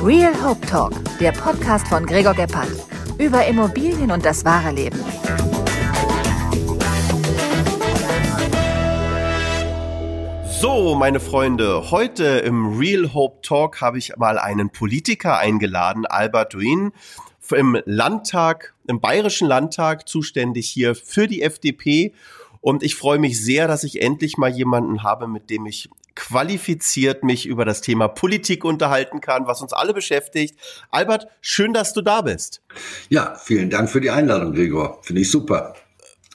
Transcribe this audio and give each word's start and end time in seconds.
Real 0.00 0.32
Hope 0.44 0.64
Talk, 0.64 0.92
der 1.18 1.32
Podcast 1.32 1.88
von 1.88 2.06
Gregor 2.06 2.32
Gebhardt. 2.32 2.70
Über 3.18 3.44
Immobilien 3.46 4.12
und 4.12 4.24
das 4.24 4.44
wahre 4.44 4.70
Leben. 4.70 4.96
So, 10.60 10.94
meine 10.94 11.18
Freunde, 11.18 11.90
heute 11.90 12.24
im 12.24 12.78
Real 12.78 13.12
Hope 13.12 13.42
Talk 13.42 13.80
habe 13.80 13.98
ich 13.98 14.16
mal 14.16 14.38
einen 14.38 14.70
Politiker 14.70 15.36
eingeladen, 15.38 16.06
Albert 16.06 16.54
Duin, 16.54 16.92
im 17.50 17.76
Landtag, 17.84 18.74
im 18.86 19.00
Bayerischen 19.00 19.48
Landtag 19.48 20.08
zuständig 20.08 20.68
hier 20.68 20.94
für 20.94 21.26
die 21.26 21.42
FDP. 21.42 22.14
Und 22.60 22.84
ich 22.84 22.94
freue 22.94 23.18
mich 23.18 23.44
sehr, 23.44 23.66
dass 23.66 23.82
ich 23.82 24.00
endlich 24.00 24.38
mal 24.38 24.50
jemanden 24.50 25.02
habe, 25.02 25.26
mit 25.26 25.50
dem 25.50 25.66
ich 25.66 25.90
qualifiziert 26.18 27.22
mich 27.22 27.46
über 27.46 27.64
das 27.64 27.80
Thema 27.80 28.08
Politik 28.08 28.64
unterhalten 28.64 29.20
kann, 29.20 29.46
was 29.46 29.62
uns 29.62 29.72
alle 29.72 29.94
beschäftigt. 29.94 30.58
Albert, 30.90 31.28
schön, 31.40 31.72
dass 31.72 31.92
du 31.92 32.02
da 32.02 32.22
bist. 32.22 32.60
Ja, 33.08 33.36
vielen 33.36 33.70
Dank 33.70 33.88
für 33.88 34.00
die 34.00 34.10
Einladung, 34.10 34.52
Gregor. 34.52 34.98
Finde 35.02 35.22
ich 35.22 35.30
super. 35.30 35.74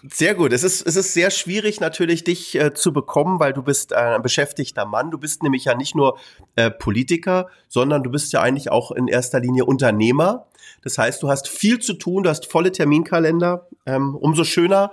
Sehr 0.09 0.35
gut. 0.35 0.53
Es 0.53 0.63
ist, 0.63 0.87
es 0.87 0.95
ist 0.95 1.13
sehr 1.13 1.31
schwierig 1.31 1.81
natürlich, 1.81 2.23
dich 2.23 2.55
äh, 2.55 2.73
zu 2.73 2.93
bekommen, 2.93 3.41
weil 3.41 3.51
du 3.51 3.61
bist 3.61 3.91
äh, 3.91 3.95
ein 3.95 4.21
beschäftigter 4.21 4.85
Mann. 4.85 5.11
Du 5.11 5.17
bist 5.17 5.43
nämlich 5.43 5.65
ja 5.65 5.75
nicht 5.75 5.95
nur 5.95 6.17
äh, 6.55 6.71
Politiker, 6.71 7.49
sondern 7.67 8.03
du 8.03 8.09
bist 8.09 8.31
ja 8.31 8.41
eigentlich 8.41 8.71
auch 8.71 8.91
in 8.91 9.09
erster 9.09 9.41
Linie 9.41 9.65
Unternehmer. 9.65 10.47
Das 10.81 10.97
heißt, 10.97 11.21
du 11.21 11.29
hast 11.29 11.49
viel 11.49 11.79
zu 11.79 11.93
tun, 11.93 12.23
du 12.23 12.29
hast 12.29 12.49
volle 12.49 12.71
Terminkalender. 12.71 13.67
Ähm, 13.85 14.15
umso 14.15 14.45
schöner, 14.45 14.91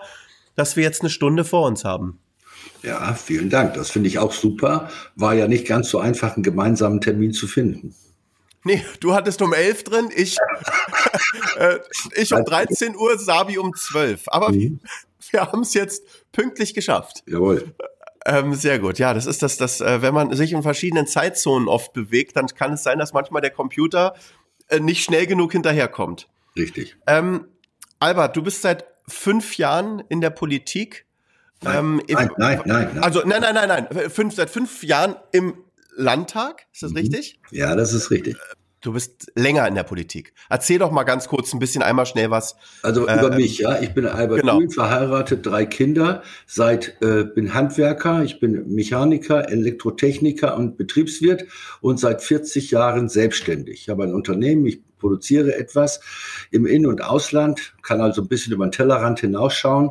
dass 0.57 0.75
wir 0.75 0.83
jetzt 0.83 1.03
eine 1.03 1.11
Stunde 1.11 1.45
vor 1.45 1.67
uns 1.67 1.85
haben. 1.85 2.19
Ja, 2.83 3.15
vielen 3.15 3.51
Dank. 3.51 3.75
Das 3.75 3.91
finde 3.91 4.09
ich 4.09 4.19
auch 4.19 4.33
super. 4.33 4.91
War 5.17 5.35
ja 5.35 5.49
nicht 5.49 5.67
ganz 5.67 5.91
so 5.91 5.99
einfach, 5.99 6.35
einen 6.35 6.43
gemeinsamen 6.43 7.01
Termin 7.01 7.33
zu 7.33 7.47
finden. 7.47 7.95
Nee, 8.65 8.85
du 9.01 9.15
hattest 9.15 9.41
um 9.41 9.55
11 9.55 9.85
drin, 9.85 10.11
ich, 10.15 10.37
äh, 11.57 11.79
ich 12.15 12.35
um 12.35 12.45
13 12.45 12.95
Uhr, 12.95 13.19
Sabi 13.19 13.59
um 13.59 13.75
12. 13.75 14.25
Aber 14.27 14.51
mhm. 14.51 14.81
wir 15.31 15.41
haben 15.41 15.63
es 15.63 15.75
jetzt 15.75 16.05
pünktlich 16.33 16.75
geschafft. 16.75 17.23
Jawohl. 17.27 17.75
Ähm, 18.27 18.55
sehr 18.55 18.79
gut. 18.79 18.99
Ja, 18.99 19.15
das 19.15 19.25
ist 19.25 19.43
das, 19.43 19.57
das, 19.57 19.81
äh, 19.81 20.03
wenn 20.03 20.13
man 20.13 20.35
sich 20.35 20.53
in 20.53 20.63
verschiedenen 20.63 21.07
Zeitzonen 21.07 21.69
oft 21.69 21.95
bewegt, 21.95 22.37
dann 22.37 22.47
kann 22.49 22.75
es 22.75 22.83
sein, 22.83 22.99
dass 22.99 23.15
manchmal 23.15 23.41
der 23.41 23.51
Computer 23.51 24.15
äh, 24.69 24.79
nicht 24.79 25.03
schnell 25.03 25.27
genug 25.27 25.53
hinterherkommt. 25.53 26.29
Richtig. 26.55 26.97
Ähm, 27.07 27.47
Albert, 27.99 28.37
du 28.37 28.43
bist 28.43 28.61
seit 28.61 28.85
fünf 29.09 29.57
Jahren 29.57 30.03
in 30.09 30.21
der 30.21 30.31
Politik. 30.31 31.07
Nein, 31.63 31.79
ähm, 31.79 32.03
im, 32.07 32.15
nein, 32.15 32.31
nein, 32.39 32.61
nein, 32.65 32.91
nein, 32.95 33.05
Also 33.05 33.23
nein, 33.25 33.43
nein, 33.43 33.55
nein, 33.55 33.69
nein. 33.69 34.11
Fünf, 34.11 34.35
seit 34.35 34.51
fünf 34.51 34.83
Jahren 34.83 35.17
im 35.33 35.55
Landtag, 35.95 36.67
ist 36.73 36.83
das 36.83 36.93
mhm. 36.93 36.99
richtig? 36.99 37.41
Ja, 37.51 37.77
das 37.77 37.93
ist 37.93 38.11
richtig. 38.11 38.37
Du 38.83 38.95
bist 38.95 39.31
länger 39.35 39.69
in 39.69 39.75
der 39.75 39.83
Politik. 39.83 40.33
Erzähl 40.49 40.79
doch 40.79 40.91
mal 40.91 41.05
ganz 41.05 41.29
kurz 41.29 41.53
ein 41.53 41.59
bisschen 41.59 41.83
einmal 41.83 42.07
schnell 42.07 42.31
was. 42.31 42.57
Also 42.83 43.07
äh, 43.07 43.19
über 43.19 43.37
mich, 43.37 43.59
ja. 43.59 43.79
Ich 43.83 43.93
bin 43.93 44.07
Albert 44.07 44.41
genau. 44.41 44.57
Grün, 44.57 44.71
verheiratet, 44.71 45.45
drei 45.45 45.67
Kinder, 45.67 46.23
seit 46.47 46.97
äh, 47.03 47.25
bin 47.25 47.53
Handwerker, 47.53 48.23
ich 48.23 48.41
bin 48.41 48.73
Mechaniker, 48.73 49.51
Elektrotechniker 49.51 50.57
und 50.57 50.79
Betriebswirt 50.79 51.45
und 51.83 52.01
seit 52.01 52.23
40 52.23 52.71
Jahren 52.71 53.11
selbstständig. 53.11 53.83
Ich 53.83 53.89
habe 53.91 54.05
ein 54.05 54.15
Unternehmen, 54.15 54.65
ich 54.65 54.81
produziere 54.97 55.57
etwas 55.57 56.01
im 56.51 56.65
In- 56.65 56.87
und 56.87 57.03
Ausland, 57.03 57.75
kann 57.83 58.01
also 58.01 58.23
ein 58.23 58.29
bisschen 58.29 58.55
über 58.55 58.67
den 58.67 58.73
Tellerrand 58.73 59.21
hinausschauen 59.21 59.91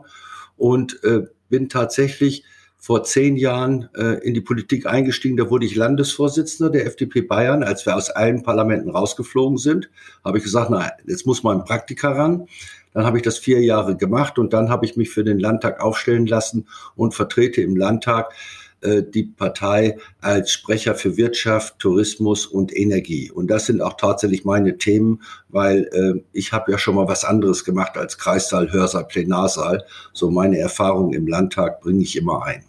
und 0.58 1.03
äh, 1.03 1.28
bin 1.50 1.69
tatsächlich 1.69 2.44
vor 2.78 3.03
zehn 3.03 3.36
Jahren 3.36 3.89
äh, 3.95 4.25
in 4.25 4.33
die 4.33 4.42
Politik 4.42 4.86
eingestiegen. 4.86 5.36
Da 5.36 5.50
wurde 5.50 5.66
ich 5.66 5.75
Landesvorsitzender 5.75 6.72
der 6.72 6.86
FDP 6.86 7.22
Bayern. 7.22 7.61
Als 7.61 7.86
wir 7.86 7.95
aus 7.95 8.09
allen 8.09 8.41
Parlamenten 8.41 8.89
rausgeflogen 8.89 9.58
sind, 9.58 9.89
habe 10.23 10.38
ich 10.38 10.45
gesagt, 10.45 10.69
na, 10.69 10.89
jetzt 11.06 11.28
muss 11.28 11.44
mal 11.44 11.56
ein 11.56 11.66
Praktiker 11.66 12.16
ran. 12.16 12.47
Dann 12.94 13.06
habe 13.06 13.18
ich 13.18 13.23
das 13.23 13.38
vier 13.38 13.62
Jahre 13.62 13.97
gemacht 13.97 14.40
und 14.40 14.53
dann 14.53 14.69
habe 14.69 14.85
ich 14.85 14.96
mich 14.96 15.09
für 15.09 15.23
den 15.23 15.40
Landtag 15.40 15.81
aufstellen 15.81 16.25
lassen 16.25 16.68
und 16.96 17.13
vertrete 17.13 17.62
im 17.62 17.75
Landtag 17.75 18.34
die 18.81 19.23
Partei 19.23 19.97
als 20.22 20.51
Sprecher 20.51 20.95
für 20.95 21.17
Wirtschaft, 21.17 21.79
Tourismus 21.79 22.45
und 22.45 22.75
Energie. 22.75 23.29
Und 23.31 23.47
das 23.47 23.66
sind 23.66 23.81
auch 23.81 23.95
tatsächlich 23.95 24.45
meine 24.45 24.78
Themen, 24.78 25.22
weil 25.50 25.90
äh, 25.91 26.22
ich 26.31 26.53
habe 26.53 26.72
ja 26.72 26.78
schon 26.78 26.95
mal 26.95 27.07
was 27.07 27.25
anderes 27.25 27.66
gemacht 27.66 27.97
als 27.97 28.17
Kreissaal, 28.17 28.72
Hörsaal, 28.72 29.06
Plenarsaal. 29.06 29.84
So 30.13 30.31
meine 30.31 30.59
Erfahrungen 30.59 31.13
im 31.13 31.28
Landtag 31.28 31.81
bringe 31.81 32.03
ich 32.03 32.16
immer 32.16 32.44
ein. 32.45 32.63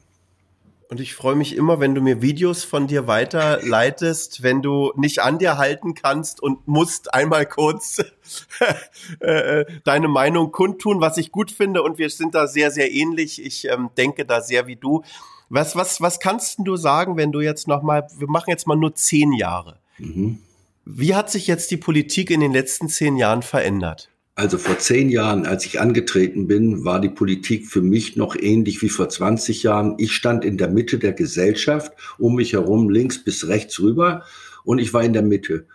Und 0.91 0.99
ich 0.99 1.15
freue 1.15 1.37
mich 1.37 1.55
immer, 1.55 1.79
wenn 1.79 1.95
du 1.95 2.01
mir 2.01 2.21
Videos 2.21 2.65
von 2.65 2.89
dir 2.89 3.07
weiterleitest, 3.07 4.43
wenn 4.43 4.61
du 4.61 4.93
nicht 4.97 5.21
an 5.21 5.39
dir 5.39 5.57
halten 5.57 5.95
kannst 5.95 6.43
und 6.43 6.67
musst 6.67 7.15
einmal 7.15 7.47
kurz 7.47 7.99
äh, 9.21 9.65
deine 9.85 10.09
Meinung 10.09 10.51
kundtun, 10.51 11.01
was 11.01 11.17
ich 11.17 11.31
gut 11.31 11.53
finde. 11.53 11.85
Und 11.85 11.99
wir 11.99 12.11
sind 12.11 12.35
da 12.35 12.49
sehr, 12.49 12.73
sehr 12.73 12.91
ähnlich. 12.91 13.41
Ich 13.41 13.69
ähm, 13.69 13.91
denke 13.97 14.25
da 14.27 14.41
sehr 14.41 14.67
wie 14.67 14.75
du. 14.75 15.05
Was, 15.51 15.75
was, 15.75 16.01
was 16.01 16.21
kannst 16.21 16.59
du 16.61 16.77
sagen, 16.77 17.17
wenn 17.17 17.33
du 17.33 17.41
jetzt 17.41 17.67
noch 17.67 17.83
mal, 17.83 18.07
wir 18.17 18.29
machen 18.29 18.51
jetzt 18.51 18.69
mal 18.69 18.77
nur 18.77 18.95
zehn 18.95 19.33
Jahre. 19.33 19.81
Mhm. 19.99 20.39
Wie 20.85 21.15
hat 21.15 21.31
sich 21.31 21.49
jetzt 21.49 21.73
die 21.73 21.77
Politik 21.77 22.31
in 22.31 22.41
den 22.41 22.53
letzten 22.53 22.89
zehn 22.89 23.17
Jahren 23.17 23.43
verändert? 23.43 24.09
Also 24.37 24.59
vor 24.59 24.79
zehn 24.79 25.11
Jahren, 25.11 25.45
als 25.47 25.67
ich 25.67 25.81
angetreten 25.81 26.47
bin, 26.47 26.85
war 26.85 27.01
die 27.01 27.09
Politik 27.09 27.67
für 27.67 27.83
mich 27.83 28.17
noch 28.17 28.37
ähnlich 28.37 28.81
wie 28.81 28.89
vor 28.89 29.09
20 29.09 29.65
Jahren. 29.65 29.97
Ich 29.99 30.15
stand 30.15 30.45
in 30.45 30.57
der 30.57 30.69
Mitte 30.69 30.99
der 30.99 31.13
Gesellschaft, 31.13 31.93
um 32.17 32.37
mich 32.37 32.53
herum 32.53 32.89
links 32.89 33.23
bis 33.23 33.49
rechts 33.49 33.81
rüber 33.81 34.25
und 34.65 34.79
ich 34.79 34.95
war 34.95 35.03
in 35.03 35.13
der 35.13 35.23
Mitte. 35.23 35.67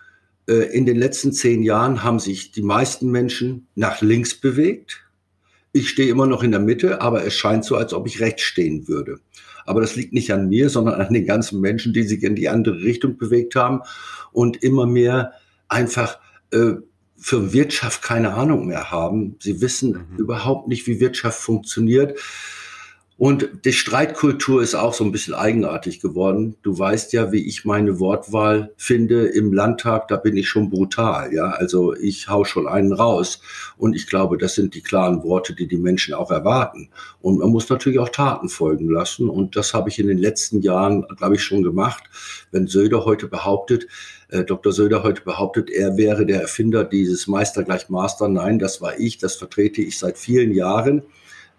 Äh, 0.47 0.73
in 0.75 0.85
den 0.85 0.97
letzten 0.97 1.33
zehn 1.33 1.63
Jahren 1.63 2.01
haben 2.01 2.19
sich 2.19 2.53
die 2.53 2.63
meisten 2.63 3.11
Menschen 3.11 3.67
nach 3.75 4.01
links 4.01 4.33
bewegt. 4.33 5.03
Ich 5.73 5.89
stehe 5.89 6.09
immer 6.09 6.27
noch 6.27 6.43
in 6.43 6.51
der 6.51 6.61
Mitte, 6.61 7.01
aber 7.01 7.25
es 7.25 7.35
scheint 7.35 7.65
so, 7.65 7.75
als 7.75 7.93
ob 7.93 8.07
ich 8.07 8.21
rechts 8.21 8.43
stehen 8.43 8.87
würde. 8.87 9.19
Aber 9.65 9.81
das 9.81 9.95
liegt 9.95 10.13
nicht 10.13 10.31
an 10.31 10.47
mir, 10.47 10.69
sondern 10.69 11.01
an 11.01 11.13
den 11.13 11.25
ganzen 11.25 11.59
Menschen, 11.59 11.93
die 11.93 12.03
sich 12.03 12.23
in 12.23 12.35
die 12.35 12.49
andere 12.49 12.81
Richtung 12.81 13.17
bewegt 13.17 13.55
haben 13.55 13.81
und 14.31 14.63
immer 14.63 14.85
mehr 14.85 15.33
einfach 15.67 16.19
äh, 16.51 16.75
für 17.17 17.53
Wirtschaft 17.53 18.01
keine 18.01 18.33
Ahnung 18.33 18.67
mehr 18.67 18.91
haben. 18.91 19.35
Sie 19.39 19.61
wissen 19.61 20.07
mhm. 20.11 20.17
überhaupt 20.17 20.67
nicht, 20.67 20.85
wie 20.87 20.99
Wirtschaft 20.99 21.39
funktioniert. 21.39 22.19
Und 23.17 23.49
die 23.63 23.71
Streitkultur 23.71 24.61
ist 24.61 24.75
auch 24.75 24.93
so 24.93 25.05
ein 25.05 25.13
bisschen 25.13 25.35
eigenartig 25.35 26.01
geworden. 26.01 26.57
Du 26.63 26.77
weißt 26.77 27.13
ja, 27.13 27.31
wie 27.31 27.47
ich 27.47 27.63
meine 27.63 27.97
Wortwahl 28.01 28.73
finde 28.75 29.27
im 29.27 29.53
Landtag, 29.53 30.09
da 30.09 30.17
bin 30.17 30.35
ich 30.35 30.49
schon 30.49 30.69
brutal, 30.69 31.33
ja. 31.33 31.51
Also 31.51 31.95
ich 31.95 32.27
hau 32.27 32.43
schon 32.43 32.67
einen 32.67 32.91
raus. 32.91 33.39
Und 33.77 33.95
ich 33.95 34.07
glaube, 34.07 34.37
das 34.37 34.55
sind 34.55 34.75
die 34.75 34.81
klaren 34.81 35.23
Worte, 35.23 35.55
die 35.55 35.65
die 35.65 35.77
Menschen 35.77 36.13
auch 36.13 36.29
erwarten. 36.29 36.89
Und 37.21 37.39
man 37.39 37.51
muss 37.51 37.69
natürlich 37.69 37.99
auch 37.99 38.09
Taten 38.09 38.49
folgen 38.49 38.89
lassen. 38.89 39.29
Und 39.29 39.55
das 39.55 39.73
habe 39.73 39.87
ich 39.87 39.97
in 39.97 40.07
den 40.07 40.17
letzten 40.17 40.61
Jahren, 40.61 41.05
glaube 41.15 41.35
ich, 41.35 41.43
schon 41.43 41.63
gemacht. 41.63 42.03
Wenn 42.51 42.67
Söder 42.67 43.05
heute 43.05 43.27
behauptet, 43.27 43.87
äh, 44.27 44.43
Dr. 44.43 44.73
Söder 44.73 45.03
heute 45.03 45.21
behauptet, 45.21 45.69
er 45.69 45.95
wäre 45.95 46.25
der 46.25 46.41
Erfinder 46.41 46.83
dieses 46.83 47.27
Meister 47.27 47.63
gleich 47.63 47.87
Master. 47.87 48.27
Nein, 48.27 48.59
das 48.59 48.81
war 48.81 48.99
ich, 48.99 49.19
das 49.19 49.35
vertrete 49.35 49.81
ich 49.81 49.97
seit 49.97 50.17
vielen 50.17 50.51
Jahren 50.51 51.03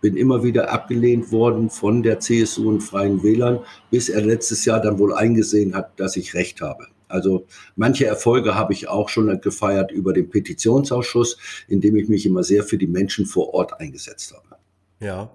bin 0.01 0.17
immer 0.17 0.43
wieder 0.43 0.73
abgelehnt 0.73 1.33
worden 1.33 1.71
von 1.71 2.03
der 2.03 2.21
CSU 2.21 2.69
und 2.69 2.81
Freien 2.81 3.23
Wählern, 3.23 3.61
bis 3.91 4.09
er 4.09 4.23
letztes 4.23 4.65
Jahr 4.65 4.81
dann 4.81 4.99
wohl 4.99 5.15
eingesehen 5.15 5.75
hat, 5.75 5.99
dass 5.99 6.17
ich 6.17 6.35
recht 6.35 6.61
habe. 6.61 6.87
Also 7.09 7.47
manche 7.77 8.07
Erfolge 8.07 8.55
habe 8.55 8.73
ich 8.73 8.89
auch 8.89 9.09
schon 9.09 9.41
gefeiert 9.41 9.93
über 9.93 10.13
den 10.13 10.29
Petitionsausschuss, 10.29 11.39
in 11.69 11.81
dem 11.81 11.97
ich 11.97 12.09
mich 12.09 12.27
immer 12.27 12.43
sehr 12.43 12.65
für 12.65 12.79
die 12.79 12.87
Menschen 12.87 13.27
vor 13.27 13.55
Ort 13.55 13.81
eingesetzt 13.81 14.35
habe. 14.35 14.61
Ja. 15.01 15.31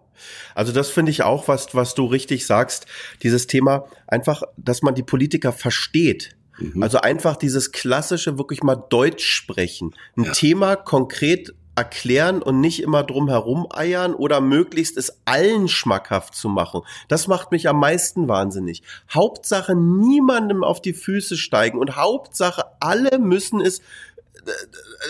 Also 0.54 0.72
das 0.72 0.90
finde 0.90 1.12
ich 1.12 1.24
auch, 1.24 1.48
was, 1.48 1.74
was 1.74 1.96
du 1.96 2.06
richtig 2.06 2.46
sagst. 2.46 2.86
Dieses 3.24 3.48
Thema 3.48 3.88
einfach, 4.08 4.44
dass 4.58 4.82
man 4.82 4.96
die 4.96 5.04
Politiker 5.04 5.52
versteht. 5.52 6.36
Mhm. 6.60 6.84
Also 6.84 7.00
einfach 7.00 7.36
dieses 7.36 7.72
klassische, 7.72 8.38
wirklich 8.38 8.64
mal 8.64 8.76
Deutsch 8.76 9.26
sprechen. 9.26 9.96
Ein 10.16 10.26
ja. 10.26 10.32
Thema 10.32 10.76
konkret 10.76 11.54
erklären 11.82 12.44
und 12.44 12.62
nicht 12.62 12.84
immer 12.84 13.04
drum 13.04 13.28
herum 13.28 13.66
eiern 13.72 14.14
oder 14.14 14.40
möglichst 14.40 14.98
es 14.98 15.18
allen 15.26 15.68
schmackhaft 15.68 16.36
zu 16.36 16.48
machen. 16.48 16.82
Das 17.08 17.28
macht 17.28 17.52
mich 17.52 17.68
am 17.68 17.80
meisten 17.80 18.28
wahnsinnig. 18.28 18.84
Hauptsache 19.12 19.74
niemandem 19.76 20.64
auf 20.64 20.80
die 20.80 20.94
Füße 20.94 21.38
steigen 21.38 21.80
und 21.80 21.96
Hauptsache 21.96 22.66
alle 22.80 23.18
müssen 23.18 23.62
es 23.62 23.82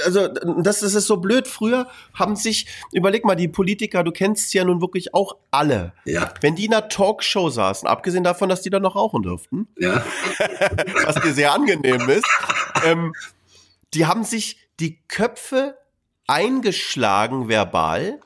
also 0.05 0.27
das, 0.27 0.81
das 0.81 0.93
ist 0.93 1.07
so 1.07 1.17
blöd. 1.17 1.47
Früher 1.47 1.87
haben 2.13 2.35
sich, 2.35 2.67
überleg 2.91 3.23
mal, 3.23 3.35
die 3.35 3.47
Politiker, 3.47 4.03
du 4.03 4.11
kennst 4.11 4.49
sie 4.49 4.57
ja 4.57 4.65
nun 4.65 4.81
wirklich 4.81 5.13
auch 5.13 5.37
alle. 5.51 5.93
Ja. 6.03 6.33
Wenn 6.41 6.55
die 6.55 6.65
in 6.65 6.73
einer 6.73 6.89
Talkshow 6.89 7.49
saßen, 7.49 7.87
abgesehen 7.87 8.25
davon, 8.25 8.49
dass 8.49 8.61
die 8.61 8.69
da 8.69 8.81
noch 8.81 8.97
rauchen 8.97 9.23
dürften, 9.23 9.69
ja. 9.77 10.03
was 11.05 11.15
dir 11.15 11.33
sehr 11.33 11.53
angenehm 11.53 12.09
ist, 12.09 12.27
ähm, 12.83 13.13
die 13.93 14.05
haben 14.05 14.25
sich 14.25 14.57
die 14.81 14.99
Köpfe 15.07 15.77
eingeschlagen 16.27 17.47
verbal, 17.47 18.19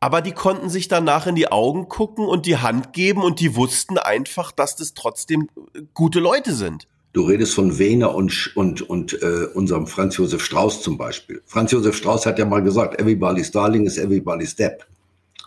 aber 0.00 0.22
die 0.22 0.32
konnten 0.32 0.70
sich 0.70 0.88
danach 0.88 1.26
in 1.26 1.34
die 1.34 1.50
Augen 1.50 1.88
gucken 1.88 2.26
und 2.26 2.46
die 2.46 2.58
Hand 2.58 2.92
geben 2.92 3.22
und 3.22 3.40
die 3.40 3.56
wussten 3.56 3.98
einfach, 3.98 4.52
dass 4.52 4.76
das 4.76 4.94
trotzdem 4.94 5.48
gute 5.94 6.20
Leute 6.20 6.54
sind. 6.54 6.86
Du 7.12 7.22
redest 7.22 7.54
von 7.54 7.78
Wehner 7.78 8.14
und, 8.14 8.52
und, 8.54 8.82
und 8.82 9.20
äh, 9.22 9.46
unserem 9.54 9.86
Franz 9.86 10.18
Josef 10.18 10.44
Strauß 10.44 10.82
zum 10.82 10.98
Beispiel. 10.98 11.42
Franz 11.46 11.72
Josef 11.72 11.96
Strauß 11.96 12.26
hat 12.26 12.38
ja 12.38 12.44
mal 12.44 12.62
gesagt, 12.62 13.00
everybody's 13.00 13.50
darling 13.50 13.86
is 13.86 13.98
everybody's 13.98 14.52
step. 14.52 14.86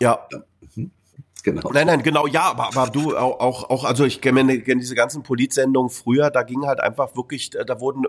Ja. 0.00 0.26
ja. 0.30 0.42
Genau. 1.52 1.72
Nein, 1.72 1.88
nein, 1.88 2.04
genau, 2.04 2.28
ja, 2.28 2.42
aber, 2.42 2.68
aber 2.68 2.88
du 2.88 3.16
auch, 3.16 3.68
auch, 3.68 3.82
also 3.82 4.04
ich 4.04 4.20
kenne 4.20 4.60
kenn 4.60 4.78
diese 4.78 4.94
ganzen 4.94 5.24
Politsendungen 5.24 5.90
früher, 5.90 6.30
da 6.30 6.44
ging 6.44 6.66
halt 6.66 6.78
einfach 6.78 7.16
wirklich, 7.16 7.50
da 7.50 7.80
wurden 7.80 8.04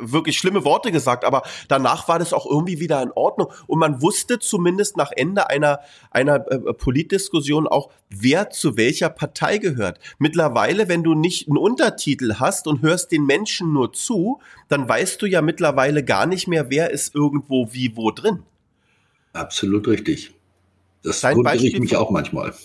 wirklich 0.00 0.38
schlimme 0.38 0.64
Worte 0.64 0.92
gesagt, 0.92 1.24
aber 1.24 1.42
danach 1.66 2.06
war 2.06 2.20
das 2.20 2.32
auch 2.32 2.46
irgendwie 2.46 2.78
wieder 2.78 3.02
in 3.02 3.10
Ordnung 3.10 3.48
und 3.66 3.80
man 3.80 4.00
wusste 4.00 4.38
zumindest 4.38 4.96
nach 4.96 5.10
Ende 5.10 5.50
einer, 5.50 5.80
einer 6.12 6.48
äh, 6.52 6.72
Politdiskussion 6.72 7.66
auch, 7.66 7.90
wer 8.10 8.50
zu 8.50 8.76
welcher 8.76 9.08
Partei 9.08 9.58
gehört. 9.58 9.98
Mittlerweile, 10.20 10.88
wenn 10.88 11.02
du 11.02 11.14
nicht 11.14 11.48
einen 11.48 11.58
Untertitel 11.58 12.34
hast 12.36 12.68
und 12.68 12.80
hörst 12.80 13.10
den 13.10 13.26
Menschen 13.26 13.72
nur 13.72 13.92
zu, 13.92 14.38
dann 14.68 14.88
weißt 14.88 15.20
du 15.20 15.26
ja 15.26 15.42
mittlerweile 15.42 16.04
gar 16.04 16.26
nicht 16.26 16.46
mehr, 16.46 16.70
wer 16.70 16.92
ist 16.92 17.16
irgendwo 17.16 17.72
wie 17.72 17.96
wo 17.96 18.12
drin. 18.12 18.44
Absolut 19.32 19.88
richtig. 19.88 20.37
Das 21.02 21.20
Dein 21.20 21.36
wundere 21.36 21.56
ich 21.56 21.78
mich 21.78 21.96
auch 21.96 22.10
manchmal. 22.10 22.52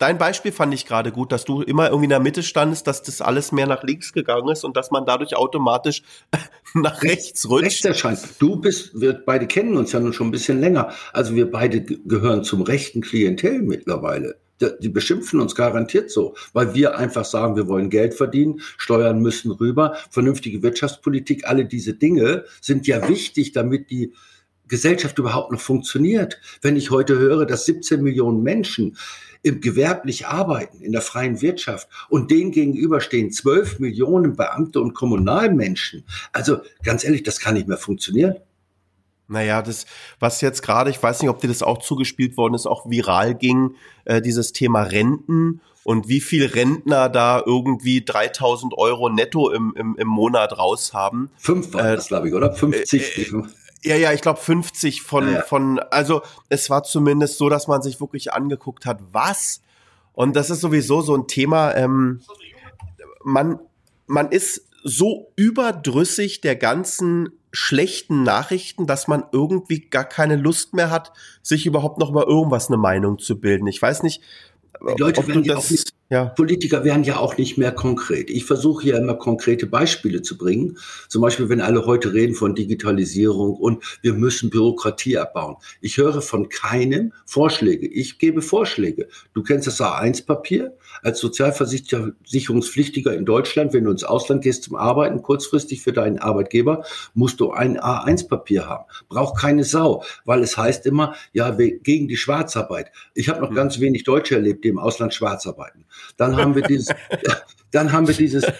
Dein 0.00 0.18
Beispiel 0.18 0.50
fand 0.50 0.74
ich 0.74 0.86
gerade 0.86 1.12
gut, 1.12 1.30
dass 1.30 1.44
du 1.44 1.62
immer 1.62 1.86
irgendwie 1.86 2.04
in 2.04 2.10
der 2.10 2.20
Mitte 2.20 2.42
standest, 2.42 2.86
dass 2.86 3.02
das 3.02 3.20
alles 3.20 3.52
mehr 3.52 3.66
nach 3.66 3.84
links 3.84 4.12
gegangen 4.12 4.48
ist 4.48 4.64
und 4.64 4.76
dass 4.76 4.90
man 4.90 5.06
dadurch 5.06 5.36
automatisch 5.36 6.02
nach 6.74 7.02
rechts 7.02 7.48
rutscht. 7.48 7.64
Rechts 7.64 7.84
erscheint. 7.84 8.20
Du 8.40 8.56
bist, 8.56 9.00
wir 9.00 9.12
beide 9.12 9.46
kennen 9.46 9.76
uns 9.76 9.92
ja 9.92 10.00
nun 10.00 10.12
schon 10.12 10.28
ein 10.28 10.32
bisschen 10.32 10.60
länger. 10.60 10.92
Also 11.12 11.34
wir 11.36 11.50
beide 11.50 11.80
gehören 11.80 12.42
zum 12.42 12.62
rechten 12.62 13.02
Klientel 13.02 13.62
mittlerweile. 13.62 14.36
Die 14.80 14.88
beschimpfen 14.88 15.40
uns 15.40 15.54
garantiert 15.54 16.10
so, 16.10 16.34
weil 16.52 16.74
wir 16.74 16.96
einfach 16.96 17.24
sagen, 17.24 17.56
wir 17.56 17.66
wollen 17.66 17.90
Geld 17.90 18.14
verdienen, 18.14 18.60
Steuern 18.76 19.20
müssen 19.20 19.50
rüber, 19.50 19.96
vernünftige 20.10 20.62
Wirtschaftspolitik, 20.62 21.46
alle 21.46 21.66
diese 21.66 21.94
Dinge 21.94 22.44
sind 22.60 22.86
ja 22.86 23.08
wichtig, 23.08 23.52
damit 23.52 23.90
die 23.90 24.12
Gesellschaft 24.68 25.18
überhaupt 25.18 25.52
noch 25.52 25.60
funktioniert. 25.60 26.40
Wenn 26.62 26.76
ich 26.76 26.90
heute 26.90 27.18
höre, 27.18 27.46
dass 27.46 27.66
17 27.66 28.02
Millionen 28.02 28.42
Menschen 28.42 28.96
im 29.42 29.60
gewerblich 29.60 30.26
arbeiten, 30.26 30.80
in 30.80 30.92
der 30.92 31.02
freien 31.02 31.42
Wirtschaft 31.42 31.88
und 32.08 32.30
denen 32.30 32.50
gegenüberstehen 32.50 33.30
12 33.30 33.78
Millionen 33.78 34.36
Beamte 34.36 34.80
und 34.80 34.94
Kommunalmenschen. 34.94 36.04
Also 36.32 36.60
ganz 36.82 37.04
ehrlich, 37.04 37.22
das 37.22 37.40
kann 37.40 37.54
nicht 37.54 37.68
mehr 37.68 37.76
funktionieren. 37.76 38.36
Naja, 39.28 39.62
das, 39.62 39.86
was 40.18 40.40
jetzt 40.40 40.62
gerade, 40.62 40.90
ich 40.90 41.02
weiß 41.02 41.20
nicht, 41.20 41.30
ob 41.30 41.40
dir 41.40 41.48
das 41.48 41.62
auch 41.62 41.78
zugespielt 41.78 42.36
worden 42.36 42.54
ist, 42.54 42.66
auch 42.66 42.88
viral 42.88 43.34
ging, 43.34 43.74
äh, 44.04 44.20
dieses 44.20 44.52
Thema 44.52 44.82
Renten 44.82 45.60
und 45.82 46.08
wie 46.08 46.20
viel 46.20 46.46
Rentner 46.46 47.08
da 47.08 47.42
irgendwie 47.44 48.04
3000 48.04 48.76
Euro 48.76 49.08
netto 49.10 49.50
im, 49.50 49.74
im, 49.76 49.96
im 49.96 50.08
Monat 50.08 50.58
raus 50.58 50.92
haben. 50.94 51.30
Fünf 51.36 51.72
war 51.74 51.92
äh, 51.92 51.96
das, 51.96 52.08
glaube 52.08 52.28
ich, 52.28 52.34
oder? 52.34 52.52
50. 52.52 53.18
Äh, 53.18 53.22
äh 53.22 53.42
ja, 53.84 53.96
ja, 53.96 54.12
ich 54.12 54.22
glaube 54.22 54.40
50 54.40 55.02
von, 55.02 55.26
ja, 55.26 55.32
ja. 55.32 55.42
von, 55.42 55.78
also 55.78 56.22
es 56.48 56.70
war 56.70 56.82
zumindest 56.82 57.38
so, 57.38 57.48
dass 57.48 57.68
man 57.68 57.82
sich 57.82 58.00
wirklich 58.00 58.32
angeguckt 58.32 58.86
hat, 58.86 59.00
was? 59.12 59.60
Und 60.12 60.36
das 60.36 60.50
ist 60.50 60.60
sowieso 60.60 61.02
so 61.02 61.14
ein 61.14 61.26
Thema, 61.26 61.74
ähm, 61.74 62.20
man, 63.22 63.58
man 64.06 64.30
ist 64.30 64.68
so 64.82 65.32
überdrüssig 65.36 66.40
der 66.40 66.56
ganzen 66.56 67.30
schlechten 67.52 68.22
Nachrichten, 68.22 68.86
dass 68.86 69.06
man 69.06 69.24
irgendwie 69.32 69.80
gar 69.80 70.04
keine 70.04 70.36
Lust 70.36 70.74
mehr 70.74 70.90
hat, 70.90 71.12
sich 71.42 71.66
überhaupt 71.66 71.98
noch 71.98 72.10
mal 72.10 72.24
irgendwas 72.24 72.68
eine 72.68 72.76
Meinung 72.76 73.18
zu 73.18 73.40
bilden. 73.40 73.66
Ich 73.66 73.80
weiß 73.80 74.02
nicht, 74.02 74.22
die 74.80 75.00
Leute 75.00 75.26
werden 75.26 75.44
ja 75.44 75.56
auch 75.56 75.70
nicht, 75.70 75.94
ja. 76.14 76.26
Politiker 76.26 76.84
werden 76.84 77.02
ja 77.02 77.16
auch 77.16 77.36
nicht 77.36 77.58
mehr 77.58 77.72
konkret. 77.72 78.30
Ich 78.30 78.44
versuche 78.44 78.86
ja 78.86 78.96
immer 78.98 79.14
konkrete 79.14 79.66
Beispiele 79.66 80.22
zu 80.22 80.38
bringen. 80.38 80.78
Zum 81.08 81.22
Beispiel, 81.22 81.48
wenn 81.48 81.60
alle 81.60 81.86
heute 81.86 82.12
reden 82.12 82.34
von 82.34 82.54
Digitalisierung 82.54 83.56
und 83.56 83.82
wir 84.00 84.14
müssen 84.14 84.48
Bürokratie 84.48 85.18
abbauen. 85.18 85.56
Ich 85.80 85.96
höre 85.96 86.22
von 86.22 86.48
keinem 86.48 87.12
Vorschläge. 87.26 87.88
Ich 87.88 88.18
gebe 88.18 88.42
Vorschläge. 88.42 89.08
Du 89.32 89.42
kennst 89.42 89.66
das 89.66 89.80
A1-Papier 89.80 90.76
als 91.02 91.20
Sozialversicherungspflichtiger 91.20 93.14
in 93.14 93.24
Deutschland. 93.24 93.72
Wenn 93.72 93.84
du 93.84 93.90
ins 93.90 94.04
Ausland 94.04 94.42
gehst 94.42 94.64
zum 94.64 94.76
Arbeiten, 94.76 95.22
kurzfristig 95.22 95.82
für 95.82 95.92
deinen 95.92 96.18
Arbeitgeber, 96.18 96.84
musst 97.14 97.40
du 97.40 97.52
ein 97.52 97.78
A1-Papier 97.78 98.68
haben. 98.68 98.84
Braucht 99.08 99.40
keine 99.40 99.64
Sau, 99.64 100.04
weil 100.24 100.42
es 100.42 100.56
heißt 100.56 100.86
immer, 100.86 101.14
ja, 101.32 101.50
gegen 101.50 102.08
die 102.08 102.16
Schwarzarbeit. 102.16 102.92
Ich 103.14 103.28
habe 103.28 103.40
noch 103.40 103.50
mhm. 103.50 103.56
ganz 103.56 103.80
wenig 103.80 104.04
Deutsche 104.04 104.36
erlebt, 104.36 104.64
die 104.64 104.68
im 104.68 104.78
Ausland 104.78 105.14
schwarz 105.14 105.46
arbeiten. 105.46 105.84
Dann 106.16 106.36
haben 106.36 106.54
wir 106.54 106.62
dieses, 106.62 106.88
dann 107.74 107.92
haben 107.92 108.06
wir 108.06 108.14
dieses 108.14 108.44
äh, 108.44 108.52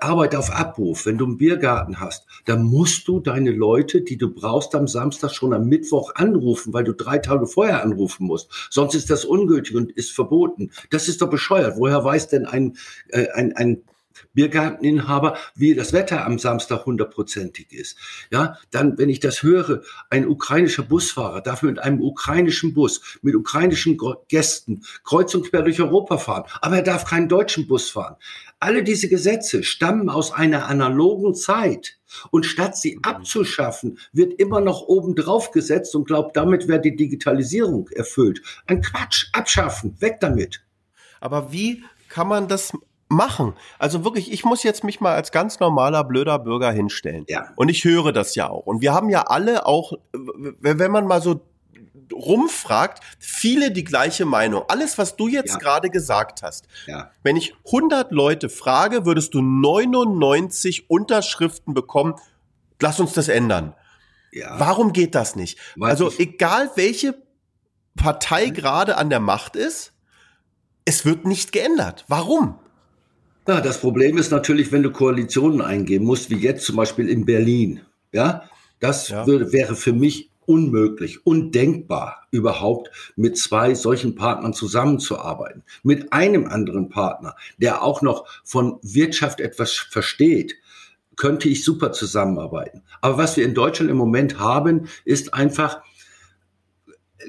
Arbeit 0.00 0.34
auf 0.36 0.50
Abruf. 0.50 1.06
Wenn 1.06 1.18
du 1.18 1.26
einen 1.26 1.38
Biergarten 1.38 2.00
hast, 2.00 2.26
dann 2.44 2.62
musst 2.62 3.08
du 3.08 3.20
deine 3.20 3.50
Leute, 3.50 4.02
die 4.02 4.16
du 4.16 4.32
brauchst, 4.32 4.74
am 4.74 4.86
Samstag 4.86 5.32
schon 5.32 5.52
am 5.52 5.66
Mittwoch 5.66 6.14
anrufen, 6.14 6.72
weil 6.72 6.84
du 6.84 6.92
drei 6.92 7.18
Tage 7.18 7.46
vorher 7.46 7.82
anrufen 7.82 8.26
musst. 8.26 8.68
Sonst 8.70 8.94
ist 8.94 9.10
das 9.10 9.24
ungültig 9.24 9.74
und 9.74 9.90
ist 9.90 10.12
verboten. 10.12 10.70
Das 10.90 11.08
ist 11.08 11.20
doch 11.20 11.30
bescheuert. 11.30 11.76
Woher 11.78 12.04
weiß 12.04 12.28
denn 12.28 12.46
ein, 12.46 12.76
äh, 13.08 13.28
ein, 13.30 13.56
ein 13.56 13.82
Biergarteninhaber, 14.34 15.36
wie 15.54 15.74
das 15.74 15.92
Wetter 15.92 16.24
am 16.24 16.38
Samstag 16.38 16.86
hundertprozentig 16.86 17.72
ist. 17.72 17.96
Ja, 18.30 18.56
dann, 18.70 18.98
wenn 18.98 19.08
ich 19.08 19.20
das 19.20 19.42
höre, 19.42 19.82
ein 20.08 20.28
ukrainischer 20.28 20.82
Busfahrer 20.82 21.40
darf 21.40 21.62
mit 21.62 21.78
einem 21.78 22.00
ukrainischen 22.00 22.74
Bus, 22.74 23.18
mit 23.22 23.34
ukrainischen 23.34 23.98
Gästen 24.28 24.82
kreuz 25.04 25.34
und 25.34 25.48
quer 25.48 25.62
durch 25.62 25.80
Europa 25.80 26.18
fahren, 26.18 26.44
aber 26.60 26.76
er 26.76 26.82
darf 26.82 27.04
keinen 27.04 27.28
deutschen 27.28 27.66
Bus 27.66 27.90
fahren. 27.90 28.16
Alle 28.60 28.84
diese 28.84 29.08
Gesetze 29.08 29.62
stammen 29.62 30.08
aus 30.08 30.32
einer 30.32 30.68
analogen 30.68 31.34
Zeit. 31.34 31.98
Und 32.30 32.44
statt 32.44 32.76
sie 32.76 32.96
mhm. 32.96 33.02
abzuschaffen, 33.02 33.98
wird 34.12 34.34
immer 34.34 34.60
noch 34.60 34.82
oben 34.82 35.14
drauf 35.14 35.50
gesetzt 35.50 35.94
und 35.94 36.06
glaubt, 36.06 36.36
damit 36.36 36.68
wäre 36.68 36.80
die 36.80 36.96
Digitalisierung 36.96 37.88
erfüllt. 37.88 38.42
Ein 38.66 38.82
Quatsch, 38.82 39.28
abschaffen, 39.32 39.96
weg 40.00 40.18
damit. 40.20 40.62
Aber 41.20 41.52
wie 41.52 41.82
kann 42.08 42.28
man 42.28 42.48
das 42.48 42.72
machen. 43.10 43.54
Also 43.78 44.04
wirklich, 44.04 44.32
ich 44.32 44.44
muss 44.44 44.62
jetzt 44.62 44.84
mich 44.84 45.00
mal 45.00 45.14
als 45.14 45.32
ganz 45.32 45.60
normaler, 45.60 46.04
blöder 46.04 46.38
Bürger 46.38 46.70
hinstellen. 46.70 47.24
Ja. 47.28 47.48
Und 47.56 47.68
ich 47.68 47.84
höre 47.84 48.12
das 48.12 48.34
ja 48.36 48.48
auch. 48.48 48.66
Und 48.66 48.80
wir 48.80 48.94
haben 48.94 49.10
ja 49.10 49.22
alle 49.22 49.66
auch, 49.66 49.92
wenn 50.12 50.90
man 50.90 51.06
mal 51.06 51.20
so 51.20 51.40
rumfragt, 52.12 53.02
viele 53.18 53.70
die 53.70 53.84
gleiche 53.84 54.24
Meinung. 54.24 54.64
Alles, 54.68 54.98
was 54.98 55.16
du 55.16 55.28
jetzt 55.28 55.52
ja. 55.52 55.58
gerade 55.58 55.90
gesagt 55.90 56.42
hast. 56.42 56.66
Ja. 56.86 57.10
Wenn 57.22 57.36
ich 57.36 57.54
100 57.66 58.12
Leute 58.12 58.48
frage, 58.48 59.06
würdest 59.06 59.34
du 59.34 59.42
99 59.42 60.90
Unterschriften 60.90 61.74
bekommen. 61.74 62.14
Lass 62.80 63.00
uns 63.00 63.12
das 63.12 63.28
ändern. 63.28 63.74
Ja. 64.32 64.58
Warum 64.58 64.92
geht 64.92 65.14
das 65.14 65.36
nicht? 65.36 65.58
Weiß 65.76 65.90
also 65.90 66.08
ich. 66.08 66.20
egal 66.20 66.70
welche 66.76 67.14
Partei 67.96 68.48
gerade 68.50 68.96
an 68.96 69.10
der 69.10 69.20
Macht 69.20 69.56
ist, 69.56 69.92
es 70.84 71.04
wird 71.04 71.26
nicht 71.26 71.52
geändert. 71.52 72.04
Warum? 72.08 72.58
Ja, 73.48 73.60
das 73.60 73.80
Problem 73.80 74.16
ist 74.16 74.30
natürlich, 74.30 74.70
wenn 74.70 74.82
du 74.82 74.92
Koalitionen 74.92 75.60
eingehen 75.60 76.04
musst, 76.04 76.30
wie 76.30 76.36
jetzt 76.36 76.64
zum 76.64 76.76
Beispiel 76.76 77.08
in 77.08 77.24
Berlin. 77.24 77.80
Ja, 78.12 78.44
das 78.78 79.08
ja. 79.08 79.26
Würde, 79.26 79.52
wäre 79.52 79.76
für 79.76 79.92
mich 79.92 80.29
unmöglich, 80.50 81.24
undenkbar, 81.24 82.26
überhaupt 82.32 82.90
mit 83.14 83.38
zwei 83.38 83.74
solchen 83.74 84.16
Partnern 84.16 84.52
zusammenzuarbeiten. 84.52 85.62
Mit 85.84 86.12
einem 86.12 86.48
anderen 86.48 86.88
Partner, 86.88 87.36
der 87.58 87.84
auch 87.84 88.02
noch 88.02 88.26
von 88.42 88.80
Wirtschaft 88.82 89.40
etwas 89.40 89.74
versteht, 89.74 90.56
könnte 91.14 91.48
ich 91.48 91.62
super 91.62 91.92
zusammenarbeiten. 91.92 92.82
Aber 93.00 93.16
was 93.16 93.36
wir 93.36 93.44
in 93.44 93.54
Deutschland 93.54 93.92
im 93.92 93.96
Moment 93.96 94.40
haben, 94.40 94.88
ist 95.04 95.34
einfach 95.34 95.82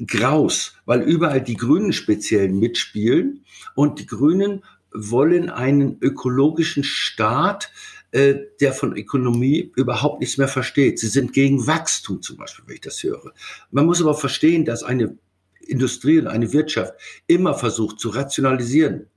Graus, 0.08 0.74
weil 0.86 1.02
überall 1.02 1.42
die 1.42 1.58
Grünen 1.58 1.94
speziell 1.94 2.50
mitspielen 2.50 3.46
und 3.76 4.00
die 4.00 4.08
Grünen 4.08 4.64
wollen 4.92 5.52
einen 5.52 5.98
ökologischen 6.02 6.84
Staat, 6.84 7.72
äh, 8.12 8.36
der 8.60 8.74
von 8.74 8.96
Ökonomie 8.96 9.72
überhaupt 9.76 10.20
nichts 10.20 10.38
mehr 10.38 10.48
versteht. 10.48 11.00
Sie 11.00 11.08
sind 11.08 11.34
gegen 11.34 11.66
Wachstum 11.66 12.22
zum 12.22 12.38
Beispiel, 12.38 12.66
wenn 12.68 12.76
ich 12.76 12.82
das 12.82 13.02
höre. 13.04 13.34
Man 13.72 13.86
muss 13.86 14.02
aber 14.02 14.14
verstehen, 14.14 14.66
dass 14.66 14.84
eine 14.84 15.18
Industrie 15.62 16.20
und 16.20 16.28
eine 16.28 16.52
Wirtschaft 16.54 16.94
immer 17.28 17.54
versucht 17.54 18.00
zu 18.00 18.10
rationalisieren. 18.10 19.08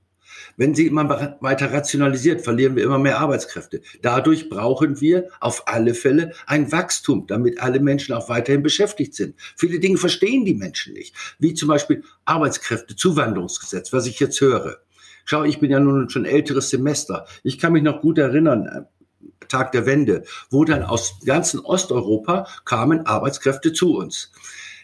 Wenn 0.57 0.73
sie 0.73 0.87
immer 0.87 1.37
weiter 1.41 1.73
rationalisiert, 1.73 2.41
verlieren 2.41 2.75
wir 2.75 2.83
immer 2.83 2.99
mehr 2.99 3.19
Arbeitskräfte. 3.19 3.81
Dadurch 4.01 4.49
brauchen 4.49 5.01
wir 5.01 5.29
auf 5.41 5.67
alle 5.67 5.93
Fälle 5.93 6.31
ein 6.45 6.71
Wachstum, 6.71 7.27
damit 7.27 7.59
alle 7.59 7.79
Menschen 7.79 8.13
auch 8.13 8.29
weiterhin 8.29 8.63
beschäftigt 8.63 9.15
sind. 9.15 9.35
Viele 9.57 9.79
Dinge 9.79 9.97
verstehen 9.97 10.45
die 10.45 10.55
Menschen 10.55 10.93
nicht, 10.93 11.13
wie 11.39 11.53
zum 11.53 11.67
Beispiel 11.67 12.03
Arbeitskräfte, 12.23 12.95
Zuwanderungsgesetz, 12.95 13.91
was 13.91 14.07
ich 14.07 14.19
jetzt 14.19 14.39
höre. 14.39 14.84
Schau, 15.25 15.43
ich 15.43 15.59
bin 15.59 15.71
ja 15.71 15.79
nun 15.79 16.09
schon 16.09 16.25
älteres 16.25 16.69
Semester. 16.69 17.25
Ich 17.43 17.59
kann 17.59 17.73
mich 17.73 17.83
noch 17.83 18.01
gut 18.01 18.17
erinnern, 18.17 18.67
äh, 18.67 18.81
Tag 19.47 19.71
der 19.73 19.85
Wende, 19.85 20.23
wo 20.49 20.65
dann 20.65 20.83
aus 20.83 21.19
ganzen 21.25 21.59
Osteuropa 21.59 22.47
kamen 22.63 23.05
Arbeitskräfte 23.05 23.73
zu 23.73 23.95
uns. 23.95 24.31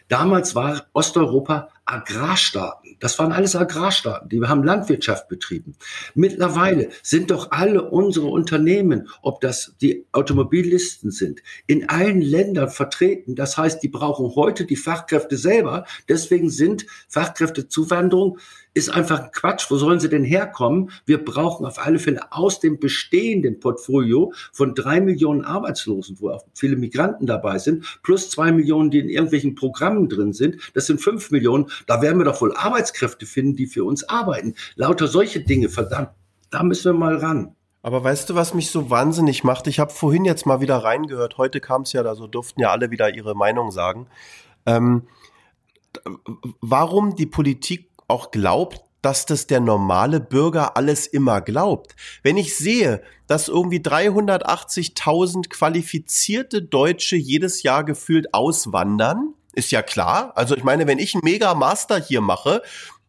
Damals 0.08 0.54
war 0.54 0.86
Osteuropa 0.92 1.68
Agrarstaaten. 1.84 2.96
Das 3.00 3.18
waren 3.18 3.32
alles 3.32 3.56
Agrarstaaten, 3.56 4.28
die 4.28 4.40
haben 4.46 4.62
Landwirtschaft 4.62 5.28
betrieben. 5.28 5.74
Mittlerweile 6.14 6.90
sind 7.02 7.30
doch 7.30 7.50
alle 7.50 7.90
unsere 7.90 8.26
Unternehmen, 8.26 9.08
ob 9.22 9.40
das 9.40 9.74
die 9.80 10.06
Automobilisten 10.12 11.10
sind, 11.10 11.42
in 11.66 11.88
allen 11.88 12.20
Ländern 12.20 12.68
vertreten. 12.68 13.34
Das 13.34 13.56
heißt, 13.56 13.82
die 13.82 13.88
brauchen 13.88 14.34
heute 14.36 14.64
die 14.64 14.76
Fachkräfte 14.76 15.36
selber. 15.36 15.86
Deswegen 16.08 16.50
sind 16.50 16.86
Fachkräftezuwanderung 17.08 18.38
ist 18.74 18.88
einfach 18.88 19.32
Quatsch. 19.32 19.70
Wo 19.70 19.76
sollen 19.76 20.00
sie 20.00 20.08
denn 20.08 20.24
herkommen? 20.24 20.90
Wir 21.04 21.24
brauchen 21.24 21.66
auf 21.66 21.78
alle 21.78 21.98
Fälle 21.98 22.32
aus 22.32 22.60
dem 22.60 22.78
bestehenden 22.78 23.60
Portfolio 23.60 24.32
von 24.52 24.74
drei 24.74 25.00
Millionen 25.00 25.44
Arbeitslosen, 25.44 26.18
wo 26.20 26.30
auch 26.30 26.44
viele 26.54 26.76
Migranten 26.76 27.26
dabei 27.26 27.58
sind, 27.58 27.84
plus 28.02 28.30
zwei 28.30 28.52
Millionen, 28.52 28.90
die 28.90 29.00
in 29.00 29.08
irgendwelchen 29.08 29.54
Programmen 29.54 30.08
drin 30.08 30.32
sind. 30.32 30.56
Das 30.74 30.86
sind 30.86 31.00
fünf 31.00 31.30
Millionen. 31.30 31.66
Da 31.86 32.00
werden 32.00 32.18
wir 32.18 32.24
doch 32.24 32.40
wohl 32.40 32.56
Arbeitskräfte 32.56 33.26
finden, 33.26 33.56
die 33.56 33.66
für 33.66 33.84
uns 33.84 34.08
arbeiten. 34.08 34.54
Lauter 34.76 35.06
solche 35.06 35.40
Dinge, 35.40 35.68
verdammt, 35.68 36.10
da 36.50 36.62
müssen 36.62 36.92
wir 36.92 36.98
mal 36.98 37.16
ran. 37.16 37.54
Aber 37.82 38.04
weißt 38.04 38.30
du, 38.30 38.34
was 38.36 38.54
mich 38.54 38.70
so 38.70 38.90
wahnsinnig 38.90 39.42
macht? 39.42 39.66
Ich 39.66 39.80
habe 39.80 39.90
vorhin 39.90 40.24
jetzt 40.24 40.46
mal 40.46 40.60
wieder 40.60 40.76
reingehört. 40.76 41.36
Heute 41.36 41.60
kam 41.60 41.82
es 41.82 41.92
ja 41.92 42.04
da, 42.04 42.14
so 42.14 42.28
durften 42.28 42.60
ja 42.60 42.70
alle 42.70 42.92
wieder 42.92 43.12
ihre 43.12 43.34
Meinung 43.34 43.72
sagen. 43.72 44.06
Ähm, 44.66 45.02
warum 46.60 47.16
die 47.16 47.26
Politik 47.26 47.91
auch 48.12 48.30
glaubt, 48.30 48.82
dass 49.00 49.26
das 49.26 49.48
der 49.48 49.58
normale 49.58 50.20
Bürger 50.20 50.76
alles 50.76 51.08
immer 51.08 51.40
glaubt. 51.40 51.96
Wenn 52.22 52.36
ich 52.36 52.56
sehe, 52.56 53.02
dass 53.26 53.48
irgendwie 53.48 53.80
380.000 53.80 55.48
qualifizierte 55.48 56.62
Deutsche 56.62 57.16
jedes 57.16 57.64
Jahr 57.64 57.84
gefühlt 57.84 58.32
auswandern, 58.32 59.34
ist 59.54 59.72
ja 59.72 59.82
klar. 59.82 60.32
Also 60.36 60.56
ich 60.56 60.62
meine, 60.62 60.86
wenn 60.86 61.00
ich 61.00 61.14
einen 61.14 61.24
Mega-Master 61.24 61.98
hier 61.98 62.20
mache, 62.20 62.62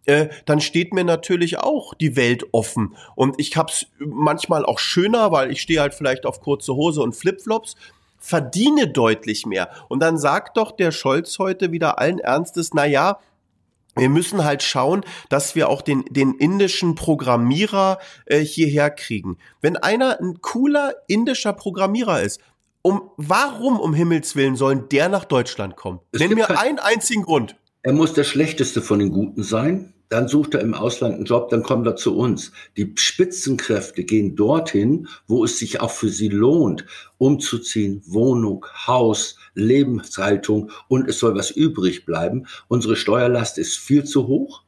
äh, 0.06 0.30
dann 0.46 0.60
steht 0.60 0.94
mir 0.94 1.04
natürlich 1.04 1.60
auch 1.60 1.94
die 1.94 2.16
Welt 2.16 2.48
offen. 2.52 2.96
Und 3.16 3.36
ich 3.40 3.56
hab's 3.56 3.86
manchmal 4.00 4.66
auch 4.66 4.80
schöner, 4.80 5.32
weil 5.32 5.52
ich 5.52 5.62
stehe 5.62 5.80
halt 5.80 5.94
vielleicht 5.94 6.26
auf 6.26 6.42
kurze 6.42 6.74
Hose 6.74 7.02
und 7.02 7.16
Flipflops 7.16 7.76
verdiene 8.18 8.88
deutlich 8.88 9.46
mehr. 9.46 9.70
Und 9.90 10.00
dann 10.00 10.18
sagt 10.18 10.58
doch 10.58 10.72
der 10.72 10.92
Scholz 10.92 11.40
heute 11.40 11.72
wieder 11.72 12.00
allen 12.00 12.20
Ernstes, 12.20 12.74
na 12.74 12.86
ja, 12.86 13.20
wir 13.96 14.10
müssen 14.10 14.44
halt 14.44 14.64
schauen, 14.64 15.06
dass 15.30 15.56
wir 15.56 15.70
auch 15.70 15.82
den, 15.82 16.04
den 16.10 16.34
indischen 16.34 16.96
Programmierer 16.96 18.00
äh, 18.26 18.40
hierher 18.40 18.90
kriegen. 18.90 19.38
Wenn 19.62 19.78
einer 19.78 20.20
ein 20.20 20.42
cooler 20.42 20.94
indischer 21.08 21.54
Programmierer 21.54 22.22
ist, 22.22 22.42
um 22.82 23.12
warum 23.18 23.80
um 23.80 23.94
Himmels 23.94 24.36
Willen 24.36 24.56
sollen 24.56 24.90
der 24.90 25.10
nach 25.10 25.26
Deutschland 25.26 25.76
kommen? 25.76 26.00
Es 26.12 26.20
Nenn 26.20 26.34
mir 26.34 26.60
einen 26.60 26.80
einzigen 26.80 27.24
Grund. 27.24 27.56
Er 27.82 27.94
muss 27.94 28.14
der 28.14 28.24
schlechteste 28.24 28.82
von 28.82 29.00
den 29.00 29.12
Guten 29.12 29.44
sein 29.44 29.94
dann 30.14 30.28
sucht 30.28 30.54
er 30.54 30.62
im 30.62 30.76
Ausland 30.76 31.16
einen 31.16 31.26
Job, 31.26 31.50
dann 31.50 31.64
kommt 31.64 31.88
er 31.88 31.96
zu 31.96 32.16
uns. 32.16 32.52
Die 32.78 32.94
Spitzenkräfte 32.96 34.04
gehen 34.04 34.36
dorthin, 34.36 35.08
wo 35.26 35.44
es 35.44 35.58
sich 35.58 35.82
auch 35.82 35.90
für 35.90 36.10
sie 36.10 36.30
lohnt, 36.30 36.86
umzuziehen, 37.18 38.04
Wohnung, 38.06 38.64
Haus, 38.86 39.38
Lebenshaltung 39.56 40.70
und 40.88 41.10
es 41.10 41.18
soll 41.18 41.34
was 41.36 41.50
übrig 41.50 42.06
bleiben. 42.06 42.46
Unsere 42.68 42.96
Steuerlast 42.96 43.58
ist 43.58 43.80
viel 43.80 44.04
zu 44.04 44.28
hoch. 44.28 44.62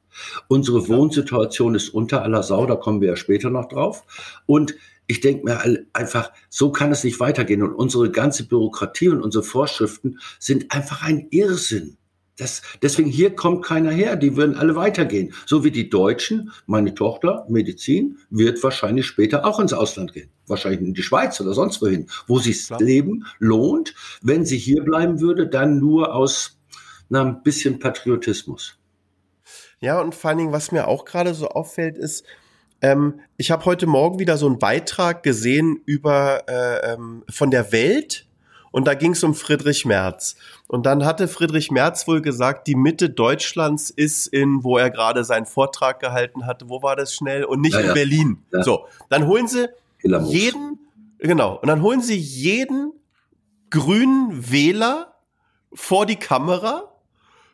Unsere 0.47 0.87
Wohnsituation 0.87 1.75
ist 1.75 1.89
unter 1.89 2.23
aller 2.23 2.41
Sau, 2.41 2.65
da 2.65 2.75
kommen 2.75 3.01
wir 3.01 3.09
ja 3.09 3.15
später 3.15 3.51
noch 3.51 3.67
drauf. 3.67 4.03
Und 4.47 4.73
ich 5.05 5.19
denke 5.19 5.45
mir 5.45 5.85
einfach, 5.93 6.31
so 6.49 6.71
kann 6.71 6.91
es 6.91 7.03
nicht 7.03 7.19
weitergehen. 7.19 7.61
Und 7.61 7.75
unsere 7.75 8.09
ganze 8.09 8.47
Bürokratie 8.47 9.09
und 9.09 9.21
unsere 9.21 9.43
Vorschriften 9.43 10.17
sind 10.39 10.71
einfach 10.71 11.03
ein 11.03 11.27
Irrsinn. 11.29 11.97
Das, 12.37 12.61
deswegen 12.81 13.09
hier 13.09 13.33
kommt 13.33 13.63
keiner 13.63 13.91
her. 13.91 14.17
Die 14.17 14.35
würden 14.35 14.55
alle 14.55 14.75
weitergehen. 14.75 15.33
So 15.45 15.63
wie 15.63 15.71
die 15.71 15.89
Deutschen. 15.89 16.51
Meine 16.65 16.93
Tochter, 16.93 17.45
Medizin, 17.49 18.17
wird 18.29 18.61
wahrscheinlich 18.61 19.05
später 19.05 19.45
auch 19.45 19.59
ins 19.59 19.71
Ausland 19.71 20.13
gehen. 20.13 20.29
Wahrscheinlich 20.47 20.81
in 20.81 20.93
die 20.93 21.03
Schweiz 21.03 21.39
oder 21.39 21.53
sonst 21.53 21.81
wohin. 21.81 22.09
Wo 22.27 22.39
sich 22.39 22.69
Leben 22.79 23.25
lohnt. 23.39 23.95
Wenn 24.21 24.45
sie 24.45 24.57
hier 24.57 24.83
bleiben 24.83 25.21
würde, 25.21 25.47
dann 25.47 25.79
nur 25.79 26.13
aus 26.13 26.59
na, 27.07 27.21
ein 27.21 27.43
bisschen 27.43 27.79
Patriotismus. 27.79 28.77
Ja, 29.79 30.01
und 30.01 30.15
vor 30.15 30.29
allen 30.29 30.39
Dingen, 30.39 30.51
was 30.51 30.71
mir 30.71 30.87
auch 30.87 31.05
gerade 31.05 31.33
so 31.33 31.49
auffällt, 31.49 31.97
ist, 31.97 32.25
ähm, 32.81 33.21
ich 33.37 33.51
habe 33.51 33.65
heute 33.65 33.87
Morgen 33.87 34.19
wieder 34.19 34.37
so 34.37 34.47
einen 34.47 34.59
Beitrag 34.59 35.23
gesehen 35.23 35.81
über 35.85 36.43
äh, 36.47 36.93
ähm, 36.93 37.23
von 37.29 37.51
der 37.51 37.71
Welt 37.71 38.24
und 38.75 38.87
da 38.87 38.93
ging 38.93 39.13
es 39.13 39.23
um 39.23 39.33
Friedrich 39.33 39.85
Merz. 39.85 40.35
Und 40.67 40.85
dann 40.85 41.05
hatte 41.05 41.29
Friedrich 41.29 41.71
Merz 41.71 42.09
wohl 42.09 42.21
gesagt, 42.21 42.67
die 42.67 42.75
Mitte 42.75 43.09
Deutschlands 43.09 43.89
ist 43.89 44.27
in, 44.27 44.65
wo 44.65 44.77
er 44.77 44.89
gerade 44.89 45.23
seinen 45.23 45.45
Vortrag 45.45 46.01
gehalten 46.01 46.45
hatte, 46.45 46.67
wo 46.67 46.83
war 46.83 46.97
das 46.97 47.15
schnell? 47.15 47.45
Und 47.45 47.61
nicht 47.61 47.75
ja, 47.75 47.79
in 47.79 47.85
ja. 47.85 47.93
Berlin. 47.93 48.43
Ja. 48.51 48.63
So, 48.63 48.85
dann 49.07 49.27
holen 49.27 49.47
sie 49.47 49.69
jeden, 50.03 50.77
genau, 51.19 51.55
und 51.55 51.69
dann 51.69 51.81
holen 51.81 52.01
sie 52.01 52.17
jeden 52.17 52.91
grünen 53.69 54.51
Wähler 54.51 55.13
vor 55.71 56.05
die 56.05 56.17
Kamera, 56.17 56.91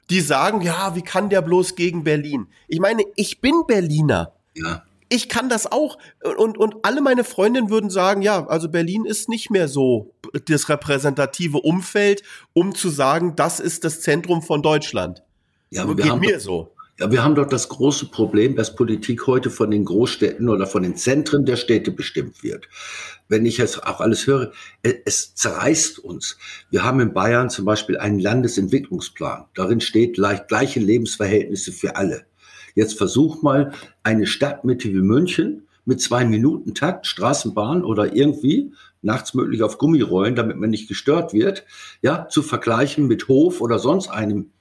die 0.10 0.22
sagen, 0.22 0.62
ja, 0.62 0.96
wie 0.96 1.04
kann 1.04 1.30
der 1.30 1.44
bloß 1.44 1.75
gegen 1.75 2.04
Berlin? 2.04 2.48
Ich 2.68 2.80
meine, 2.80 3.04
ich 3.16 3.42
bin 3.42 3.66
Berliner. 3.68 4.34
Ja 4.56 4.82
ich 5.12 5.27
kann 5.30 5.50
das 5.50 5.72
auch. 5.72 5.98
Und, 6.38 6.58
und 6.58 6.75
alle 6.84 7.01
meine 7.01 7.24
Freundinnen 7.24 7.70
würden 7.70 7.89
sagen, 7.89 8.22
ja, 8.22 8.48
also 8.48 8.70
Berlin 8.70 9.06
ist 9.06 9.27
nicht 9.27 9.51
mehr 9.51 9.68
so 9.68 10.13
das 10.46 10.70
repräsentative 10.70 11.58
Umfeld, 11.58 12.24
um 12.53 12.74
zu 12.74 12.89
sagen, 12.89 13.36
das 13.36 13.60
ist 13.60 13.84
das 13.84 14.01
Zentrum 14.01 14.41
von 14.41 14.62
Deutschland. 14.62 15.22
Ja, 15.70 15.84
aber 15.84 15.96
geht 15.96 16.15
mir 16.20 16.39
so. 16.39 16.74
Ja, 16.98 17.12
wir 17.12 17.24
haben 17.24 17.36
doch 17.36 17.48
das 17.48 17.68
große 17.68 18.06
Problem, 18.08 18.56
dass 18.56 18.75
Politik 18.75 19.27
heute 19.27 19.50
von 19.50 19.72
den 19.72 19.86
Großstädten 19.86 20.48
oder 20.48 20.68
von 20.68 20.84
den 20.84 20.96
Zentren 20.96 21.46
der 21.46 21.56
Städte 21.56 21.91
bestimmt 21.91 22.44
wird. 22.44 22.70
Wenn 23.27 23.46
ich 23.46 23.58
jetzt 23.58 23.84
auch 23.84 24.00
alles 24.00 24.27
höre, 24.27 24.51
es 24.84 25.36
zerreißt 25.36 26.00
uns. 26.00 26.38
Wir 26.70 26.84
haben 26.84 27.00
in 27.00 27.13
Bayern 27.13 27.50
zum 27.50 27.65
Beispiel 27.65 27.98
einen 27.98 28.20
Landesentwicklungsplan. 28.20 29.46
Darin 29.56 29.82
steht 29.82 30.13
gleiche 30.13 30.80
Lebensverhältnisse 30.80 31.72
für 31.72 31.96
alle. 31.96 32.25
Jetzt 32.75 32.98
versuch 32.98 33.42
mal 33.42 33.74
eine 34.04 34.28
Stadtmitte 34.28 34.90
wie 34.90 35.01
München 35.01 35.68
mit 35.86 36.01
zwei 36.01 36.25
Minuten 36.25 36.74
Takt, 36.75 37.08
Straßenbahn 37.08 37.84
oder 37.84 38.16
irgendwie 38.16 38.72
nachts 39.01 39.34
möglich 39.34 39.63
auf 39.63 39.78
Gummirollen, 39.78 40.36
damit 40.36 40.58
man 40.58 40.70
nicht 40.70 40.88
gestört 40.88 41.34
wird, 41.34 41.66
ja, 42.01 42.28
zu 42.28 42.44
vergleichen 42.44 43.08
mit 43.08 43.28
Hof 43.28 43.62
oder 43.62 43.80
sonst 43.80 44.10
einem 44.10 44.51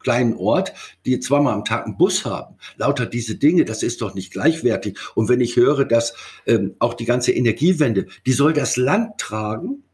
kleinen 0.00 0.34
Ort, 0.34 0.72
die 1.04 1.20
zweimal 1.20 1.54
am 1.54 1.64
Tag 1.64 1.84
einen 1.84 1.98
Bus 1.98 2.24
haben. 2.24 2.56
Lauter 2.76 3.04
diese 3.04 3.34
Dinge, 3.34 3.66
das 3.66 3.82
ist 3.82 4.00
doch 4.00 4.14
nicht 4.14 4.32
gleichwertig. 4.32 4.98
Und 5.14 5.28
wenn 5.28 5.42
ich 5.42 5.56
höre, 5.56 5.84
dass 5.84 6.14
ähm, 6.46 6.74
auch 6.78 6.94
die 6.94 7.04
ganze 7.04 7.32
Energiewende, 7.32 8.06
die 8.24 8.32
soll 8.32 8.54
das 8.54 8.76
Land 8.76 9.18
tragen, 9.18 9.84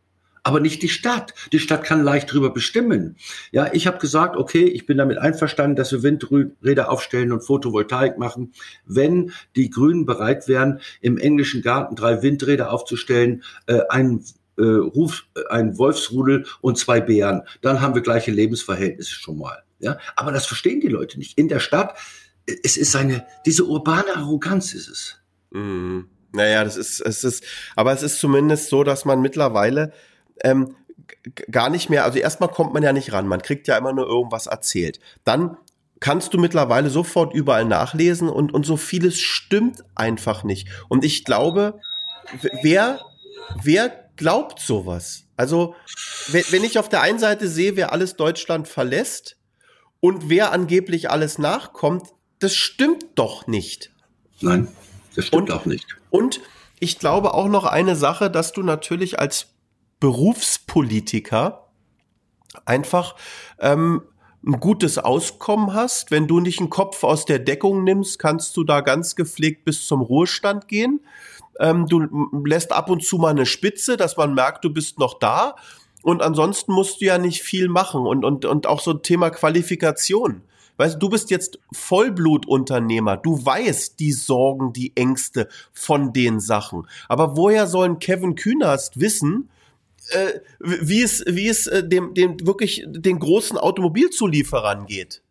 aber 0.46 0.60
nicht 0.60 0.80
die 0.82 0.88
Stadt. 0.88 1.34
Die 1.50 1.58
Stadt 1.58 1.82
kann 1.82 2.04
leicht 2.04 2.32
drüber 2.32 2.50
bestimmen. 2.50 3.16
Ja, 3.50 3.68
ich 3.72 3.88
habe 3.88 3.98
gesagt, 3.98 4.36
okay, 4.36 4.62
ich 4.62 4.86
bin 4.86 4.96
damit 4.96 5.18
einverstanden, 5.18 5.74
dass 5.74 5.90
wir 5.90 6.04
Windräder 6.04 6.88
aufstellen 6.88 7.32
und 7.32 7.40
Photovoltaik 7.40 8.16
machen. 8.16 8.52
Wenn 8.84 9.32
die 9.56 9.70
Grünen 9.70 10.06
bereit 10.06 10.46
wären, 10.46 10.80
im 11.00 11.18
englischen 11.18 11.62
Garten 11.62 11.96
drei 11.96 12.22
Windräder 12.22 12.70
aufzustellen, 12.70 13.42
äh, 13.66 13.80
ein 13.88 14.24
äh, 14.56 14.62
Ruf, 14.62 15.26
äh, 15.34 15.40
ein 15.50 15.78
Wolfsrudel 15.78 16.46
und 16.60 16.78
zwei 16.78 17.00
Bären, 17.00 17.42
dann 17.60 17.80
haben 17.80 17.96
wir 17.96 18.02
gleiche 18.02 18.30
Lebensverhältnisse 18.30 19.14
schon 19.14 19.38
mal. 19.38 19.64
Ja, 19.80 19.98
aber 20.14 20.30
das 20.30 20.46
verstehen 20.46 20.80
die 20.80 20.86
Leute 20.86 21.18
nicht. 21.18 21.36
In 21.36 21.48
der 21.48 21.58
Stadt, 21.58 21.98
es 22.62 22.76
ist 22.76 22.94
eine, 22.94 23.26
diese 23.46 23.64
urbane 23.64 24.14
Arroganz 24.14 24.74
ist 24.74 24.88
es. 24.88 25.20
Mhm. 25.50 26.08
Naja, 26.32 26.62
das 26.62 26.76
ist, 26.76 27.00
es 27.00 27.24
ist, 27.24 27.42
aber 27.74 27.92
es 27.92 28.04
ist 28.04 28.20
zumindest 28.20 28.68
so, 28.68 28.84
dass 28.84 29.04
man 29.04 29.20
mittlerweile 29.20 29.92
ähm, 30.42 30.76
gar 31.50 31.70
nicht 31.70 31.90
mehr, 31.90 32.04
also 32.04 32.18
erstmal 32.18 32.50
kommt 32.50 32.74
man 32.74 32.82
ja 32.82 32.92
nicht 32.92 33.12
ran, 33.12 33.26
man 33.26 33.42
kriegt 33.42 33.68
ja 33.68 33.76
immer 33.76 33.92
nur 33.92 34.06
irgendwas 34.06 34.46
erzählt. 34.46 35.00
Dann 35.24 35.56
kannst 36.00 36.34
du 36.34 36.38
mittlerweile 36.38 36.90
sofort 36.90 37.34
überall 37.34 37.64
nachlesen 37.64 38.28
und, 38.28 38.52
und 38.52 38.66
so 38.66 38.76
vieles 38.76 39.18
stimmt 39.20 39.84
einfach 39.94 40.44
nicht. 40.44 40.68
Und 40.88 41.04
ich 41.04 41.24
glaube, 41.24 41.80
wer, 42.62 43.00
wer 43.62 44.08
glaubt 44.16 44.60
sowas? 44.60 45.24
Also, 45.36 45.74
wenn 46.28 46.64
ich 46.64 46.78
auf 46.78 46.88
der 46.88 47.02
einen 47.02 47.18
Seite 47.18 47.48
sehe, 47.48 47.76
wer 47.76 47.92
alles 47.92 48.16
Deutschland 48.16 48.68
verlässt 48.68 49.36
und 50.00 50.28
wer 50.28 50.52
angeblich 50.52 51.10
alles 51.10 51.38
nachkommt, 51.38 52.08
das 52.38 52.54
stimmt 52.54 53.04
doch 53.14 53.46
nicht. 53.46 53.90
Nein, 54.40 54.68
das 55.14 55.26
stimmt 55.26 55.50
und, 55.50 55.56
auch 55.56 55.66
nicht. 55.66 55.86
Und 56.10 56.40
ich 56.78 56.98
glaube 56.98 57.34
auch 57.34 57.48
noch 57.48 57.64
eine 57.64 57.96
Sache, 57.96 58.30
dass 58.30 58.52
du 58.52 58.62
natürlich 58.62 59.18
als 59.18 59.48
Berufspolitiker 60.00 61.68
einfach 62.64 63.16
ähm, 63.60 64.02
ein 64.46 64.60
gutes 64.60 64.98
Auskommen 64.98 65.74
hast. 65.74 66.10
Wenn 66.10 66.26
du 66.28 66.40
nicht 66.40 66.60
einen 66.60 66.70
Kopf 66.70 67.02
aus 67.04 67.24
der 67.24 67.38
Deckung 67.38 67.84
nimmst, 67.84 68.18
kannst 68.18 68.56
du 68.56 68.64
da 68.64 68.80
ganz 68.80 69.16
gepflegt 69.16 69.64
bis 69.64 69.86
zum 69.86 70.00
Ruhestand 70.00 70.68
gehen. 70.68 71.00
Ähm, 71.58 71.86
du 71.86 72.06
lässt 72.44 72.72
ab 72.72 72.90
und 72.90 73.04
zu 73.04 73.18
mal 73.18 73.30
eine 73.30 73.46
Spitze, 73.46 73.96
dass 73.96 74.16
man 74.16 74.34
merkt, 74.34 74.64
du 74.64 74.70
bist 74.70 74.98
noch 74.98 75.18
da. 75.18 75.56
Und 76.02 76.22
ansonsten 76.22 76.72
musst 76.72 77.00
du 77.00 77.06
ja 77.06 77.18
nicht 77.18 77.42
viel 77.42 77.68
machen. 77.68 78.06
Und, 78.06 78.24
und, 78.24 78.44
und 78.44 78.66
auch 78.66 78.80
so 78.80 78.92
ein 78.92 79.02
Thema 79.02 79.30
Qualifikation. 79.30 80.42
Weißt 80.76 80.96
du, 80.96 80.98
du 80.98 81.08
bist 81.08 81.30
jetzt 81.30 81.58
Vollblutunternehmer. 81.72 83.16
Du 83.16 83.44
weißt 83.44 83.98
die 83.98 84.12
Sorgen, 84.12 84.72
die 84.72 84.92
Ängste 84.94 85.48
von 85.72 86.12
den 86.12 86.38
Sachen. 86.38 86.86
Aber 87.08 87.36
woher 87.36 87.66
sollen 87.66 87.98
Kevin 87.98 88.34
Kühnerst 88.34 89.00
wissen, 89.00 89.48
äh, 90.10 90.40
wie 90.60 91.02
es, 91.02 91.25
wie 91.26 91.48
es 91.48 91.66
äh, 91.66 91.86
dem, 91.86 92.14
dem 92.14 92.36
wirklich 92.46 92.84
den 92.86 93.18
großen 93.18 93.58
Automobilzulieferern 93.58 94.86
geht? 94.86 95.22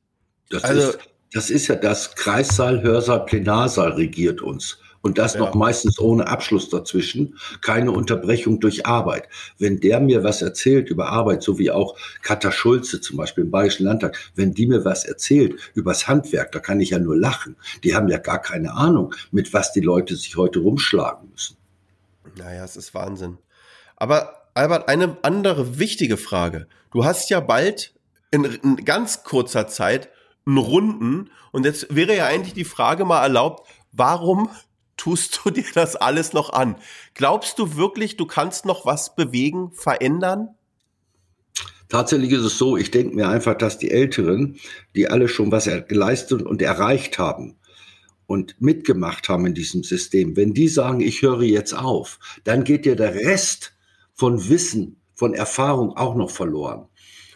Das, 0.49 0.63
also, 0.63 0.89
ist, 0.89 0.99
das 1.33 1.49
ist 1.49 1.67
ja 1.67 1.75
das 1.75 2.15
Kreissaal, 2.15 2.81
Hörsaal, 2.83 3.25
Plenarsaal 3.25 3.91
regiert 3.93 4.41
uns. 4.41 4.77
Und 5.05 5.19
das 5.19 5.35
ja. 5.35 5.41
noch 5.41 5.53
meistens 5.53 5.99
ohne 5.99 6.25
Abschluss 6.27 6.69
dazwischen, 6.69 7.37
keine 7.61 7.91
Unterbrechung 7.91 8.59
durch 8.59 8.87
Arbeit. 8.87 9.29
Wenn 9.59 9.79
der 9.79 9.99
mir 9.99 10.23
was 10.23 10.41
erzählt 10.41 10.89
über 10.89 11.09
Arbeit, 11.09 11.43
so 11.43 11.59
wie 11.59 11.69
auch 11.69 11.95
Katha 12.23 12.51
Schulze 12.51 12.99
zum 13.01 13.17
Beispiel 13.17 13.43
im 13.43 13.51
Bayerischen 13.51 13.85
Landtag, 13.85 14.17
wenn 14.33 14.55
die 14.55 14.65
mir 14.65 14.83
was 14.83 15.05
erzählt 15.05 15.59
übers 15.75 16.07
Handwerk, 16.07 16.51
da 16.53 16.59
kann 16.59 16.79
ich 16.79 16.89
ja 16.89 16.97
nur 16.97 17.15
lachen. 17.15 17.55
Die 17.83 17.93
haben 17.93 18.07
ja 18.07 18.17
gar 18.17 18.41
keine 18.41 18.73
Ahnung, 18.73 19.13
mit 19.29 19.53
was 19.53 19.73
die 19.73 19.81
Leute 19.81 20.15
sich 20.15 20.37
heute 20.37 20.57
rumschlagen 20.57 21.29
müssen. 21.29 21.55
Naja, 22.35 22.65
es 22.65 22.75
ist 22.75 22.95
Wahnsinn. 22.95 23.37
Aber 23.97 24.44
Albert, 24.57 24.87
eine 24.87 25.17
andere 25.21 25.79
wichtige 25.79 26.15
Frage. 26.15 26.67
Du 26.93 27.03
hast 27.03 27.29
ja 27.29 27.41
bald 27.41 27.93
in, 28.31 28.45
in 28.45 28.77
ganz 28.85 29.25
kurzer 29.25 29.67
Zeit 29.67 30.09
einen 30.45 30.57
Runden 30.57 31.29
und 31.51 31.65
jetzt 31.65 31.93
wäre 31.93 32.15
ja 32.15 32.27
eigentlich 32.27 32.53
die 32.53 32.63
Frage 32.63 33.03
mal 33.03 33.21
erlaubt, 33.21 33.67
warum 33.91 34.49
tust 34.97 35.41
du 35.43 35.49
dir 35.49 35.65
das 35.73 35.97
alles 35.97 36.31
noch 36.31 36.53
an? 36.53 36.77
Glaubst 37.15 37.59
du 37.59 37.75
wirklich, 37.75 38.15
du 38.15 38.25
kannst 38.25 38.65
noch 38.65 38.85
was 38.85 39.13
bewegen, 39.13 39.71
verändern? 39.73 40.55
Tatsächlich 41.89 42.31
ist 42.31 42.45
es 42.45 42.57
so, 42.57 42.77
ich 42.77 42.91
denke 42.91 43.13
mir 43.13 43.27
einfach, 43.27 43.57
dass 43.57 43.77
die 43.77 43.91
Älteren, 43.91 44.57
die 44.95 45.09
alle 45.09 45.27
schon 45.27 45.51
was 45.51 45.69
geleistet 45.89 46.41
und 46.41 46.61
erreicht 46.61 47.19
haben 47.19 47.57
und 48.25 48.55
mitgemacht 48.61 49.27
haben 49.27 49.45
in 49.47 49.53
diesem 49.53 49.83
System, 49.83 50.37
wenn 50.37 50.53
die 50.53 50.69
sagen, 50.69 51.01
ich 51.01 51.21
höre 51.21 51.43
jetzt 51.43 51.73
auf, 51.73 52.19
dann 52.45 52.63
geht 52.63 52.85
dir 52.85 52.95
der 52.95 53.15
Rest 53.15 53.74
von 54.15 54.49
Wissen, 54.49 54.97
von 55.13 55.33
Erfahrung 55.33 55.95
auch 55.95 56.15
noch 56.15 56.31
verloren. 56.31 56.87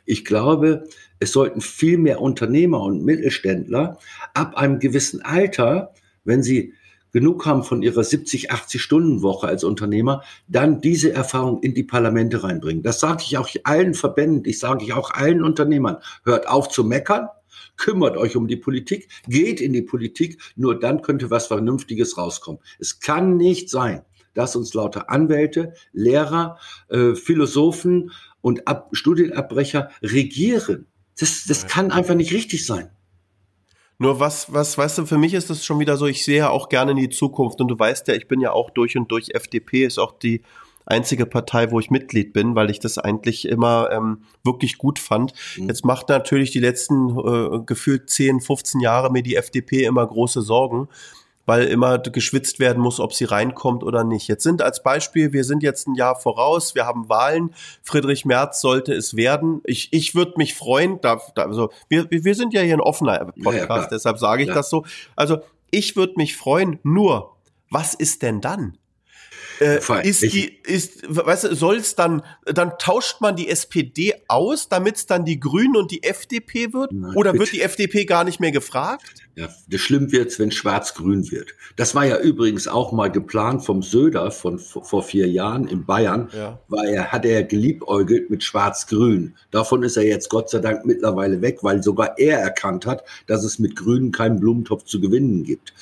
Ich 0.05 0.25
glaube, 0.25 0.85
es 1.19 1.33
sollten 1.33 1.61
viel 1.61 1.97
mehr 1.97 2.21
Unternehmer 2.21 2.81
und 2.81 3.05
Mittelständler 3.05 3.99
ab 4.33 4.55
einem 4.55 4.79
gewissen 4.79 5.21
Alter, 5.21 5.93
wenn 6.23 6.41
sie 6.41 6.73
genug 7.11 7.45
haben 7.45 7.63
von 7.63 7.81
ihrer 7.81 8.03
70, 8.03 8.51
80 8.51 8.81
Stunden 8.81 9.21
Woche 9.21 9.47
als 9.47 9.63
Unternehmer, 9.63 10.23
dann 10.47 10.81
diese 10.81 11.11
Erfahrung 11.11 11.61
in 11.61 11.73
die 11.73 11.83
Parlamente 11.83 12.43
reinbringen. 12.43 12.83
Das 12.83 12.99
sage 12.99 13.23
ich 13.25 13.37
auch 13.37 13.49
allen 13.63 13.93
Verbänden, 13.93 14.43
ich 14.45 14.59
sage 14.59 14.83
ich 14.83 14.93
auch 14.93 15.11
allen 15.11 15.43
Unternehmern. 15.43 15.97
Hört 16.23 16.47
auf 16.47 16.69
zu 16.69 16.83
meckern, 16.83 17.27
kümmert 17.77 18.17
euch 18.17 18.35
um 18.35 18.47
die 18.47 18.57
Politik, 18.57 19.09
geht 19.27 19.59
in 19.61 19.73
die 19.73 19.81
Politik, 19.81 20.39
nur 20.55 20.79
dann 20.79 21.01
könnte 21.01 21.29
was 21.29 21.47
Vernünftiges 21.47 22.17
rauskommen. 22.17 22.61
Es 22.77 22.99
kann 22.99 23.37
nicht 23.37 23.69
sein, 23.69 24.03
dass 24.33 24.55
uns 24.55 24.73
lauter 24.73 25.09
Anwälte, 25.09 25.73
Lehrer, 25.91 26.57
äh, 26.89 27.15
Philosophen 27.15 28.11
und 28.41 28.67
Ab 28.67 28.89
Studienabbrecher 28.93 29.89
regieren. 30.01 30.87
Das, 31.19 31.45
das 31.47 31.67
kann 31.67 31.91
einfach 31.91 32.15
nicht 32.15 32.33
richtig 32.33 32.65
sein. 32.65 32.89
Nur 33.97 34.21
was, 34.21 34.53
was, 34.53 34.77
weißt 34.77 34.99
du, 34.99 35.05
für 35.05 35.17
mich 35.17 35.33
ist 35.33 35.49
das 35.49 35.65
schon 35.65 35.79
wieder 35.79 35.97
so, 35.97 36.05
ich 36.07 36.23
sehe 36.23 36.37
ja 36.37 36.49
auch 36.49 36.69
gerne 36.69 36.91
in 36.91 36.97
die 36.97 37.09
Zukunft 37.09 37.59
und 37.59 37.67
du 37.67 37.77
weißt 37.77 38.07
ja, 38.07 38.13
ich 38.13 38.29
bin 38.29 38.39
ja 38.39 38.53
auch 38.53 38.69
durch 38.69 38.95
und 38.95 39.11
durch 39.11 39.31
FDP, 39.33 39.83
ist 39.83 39.99
auch 39.99 40.17
die 40.17 40.41
einzige 40.85 41.25
Partei, 41.25 41.69
wo 41.71 41.79
ich 41.79 41.91
Mitglied 41.91 42.31
bin, 42.31 42.55
weil 42.55 42.69
ich 42.69 42.79
das 42.79 42.97
eigentlich 42.97 43.47
immer 43.47 43.89
ähm, 43.91 44.23
wirklich 44.43 44.77
gut 44.77 44.99
fand. 44.99 45.33
Mhm. 45.57 45.67
Jetzt 45.67 45.83
macht 45.85 46.09
natürlich 46.09 46.51
die 46.51 46.59
letzten 46.59 47.09
äh, 47.09 47.59
gefühlt 47.65 48.09
10, 48.09 48.39
15 48.39 48.79
Jahre 48.81 49.11
mir 49.11 49.21
die 49.21 49.35
FDP 49.35 49.83
immer 49.83 50.07
große 50.07 50.41
Sorgen 50.41 50.87
weil 51.45 51.65
immer 51.65 51.97
geschwitzt 51.97 52.59
werden 52.59 52.81
muss, 52.81 52.99
ob 52.99 53.13
sie 53.13 53.25
reinkommt 53.25 53.83
oder 53.83 54.03
nicht. 54.03 54.27
Jetzt 54.27 54.43
sind 54.43 54.61
als 54.61 54.83
Beispiel, 54.83 55.33
wir 55.33 55.43
sind 55.43 55.63
jetzt 55.63 55.87
ein 55.87 55.95
Jahr 55.95 56.15
voraus, 56.15 56.75
wir 56.75 56.85
haben 56.85 57.09
Wahlen, 57.09 57.53
Friedrich 57.81 58.25
Merz 58.25 58.61
sollte 58.61 58.93
es 58.93 59.15
werden. 59.15 59.61
Ich, 59.65 59.91
ich 59.91 60.15
würde 60.15 60.33
mich 60.37 60.53
freuen, 60.53 61.01
da, 61.01 61.19
da, 61.35 61.43
also 61.43 61.71
wir, 61.87 62.09
wir 62.09 62.35
sind 62.35 62.53
ja 62.53 62.61
hier 62.61 62.75
ein 62.75 62.81
offener 62.81 63.31
Podcast, 63.41 63.69
ja, 63.69 63.77
ja, 63.77 63.87
deshalb 63.89 64.19
sage 64.19 64.43
ich 64.43 64.49
ja. 64.49 64.55
das 64.55 64.69
so. 64.69 64.85
Also 65.15 65.39
ich 65.71 65.95
würde 65.95 66.13
mich 66.17 66.35
freuen, 66.37 66.79
nur 66.83 67.35
was 67.69 67.93
ist 67.93 68.21
denn 68.21 68.41
dann? 68.41 68.77
Äh, 69.59 70.07
ist 70.07 70.21
die, 70.21 70.57
ist, 70.63 71.03
weißt 71.07 71.45
du, 71.45 71.55
soll 71.55 71.77
es 71.77 71.95
dann, 71.95 72.21
dann 72.45 72.73
tauscht 72.79 73.19
man 73.19 73.35
die 73.35 73.49
SPD 73.49 74.13
aus, 74.27 74.69
damit 74.69 74.95
es 74.95 75.05
dann 75.05 75.25
die 75.25 75.39
Grünen 75.39 75.75
und 75.75 75.91
die 75.91 76.03
FDP 76.03 76.71
wird? 76.71 76.93
Nein, 76.93 77.13
Oder 77.15 77.33
bitte. 77.33 77.43
wird 77.43 77.53
die 77.53 77.61
FDP 77.61 78.05
gar 78.05 78.23
nicht 78.23 78.39
mehr 78.39 78.51
gefragt? 78.51 79.15
Ja, 79.35 79.49
das 79.69 79.81
schlimm 79.81 80.11
wird's, 80.11 80.39
wenn 80.39 80.51
schwarz-grün 80.51 81.31
wird. 81.31 81.55
Das 81.75 81.95
war 81.95 82.05
ja 82.05 82.19
übrigens 82.19 82.67
auch 82.67 82.91
mal 82.91 83.09
geplant 83.09 83.63
vom 83.63 83.81
Söder 83.81 84.31
von 84.31 84.59
vor 84.59 85.03
vier 85.03 85.27
Jahren 85.27 85.67
in 85.67 85.85
Bayern, 85.85 86.29
ja. 86.33 86.59
weil 86.67 86.89
er 86.89 87.11
hat 87.11 87.25
er 87.25 87.43
geliebäugelt 87.43 88.29
mit 88.29 88.43
schwarz-grün. 88.43 89.35
Davon 89.51 89.83
ist 89.83 89.97
er 89.97 90.03
jetzt 90.03 90.29
Gott 90.29 90.49
sei 90.49 90.59
Dank 90.59 90.85
mittlerweile 90.85 91.41
weg, 91.41 91.59
weil 91.61 91.83
sogar 91.83 92.17
er 92.17 92.39
erkannt 92.39 92.85
hat, 92.85 93.03
dass 93.27 93.43
es 93.43 93.59
mit 93.59 93.75
Grünen 93.75 94.11
keinen 94.11 94.39
Blumentopf 94.39 94.83
zu 94.83 94.99
gewinnen 94.99 95.43
gibt, 95.43 95.73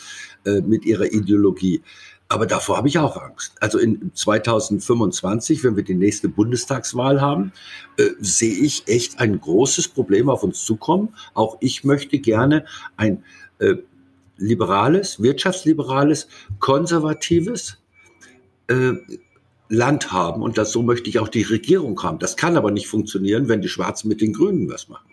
äh, 0.46 0.62
mit 0.62 0.86
ihrer 0.86 1.12
Ideologie. 1.12 1.82
Aber 2.30 2.46
davor 2.46 2.78
habe 2.78 2.90
ich 2.90 3.00
auch 3.00 3.16
Angst. 3.16 3.56
Also 3.62 3.80
in 3.80 4.12
2025, 4.14 5.64
wenn 5.64 5.78
wir 5.78 5.84
die 5.84 5.94
nächste 5.94 6.28
Bundestagswahl 6.28 7.22
haben, 7.22 7.54
äh, 7.98 8.10
sehe 8.20 8.54
ich 8.54 8.88
echt 8.88 9.20
ein 9.20 9.40
großes 9.40 9.88
Problem 9.88 10.30
auf 10.30 10.44
uns 10.44 10.66
zukommen. 10.66 11.16
Auch 11.34 11.58
ich 11.62 11.86
möchte 11.86 12.20
gerne 12.20 12.66
ein 12.98 13.24
äh, 13.60 13.76
liberales, 14.36 15.22
wirtschaftsliberales, 15.22 16.28
konservatives 16.60 17.78
äh, 18.68 18.94
Land 19.70 20.12
haben. 20.12 20.42
Und 20.42 20.58
das 20.58 20.72
so 20.72 20.84
möchte 20.84 21.10
ich 21.10 21.20
auch 21.20 21.30
die 21.30 21.44
Regierung 21.44 22.02
haben. 22.04 22.20
Das 22.20 22.36
kann 22.36 22.58
aber 22.58 22.72
nicht 22.72 22.88
funktionieren, 22.88 23.48
wenn 23.48 23.62
die 23.62 23.70
Schwarzen 23.70 24.10
mit 24.10 24.20
den 24.22 24.34
Grünen 24.34 24.70
was 24.70 24.90
machen. 24.90 25.10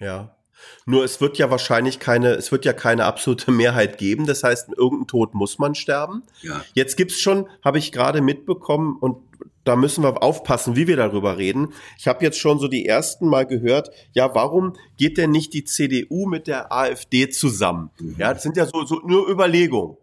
Ja. 0.00 0.35
Nur 0.84 1.04
es 1.04 1.20
wird 1.20 1.38
ja 1.38 1.50
wahrscheinlich 1.50 1.98
keine, 1.98 2.30
es 2.30 2.52
wird 2.52 2.64
ja 2.64 2.72
keine 2.72 3.04
absolute 3.04 3.50
Mehrheit 3.52 3.98
geben. 3.98 4.26
Das 4.26 4.42
heißt, 4.42 4.70
irgendein 4.76 5.06
Tod 5.06 5.34
muss 5.34 5.58
man 5.58 5.74
sterben. 5.74 6.22
Ja. 6.42 6.64
Jetzt 6.74 6.96
gibt's 6.96 7.18
schon, 7.18 7.48
habe 7.64 7.78
ich 7.78 7.92
gerade 7.92 8.20
mitbekommen, 8.20 8.96
und 9.00 9.18
da 9.64 9.74
müssen 9.74 10.04
wir 10.04 10.22
aufpassen, 10.22 10.76
wie 10.76 10.86
wir 10.86 10.96
darüber 10.96 11.38
reden. 11.38 11.72
Ich 11.98 12.06
habe 12.06 12.24
jetzt 12.24 12.38
schon 12.38 12.58
so 12.58 12.68
die 12.68 12.86
ersten 12.86 13.28
Mal 13.28 13.46
gehört, 13.46 13.90
ja, 14.12 14.32
warum 14.34 14.74
geht 14.96 15.18
denn 15.18 15.32
nicht 15.32 15.52
die 15.54 15.64
CDU 15.64 16.26
mit 16.26 16.46
der 16.46 16.72
AfD 16.72 17.28
zusammen? 17.28 17.90
Mhm. 17.98 18.14
Ja, 18.16 18.32
das 18.32 18.44
sind 18.44 18.56
ja 18.56 18.66
so, 18.66 18.84
so 18.84 19.00
nur 19.04 19.28
Überlegungen. 19.28 19.96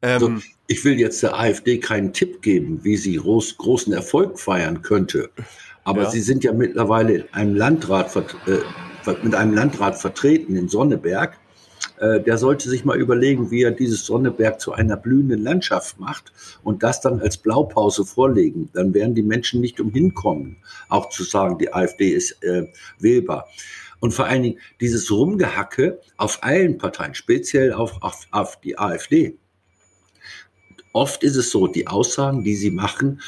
Also, 0.00 0.28
ähm, 0.28 0.42
ich 0.66 0.84
will 0.84 0.98
jetzt 0.98 1.22
der 1.22 1.38
AfD 1.38 1.78
keinen 1.78 2.12
Tipp 2.12 2.42
geben, 2.42 2.80
wie 2.82 2.96
sie 2.96 3.16
groß, 3.16 3.58
großen 3.58 3.92
Erfolg 3.92 4.40
feiern 4.40 4.82
könnte. 4.82 5.30
Aber 5.84 6.04
ja. 6.04 6.10
sie 6.10 6.20
sind 6.20 6.42
ja 6.44 6.52
mittlerweile 6.52 7.14
in 7.14 7.24
einem 7.32 7.54
Landrat 7.54 8.16
äh, 8.16 8.58
mit 9.06 9.34
einem 9.34 9.54
Landrat 9.54 9.98
vertreten 9.98 10.56
in 10.56 10.68
Sonneberg. 10.68 11.38
Äh, 11.98 12.20
der 12.20 12.38
sollte 12.38 12.68
sich 12.68 12.84
mal 12.84 12.98
überlegen, 12.98 13.50
wie 13.50 13.62
er 13.62 13.70
dieses 13.70 14.06
Sonneberg 14.06 14.60
zu 14.60 14.72
einer 14.72 14.96
blühenden 14.96 15.42
Landschaft 15.42 15.98
macht 16.00 16.32
und 16.62 16.82
das 16.82 17.00
dann 17.00 17.20
als 17.20 17.36
Blaupause 17.36 18.04
vorlegen. 18.04 18.70
Dann 18.72 18.94
werden 18.94 19.14
die 19.14 19.22
Menschen 19.22 19.60
nicht 19.60 19.80
umhin 19.80 20.14
kommen, 20.14 20.56
auch 20.88 21.08
zu 21.08 21.24
sagen, 21.24 21.58
die 21.58 21.72
AfD 21.72 22.10
ist 22.10 22.42
äh, 22.42 22.68
wählbar. 22.98 23.48
Und 24.00 24.12
vor 24.12 24.26
allen 24.26 24.42
Dingen 24.42 24.58
dieses 24.80 25.10
Rumgehacke 25.10 26.00
auf 26.16 26.42
allen 26.42 26.76
Parteien, 26.76 27.14
speziell 27.14 27.72
auf, 27.72 28.02
auf, 28.02 28.26
auf 28.32 28.60
die 28.60 28.76
AfD. 28.78 29.38
Oft 30.92 31.22
ist 31.22 31.36
es 31.36 31.50
so, 31.50 31.68
die 31.68 31.86
Aussagen, 31.86 32.42
die 32.42 32.56
sie 32.56 32.70
machen, 32.70 33.20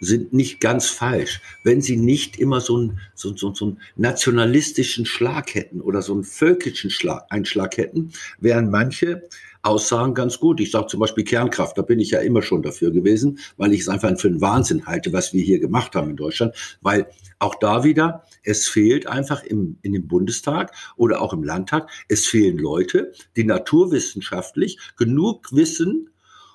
sind 0.00 0.32
nicht 0.32 0.60
ganz 0.60 0.86
falsch, 0.86 1.40
wenn 1.62 1.82
sie 1.82 1.96
nicht 1.96 2.38
immer 2.38 2.60
so 2.60 2.76
einen, 2.76 3.00
so, 3.14 3.36
so, 3.36 3.54
so 3.54 3.66
einen 3.66 3.80
nationalistischen 3.96 5.04
Schlag 5.06 5.54
hätten 5.54 5.80
oder 5.80 6.02
so 6.02 6.14
einen 6.14 6.24
völkischen 6.24 6.90
Schlag, 6.90 7.26
Einschlag 7.28 7.76
hätten, 7.76 8.12
wären 8.40 8.70
manche 8.70 9.22
Aussagen 9.62 10.14
ganz 10.14 10.40
gut. 10.40 10.58
Ich 10.60 10.70
sage 10.70 10.86
zum 10.86 11.00
Beispiel 11.00 11.24
Kernkraft, 11.24 11.76
da 11.76 11.82
bin 11.82 12.00
ich 12.00 12.10
ja 12.10 12.20
immer 12.20 12.40
schon 12.40 12.62
dafür 12.62 12.90
gewesen, 12.90 13.38
weil 13.58 13.74
ich 13.74 13.82
es 13.82 13.88
einfach 13.88 14.18
für 14.18 14.28
einen 14.28 14.40
Wahnsinn 14.40 14.86
halte, 14.86 15.12
was 15.12 15.34
wir 15.34 15.42
hier 15.42 15.60
gemacht 15.60 15.94
haben 15.94 16.10
in 16.10 16.16
Deutschland, 16.16 16.54
weil 16.80 17.06
auch 17.38 17.54
da 17.54 17.84
wieder, 17.84 18.24
es 18.42 18.68
fehlt 18.68 19.06
einfach 19.06 19.42
im, 19.42 19.78
in 19.82 19.92
dem 19.92 20.08
Bundestag 20.08 20.72
oder 20.96 21.20
auch 21.20 21.34
im 21.34 21.42
Landtag, 21.42 21.90
es 22.08 22.26
fehlen 22.26 22.58
Leute, 22.58 23.12
die 23.36 23.44
naturwissenschaftlich 23.44 24.78
genug 24.96 25.52
wissen 25.52 26.10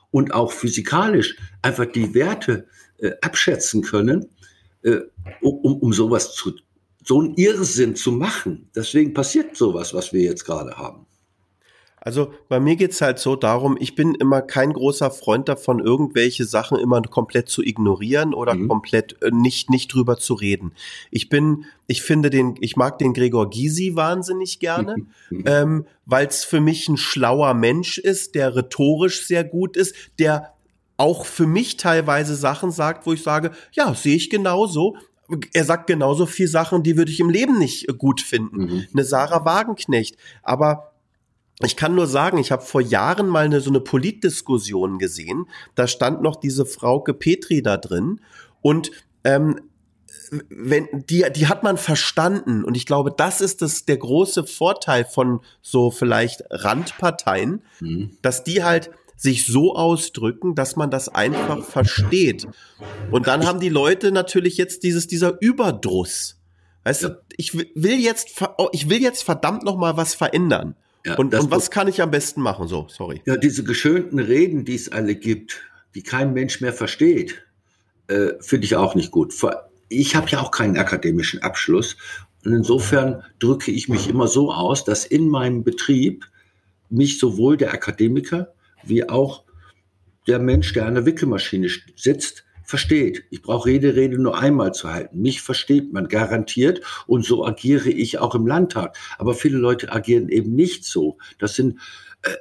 und 0.09 0.33
auch 0.33 0.51
physikalisch 0.51 1.35
einfach 1.61 1.85
die 1.85 2.13
Werte 2.13 2.67
äh, 2.97 3.11
abschätzen 3.21 3.81
können, 3.81 4.29
äh, 4.83 4.99
um, 5.41 5.77
um 5.77 5.93
sowas 5.93 6.33
zu, 6.33 6.53
so 7.03 7.19
einen 7.19 7.35
Irrsinn 7.35 7.95
zu 7.95 8.11
machen. 8.11 8.69
Deswegen 8.75 9.13
passiert 9.13 9.55
sowas, 9.55 9.93
was 9.93 10.13
wir 10.13 10.21
jetzt 10.21 10.45
gerade 10.45 10.77
haben. 10.77 11.05
Also 12.05 12.31
bei 12.49 12.59
mir 12.59 12.75
geht's 12.75 13.01
halt 13.01 13.17
so 13.17 13.35
darum, 13.35 13.77
ich 13.79 13.95
bin 13.95 14.13
immer 14.13 14.43
kein 14.43 14.73
großer 14.73 15.09
Freund 15.09 15.49
davon, 15.49 15.79
irgendwelche 15.79 16.45
Sachen 16.45 16.77
immer 16.77 17.01
komplett 17.01 17.49
zu 17.49 17.63
ignorieren 17.63 18.35
oder 18.35 18.53
mhm. 18.53 18.67
komplett 18.67 19.19
äh, 19.23 19.31
nicht, 19.31 19.71
nicht 19.71 19.91
drüber 19.91 20.17
zu 20.17 20.35
reden. 20.35 20.73
Ich 21.09 21.29
bin, 21.29 21.65
ich 21.87 22.03
finde 22.03 22.29
den, 22.29 22.57
ich 22.61 22.75
mag 22.75 22.99
den 22.99 23.15
Gregor 23.15 23.49
Gysi 23.49 23.95
wahnsinnig 23.95 24.59
gerne, 24.59 24.97
mhm. 25.31 25.43
ähm, 25.47 25.85
weil 26.05 26.27
es 26.27 26.43
für 26.43 26.61
mich 26.61 26.87
ein 26.87 26.97
schlauer 26.97 27.55
Mensch 27.55 27.97
ist, 27.97 28.35
der 28.35 28.55
rhetorisch 28.55 29.25
sehr 29.25 29.43
gut 29.43 29.75
ist, 29.75 29.95
der 30.19 30.53
auch 30.97 31.25
für 31.25 31.47
mich 31.47 31.77
teilweise 31.77 32.35
Sachen 32.35 32.71
sagt, 32.71 33.05
wo 33.05 33.13
ich 33.13 33.23
sage, 33.23 33.51
ja, 33.71 33.93
sehe 33.93 34.15
ich 34.15 34.29
genauso. 34.29 34.97
Er 35.53 35.65
sagt 35.65 35.87
genauso 35.87 36.25
viel 36.25 36.47
Sachen, 36.47 36.83
die 36.83 36.97
würde 36.97 37.11
ich 37.11 37.19
im 37.19 37.29
Leben 37.29 37.57
nicht 37.57 37.89
äh, 37.89 37.93
gut 37.93 38.21
finden. 38.21 38.65
Mhm. 38.65 38.87
Eine 38.93 39.03
Sarah 39.03 39.43
Wagenknecht. 39.43 40.17
Aber 40.43 40.93
ich 41.61 41.75
kann 41.75 41.95
nur 41.95 42.07
sagen, 42.07 42.37
ich 42.37 42.51
habe 42.51 42.63
vor 42.63 42.81
Jahren 42.81 43.27
mal 43.27 43.45
eine, 43.45 43.61
so 43.61 43.69
eine 43.69 43.79
Politdiskussion 43.79 44.99
gesehen. 44.99 45.47
Da 45.73 45.87
stand 45.87 46.21
noch 46.21 46.35
diese 46.35 46.65
Frauke 46.65 47.13
Petri 47.13 47.61
da 47.61 47.77
drin 47.77 48.19
und 48.61 48.91
ähm, 49.23 49.59
wenn 50.49 50.87
die 50.91 51.25
die 51.35 51.47
hat 51.47 51.63
man 51.63 51.77
verstanden 51.77 52.63
und 52.63 52.75
ich 52.75 52.85
glaube, 52.85 53.13
das 53.15 53.41
ist 53.41 53.61
das 53.61 53.85
der 53.85 53.97
große 53.97 54.45
Vorteil 54.45 55.05
von 55.05 55.41
so 55.61 55.91
vielleicht 55.91 56.43
Randparteien, 56.49 57.61
mhm. 57.79 58.17
dass 58.21 58.43
die 58.43 58.63
halt 58.63 58.91
sich 59.15 59.45
so 59.45 59.75
ausdrücken, 59.75 60.55
dass 60.55 60.75
man 60.75 60.91
das 60.91 61.09
einfach 61.09 61.63
versteht. 61.63 62.47
Und 63.11 63.27
dann 63.27 63.45
haben 63.45 63.59
die 63.59 63.69
Leute 63.69 64.11
natürlich 64.11 64.57
jetzt 64.57 64.83
dieses 64.83 65.07
dieser 65.07 65.41
Überdruss. 65.41 66.39
Weißt 66.83 67.03
ja. 67.03 67.09
du, 67.09 67.21
ich 67.37 67.55
will 67.55 67.99
jetzt 67.99 68.41
oh, 68.57 68.69
ich 68.71 68.89
will 68.89 69.01
jetzt 69.01 69.23
verdammt 69.23 69.63
noch 69.63 69.77
mal 69.77 69.97
was 69.97 70.15
verändern. 70.15 70.75
Ja, 71.05 71.15
und, 71.15 71.35
und 71.35 71.51
was 71.51 71.69
kann 71.69 71.87
ich 71.87 72.01
am 72.01 72.09
besten 72.09 72.41
machen? 72.41 72.67
So, 72.67 72.87
sorry. 72.89 73.21
Ja, 73.25 73.37
diese 73.37 73.63
geschönten 73.63 74.19
Reden, 74.19 74.65
die 74.65 74.75
es 74.75 74.91
alle 74.91 75.15
gibt, 75.15 75.61
die 75.93 76.01
kein 76.01 76.33
Mensch 76.33 76.61
mehr 76.61 76.73
versteht, 76.73 77.43
äh, 78.07 78.33
finde 78.39 78.65
ich 78.65 78.75
auch 78.75 78.95
nicht 78.95 79.11
gut. 79.11 79.33
Ich 79.87 80.15
habe 80.15 80.29
ja 80.29 80.41
auch 80.41 80.49
keinen 80.49 80.77
akademischen 80.77 81.43
Abschluss. 81.43 81.95
Und 82.43 82.53
insofern 82.53 83.23
drücke 83.39 83.71
ich 83.71 83.87
mich 83.87 84.07
immer 84.07 84.27
so 84.27 84.51
aus, 84.51 84.83
dass 84.83 85.05
in 85.05 85.29
meinem 85.29 85.63
Betrieb 85.63 86.25
mich 86.89 87.19
sowohl 87.19 87.57
der 87.57 87.73
Akademiker 87.73 88.53
wie 88.87 89.07
auch 89.07 89.43
der 90.27 90.39
Mensch, 90.39 90.73
der 90.73 90.85
an 90.85 90.95
der 90.95 91.05
Wickelmaschine 91.05 91.69
sitzt, 91.95 92.45
versteht. 92.63 93.25
Ich 93.29 93.41
brauche 93.41 93.69
Rede, 93.69 93.95
Rede 93.95 94.17
nur 94.17 94.37
einmal 94.37 94.73
zu 94.73 94.91
halten. 94.91 95.21
Mich 95.21 95.41
versteht 95.41 95.93
man 95.93 96.07
garantiert 96.07 96.81
und 97.07 97.23
so 97.23 97.45
agiere 97.45 97.89
ich 97.89 98.17
auch 98.17 98.35
im 98.35 98.47
Landtag. 98.47 98.97
Aber 99.17 99.35
viele 99.35 99.57
Leute 99.57 99.91
agieren 99.91 100.29
eben 100.29 100.55
nicht 100.55 100.83
so. 100.83 101.17
Das 101.37 101.55
sind 101.55 101.79
äh, 102.23 102.31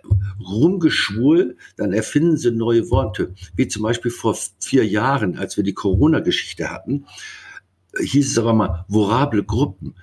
rumgeschwul, 0.42 1.56
dann 1.76 1.92
erfinden 1.92 2.38
sie 2.38 2.50
neue 2.50 2.90
Worte. 2.90 3.34
Wie 3.54 3.68
zum 3.68 3.82
Beispiel 3.82 4.10
vor 4.10 4.36
vier 4.60 4.86
Jahren, 4.86 5.36
als 5.36 5.58
wir 5.58 5.64
die 5.64 5.74
Corona-Geschichte 5.74 6.70
hatten, 6.70 7.04
hieß 8.00 8.30
es 8.30 8.38
aber 8.38 8.54
mal, 8.54 8.84
vorable 8.88 9.44
Gruppen 9.44 9.94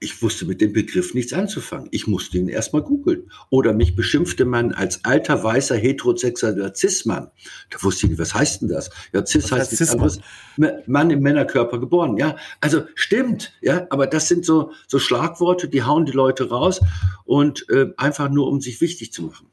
ich 0.00 0.22
wusste 0.22 0.44
mit 0.44 0.60
dem 0.60 0.72
Begriff 0.72 1.14
nichts 1.14 1.32
anzufangen. 1.32 1.88
Ich 1.90 2.06
musste 2.06 2.38
ihn 2.38 2.48
erstmal 2.48 2.82
googeln. 2.82 3.30
Oder 3.50 3.72
mich 3.72 3.96
beschimpfte 3.96 4.44
man 4.44 4.72
als 4.72 5.04
alter, 5.04 5.42
weißer, 5.42 5.76
heterosexueller 5.76 6.74
Cis-Mann. 6.74 7.30
Da 7.70 7.82
wusste 7.82 8.06
ich 8.06 8.10
nicht, 8.10 8.18
was 8.18 8.34
heißt 8.34 8.62
denn 8.62 8.68
das? 8.68 8.90
Ja, 9.12 9.24
Cis 9.24 9.44
was 9.44 9.52
heißt 9.52 9.72
nichts 9.72 9.90
anderes. 9.90 10.20
Mann 10.86 11.10
im 11.10 11.20
Männerkörper 11.20 11.78
geboren. 11.78 12.16
Ja, 12.16 12.36
also 12.60 12.82
stimmt. 12.94 13.52
Ja, 13.62 13.86
aber 13.90 14.06
das 14.06 14.28
sind 14.28 14.44
so, 14.44 14.72
so 14.86 14.98
Schlagworte, 14.98 15.68
die 15.68 15.82
hauen 15.82 16.04
die 16.04 16.12
Leute 16.12 16.50
raus 16.50 16.80
und 17.24 17.66
äh, 17.70 17.86
einfach 17.96 18.28
nur, 18.28 18.48
um 18.48 18.60
sich 18.60 18.80
wichtig 18.80 19.12
zu 19.12 19.22
machen. 19.22 19.48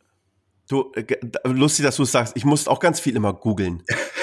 Du, 0.68 0.92
äh, 0.96 1.06
lustig, 1.46 1.86
dass 1.86 1.98
du 1.98 2.04
es 2.04 2.12
sagst. 2.12 2.36
Ich 2.36 2.46
musste 2.46 2.70
auch 2.72 2.80
ganz 2.80 3.00
viel 3.00 3.16
immer 3.16 3.34
googeln. 3.34 3.84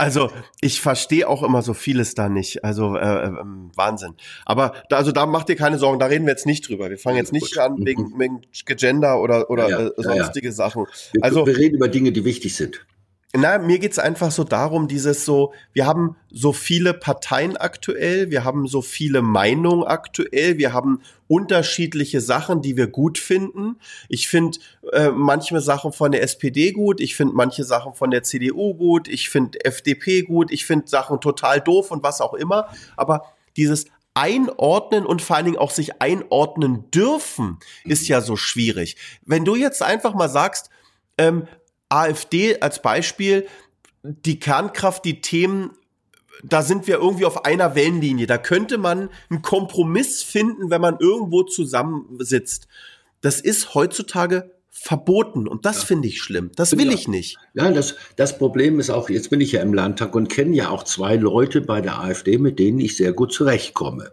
Also 0.00 0.30
ich 0.62 0.80
verstehe 0.80 1.28
auch 1.28 1.42
immer 1.42 1.60
so 1.60 1.74
vieles 1.74 2.14
da 2.14 2.30
nicht. 2.30 2.64
Also 2.64 2.96
äh, 2.96 3.26
äh, 3.26 3.32
Wahnsinn. 3.76 4.14
Aber 4.46 4.72
da, 4.88 4.96
also 4.96 5.12
da 5.12 5.26
macht 5.26 5.50
dir 5.50 5.56
keine 5.56 5.76
Sorgen, 5.76 5.98
da 5.98 6.06
reden 6.06 6.24
wir 6.24 6.30
jetzt 6.30 6.46
nicht 6.46 6.66
drüber. 6.66 6.88
Wir 6.88 6.96
fangen 6.96 7.18
jetzt 7.18 7.34
nicht 7.34 7.58
an 7.58 7.76
wegen, 7.84 8.04
mhm. 8.04 8.18
wegen 8.18 8.40
Gender 8.64 9.20
oder, 9.20 9.50
oder 9.50 9.68
ja, 9.68 9.80
ja, 9.82 9.88
äh, 9.88 10.02
sonstige 10.02 10.48
ja, 10.48 10.52
Sachen. 10.54 10.86
Also 11.20 11.44
wir 11.44 11.54
reden 11.54 11.76
über 11.76 11.88
Dinge, 11.88 12.12
die 12.12 12.24
wichtig 12.24 12.56
sind. 12.56 12.86
Na, 13.32 13.58
mir 13.58 13.78
geht's 13.78 14.00
einfach 14.00 14.32
so 14.32 14.42
darum, 14.42 14.88
dieses 14.88 15.24
so, 15.24 15.52
wir 15.72 15.86
haben 15.86 16.16
so 16.32 16.52
viele 16.52 16.92
Parteien 16.94 17.56
aktuell, 17.56 18.32
wir 18.32 18.42
haben 18.42 18.66
so 18.66 18.82
viele 18.82 19.22
Meinungen 19.22 19.84
aktuell, 19.84 20.58
wir 20.58 20.72
haben 20.72 21.00
unterschiedliche 21.28 22.20
Sachen, 22.20 22.60
die 22.60 22.76
wir 22.76 22.88
gut 22.88 23.18
finden. 23.18 23.76
Ich 24.08 24.26
finde 24.26 24.58
äh, 24.92 25.10
manche 25.10 25.60
Sachen 25.60 25.92
von 25.92 26.10
der 26.10 26.24
SPD 26.24 26.72
gut, 26.72 27.00
ich 27.00 27.14
finde 27.14 27.34
manche 27.36 27.62
Sachen 27.62 27.94
von 27.94 28.10
der 28.10 28.24
CDU 28.24 28.74
gut, 28.74 29.06
ich 29.06 29.30
finde 29.30 29.64
FDP 29.64 30.22
gut, 30.22 30.50
ich 30.50 30.66
finde 30.66 30.88
Sachen 30.88 31.20
total 31.20 31.60
doof 31.60 31.92
und 31.92 32.02
was 32.02 32.20
auch 32.20 32.34
immer. 32.34 32.66
Aber 32.96 33.26
dieses 33.56 33.86
einordnen 34.14 35.06
und 35.06 35.22
vor 35.22 35.36
allen 35.36 35.44
Dingen 35.44 35.58
auch 35.58 35.70
sich 35.70 36.02
einordnen 36.02 36.90
dürfen, 36.90 37.58
ist 37.84 38.08
ja 38.08 38.22
so 38.22 38.34
schwierig. 38.34 38.96
Wenn 39.24 39.44
du 39.44 39.54
jetzt 39.54 39.84
einfach 39.84 40.14
mal 40.14 40.28
sagst, 40.28 40.68
ähm, 41.16 41.46
AfD 41.90 42.60
als 42.60 42.80
Beispiel, 42.80 43.46
die 44.02 44.40
Kernkraft, 44.40 45.04
die 45.04 45.20
Themen, 45.20 45.72
da 46.42 46.62
sind 46.62 46.86
wir 46.86 46.96
irgendwie 46.96 47.26
auf 47.26 47.44
einer 47.44 47.74
Wellenlinie. 47.74 48.26
Da 48.26 48.38
könnte 48.38 48.78
man 48.78 49.10
einen 49.28 49.42
Kompromiss 49.42 50.22
finden, 50.22 50.70
wenn 50.70 50.80
man 50.80 50.96
irgendwo 50.98 51.42
zusammensitzt. 51.42 52.66
Das 53.20 53.40
ist 53.40 53.74
heutzutage 53.74 54.50
verboten 54.82 55.46
und 55.46 55.66
das 55.66 55.80
ja. 55.80 55.84
finde 55.88 56.08
ich 56.08 56.22
schlimm. 56.22 56.52
Das 56.56 56.72
will 56.78 56.86
ja. 56.86 56.94
ich 56.94 57.06
nicht. 57.06 57.36
Ja, 57.52 57.70
das, 57.70 57.96
das 58.16 58.38
Problem 58.38 58.80
ist 58.80 58.88
auch, 58.88 59.10
jetzt 59.10 59.28
bin 59.28 59.42
ich 59.42 59.52
ja 59.52 59.60
im 59.60 59.74
Landtag 59.74 60.14
und 60.14 60.30
kenne 60.30 60.56
ja 60.56 60.70
auch 60.70 60.84
zwei 60.84 61.16
Leute 61.16 61.60
bei 61.60 61.82
der 61.82 62.00
AfD, 62.00 62.38
mit 62.38 62.58
denen 62.58 62.80
ich 62.80 62.96
sehr 62.96 63.12
gut 63.12 63.30
zurechtkomme. 63.30 64.10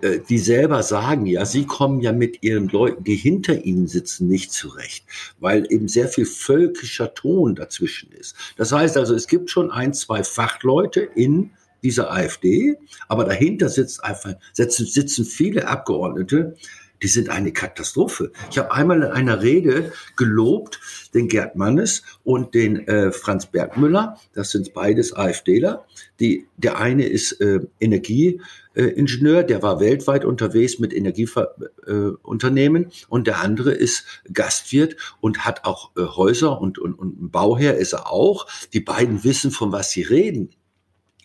Äh, 0.00 0.20
die 0.26 0.38
selber 0.38 0.82
sagen 0.82 1.26
ja, 1.26 1.44
sie 1.44 1.66
kommen 1.66 2.00
ja 2.00 2.12
mit 2.12 2.42
ihren 2.42 2.68
Leuten, 2.68 3.04
die 3.04 3.14
hinter 3.14 3.62
ihnen 3.66 3.88
sitzen, 3.88 4.26
nicht 4.26 4.52
zurecht, 4.52 5.04
weil 5.38 5.70
eben 5.70 5.86
sehr 5.86 6.08
viel 6.08 6.24
völkischer 6.24 7.12
Ton 7.12 7.54
dazwischen 7.54 8.10
ist. 8.12 8.34
Das 8.56 8.72
heißt 8.72 8.96
also, 8.96 9.14
es 9.14 9.26
gibt 9.26 9.50
schon 9.50 9.70
ein, 9.70 9.92
zwei 9.92 10.24
Fachleute 10.24 11.00
in 11.00 11.50
dieser 11.82 12.10
AfD, 12.10 12.78
aber 13.06 13.24
dahinter 13.24 13.68
sitzt 13.68 14.02
einfach, 14.02 14.34
sitzen, 14.54 14.86
sitzen 14.86 15.26
viele 15.26 15.68
Abgeordnete, 15.68 16.56
die 17.02 17.08
sind 17.08 17.28
eine 17.28 17.52
Katastrophe. 17.52 18.32
Ich 18.50 18.58
habe 18.58 18.72
einmal 18.72 18.98
in 18.98 19.04
einer 19.04 19.42
Rede 19.42 19.92
gelobt 20.16 20.80
den 21.14 21.28
Gerd 21.28 21.56
Mannes 21.56 22.02
und 22.24 22.54
den 22.54 22.86
äh, 22.88 23.12
Franz 23.12 23.46
Bergmüller. 23.46 24.18
Das 24.34 24.50
sind 24.50 24.74
beides 24.74 25.14
AfDler. 25.14 25.86
Die, 26.20 26.46
der 26.56 26.78
eine 26.78 27.06
ist 27.06 27.40
äh, 27.40 27.60
Energieingenieur, 27.80 29.42
der 29.42 29.62
war 29.62 29.80
weltweit 29.80 30.24
unterwegs 30.24 30.78
mit 30.78 30.92
Energieunternehmen 30.92 32.84
äh, 32.84 32.88
und 33.08 33.26
der 33.26 33.40
andere 33.40 33.72
ist 33.72 34.04
Gastwirt 34.32 34.96
und 35.20 35.44
hat 35.44 35.64
auch 35.64 35.90
äh, 35.96 36.02
Häuser 36.02 36.60
und, 36.60 36.78
und, 36.78 36.94
und 36.94 37.32
Bauherr 37.32 37.76
ist 37.76 37.94
er 37.94 38.12
auch. 38.12 38.46
Die 38.72 38.80
beiden 38.80 39.24
wissen, 39.24 39.50
von 39.50 39.72
was 39.72 39.90
sie 39.90 40.02
reden. 40.02 40.50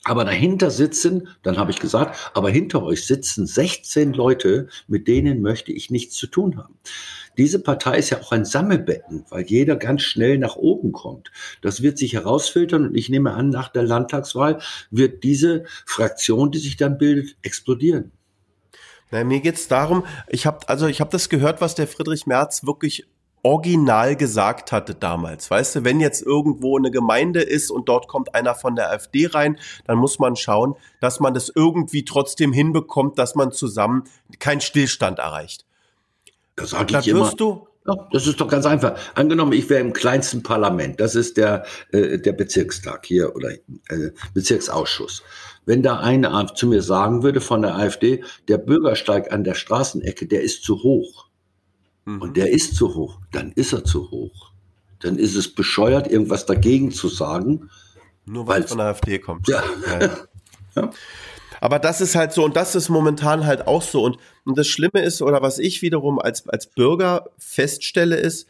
Aber 0.08 0.24
dahinter 0.24 0.70
sitzen, 0.70 1.30
dann 1.42 1.58
habe 1.58 1.72
ich 1.72 1.80
gesagt, 1.80 2.32
aber 2.36 2.52
hinter 2.52 2.84
euch 2.84 3.08
sitzen 3.08 3.48
16 3.48 4.14
Leute, 4.14 4.68
mit 4.88 5.08
denen 5.08 5.42
möchte 5.42 5.72
ich 5.72 5.90
nichts 5.90 6.16
zu 6.16 6.28
tun 6.28 6.58
haben. 6.58 6.78
Diese 7.40 7.58
Partei 7.58 7.98
ist 7.98 8.12
ja 8.12 8.22
auch 8.22 8.32
ein 8.32 8.46
Sammelbecken, 8.46 9.26
weil 9.30 9.46
jeder 9.46 9.76
ganz 9.76 10.04
schnell 10.04 10.38
nach 10.38 10.58
oben 10.58 10.92
kommt. 10.92 11.32
Das 11.62 11.82
wird 11.82 11.98
sich 11.98 12.14
herausfiltern 12.14 12.86
und 12.86 12.96
ich 12.96 13.10
nehme 13.10 13.34
an, 13.34 13.50
nach 13.50 13.70
der 13.70 13.82
Landtagswahl 13.82 14.62
wird 14.92 15.24
diese 15.24 15.66
Fraktion, 15.88 16.52
die 16.52 16.60
sich 16.60 16.78
dann 16.78 17.00
bildet, 17.00 17.36
explodieren. 17.42 18.12
Na, 19.10 19.24
mir 19.24 19.40
geht's 19.40 19.68
darum, 19.68 20.06
ich 20.28 20.46
habe 20.46 20.70
also 20.70 20.86
ich 20.86 21.02
habe 21.02 21.10
das 21.10 21.30
gehört, 21.30 21.62
was 21.62 21.74
der 21.74 21.88
Friedrich 21.88 22.28
Merz 22.28 22.64
wirklich 22.64 23.08
original 23.46 24.16
gesagt 24.16 24.72
hatte 24.72 24.96
damals. 24.96 25.52
Weißt 25.52 25.76
du, 25.76 25.84
wenn 25.84 26.00
jetzt 26.00 26.24
irgendwo 26.24 26.78
eine 26.78 26.90
Gemeinde 26.90 27.42
ist 27.42 27.70
und 27.70 27.88
dort 27.88 28.08
kommt 28.08 28.34
einer 28.34 28.56
von 28.56 28.76
der 28.76 28.90
AfD 28.92 29.28
rein, 29.28 29.60
dann 29.86 30.00
muss 30.00 30.18
man 30.18 30.36
schauen, 30.36 30.74
dass 31.00 31.20
man 31.20 31.36
das 31.36 31.52
irgendwie 31.54 32.04
trotzdem 32.06 32.52
hinbekommt, 32.52 33.20
dass 33.20 33.36
man 33.36 33.52
zusammen 33.52 34.06
keinen 34.40 34.62
Stillstand 34.62 35.20
erreicht. 35.20 35.64
Das 36.56 36.72
sage 36.72 36.98
ich 36.98 37.08
immer. 37.08 37.32
Du 37.36 37.68
ja, 37.88 38.08
das 38.12 38.26
ist 38.26 38.42
doch 38.42 38.48
ganz 38.48 38.66
einfach. 38.66 38.98
Angenommen, 39.14 39.54
ich 39.54 39.70
wäre 39.70 39.82
im 39.82 39.94
kleinsten 39.94 40.42
Parlament, 40.42 41.00
das 41.00 41.14
ist 41.14 41.38
der, 41.38 41.66
äh, 41.92 42.18
der 42.18 42.34
Bezirkstag 42.34 43.06
hier 43.06 43.36
oder 43.36 43.52
äh, 43.52 44.10
Bezirksausschuss. 44.34 45.22
Wenn 45.68 45.84
da 45.84 46.00
einer 46.00 46.48
zu 46.56 46.66
mir 46.66 46.82
sagen 46.82 47.22
würde 47.22 47.42
von 47.42 47.62
der 47.62 47.76
AfD, 47.76 48.24
der 48.48 48.58
Bürgersteig 48.58 49.32
an 49.32 49.44
der 49.44 49.54
Straßenecke, 49.54 50.26
der 50.26 50.42
ist 50.42 50.64
zu 50.64 50.82
hoch, 50.82 51.25
mhm. 52.06 52.22
und 52.22 52.38
der 52.38 52.52
ist 52.52 52.76
zu 52.76 52.96
hoch, 52.96 53.20
dann 53.32 53.52
ist 53.52 53.74
er 53.74 53.84
zu 53.84 54.10
hoch. 54.12 54.52
Dann 55.00 55.18
ist 55.18 55.36
es 55.36 55.54
bescheuert, 55.54 56.08
irgendwas 56.08 56.46
dagegen 56.46 56.92
zu 56.92 57.10
sagen. 57.10 57.70
Nur 58.26 58.48
weil 58.48 58.64
es 58.64 58.70
von 58.70 58.80
der 58.80 58.88
AfD 58.88 59.20
kommt. 59.20 59.48
Ja. 59.48 59.64
ja. 60.00 60.10
ja. 60.76 60.92
Aber 61.62 61.80
das 61.80 62.02
ist 62.02 62.16
halt 62.16 62.34
so 62.34 62.44
und 62.44 62.56
das 62.56 62.76
ist 62.76 62.90
momentan 62.90 63.46
halt 63.46 63.68
auch 63.68 63.82
so. 63.82 64.04
Und, 64.04 64.18
und 64.46 64.58
das 64.58 64.68
Schlimme 64.68 65.02
ist, 65.02 65.22
oder 65.22 65.42
was 65.42 65.60
ich 65.60 65.82
wiederum 65.82 66.20
als, 66.20 66.48
als 66.50 66.68
Bürger 66.68 67.30
feststelle, 67.38 68.18
ist, 68.18 68.48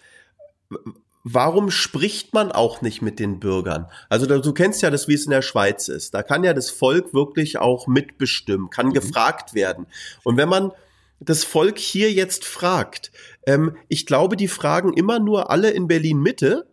warum 1.23 1.71
spricht 1.71 2.33
man 2.33 2.51
auch 2.51 2.81
nicht 2.81 3.01
mit 3.01 3.19
den 3.19 3.39
Bürgern? 3.39 3.87
Also 4.09 4.25
du 4.25 4.53
kennst 4.53 4.81
ja 4.81 4.89
das, 4.89 5.07
wie 5.07 5.13
es 5.13 5.25
in 5.25 5.31
der 5.31 5.41
Schweiz 5.41 5.87
ist. 5.87 6.13
Da 6.13 6.23
kann 6.23 6.43
ja 6.43 6.53
das 6.53 6.69
Volk 6.69 7.13
wirklich 7.13 7.57
auch 7.57 7.87
mitbestimmen, 7.87 8.69
kann 8.69 8.87
mhm. 8.87 8.93
gefragt 8.93 9.53
werden. 9.53 9.87
Und 10.23 10.37
wenn 10.37 10.49
man 10.49 10.71
das 11.19 11.43
Volk 11.43 11.79
hier 11.79 12.11
jetzt 12.11 12.45
fragt, 12.45 13.11
ähm, 13.45 13.75
ich 13.87 14.05
glaube, 14.05 14.35
die 14.35 14.47
fragen 14.47 14.93
immer 14.93 15.19
nur 15.19 15.49
alle 15.49 15.71
in 15.71 15.87
Berlin 15.87 16.21
Mitte. 16.21 16.67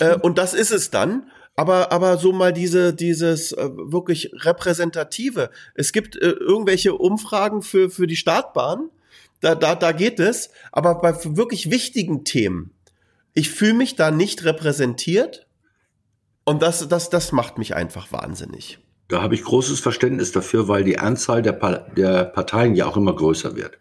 Äh, 0.00 0.16
und 0.22 0.38
das 0.38 0.54
ist 0.54 0.70
es 0.70 0.90
dann. 0.90 1.30
Aber, 1.56 1.90
aber 1.90 2.18
so 2.18 2.32
mal 2.32 2.52
diese, 2.52 2.92
dieses 2.92 3.52
äh, 3.52 3.70
wirklich 3.74 4.30
repräsentative. 4.34 5.50
Es 5.74 5.92
gibt 5.92 6.16
äh, 6.16 6.30
irgendwelche 6.30 6.94
Umfragen 6.94 7.62
für, 7.62 7.88
für 7.88 8.06
die 8.06 8.16
Startbahn. 8.16 8.90
Da, 9.40 9.54
da, 9.54 9.74
da 9.74 9.92
geht 9.92 10.20
es. 10.20 10.50
Aber 10.70 11.00
bei 11.00 11.14
wirklich 11.36 11.70
wichtigen 11.70 12.24
Themen, 12.24 12.72
ich 13.32 13.50
fühle 13.50 13.74
mich 13.74 13.96
da 13.96 14.10
nicht 14.10 14.44
repräsentiert. 14.44 15.46
Und 16.44 16.62
das, 16.62 16.86
das, 16.88 17.10
das 17.10 17.32
macht 17.32 17.58
mich 17.58 17.74
einfach 17.74 18.12
wahnsinnig. 18.12 18.78
Da 19.08 19.22
habe 19.22 19.34
ich 19.34 19.42
großes 19.42 19.80
Verständnis 19.80 20.32
dafür, 20.32 20.68
weil 20.68 20.84
die 20.84 20.98
Anzahl 20.98 21.42
der, 21.42 21.52
pa 21.52 21.78
der 21.96 22.24
Parteien 22.24 22.74
ja 22.74 22.86
auch 22.86 22.96
immer 22.96 23.14
größer 23.14 23.56
wird. 23.56 23.78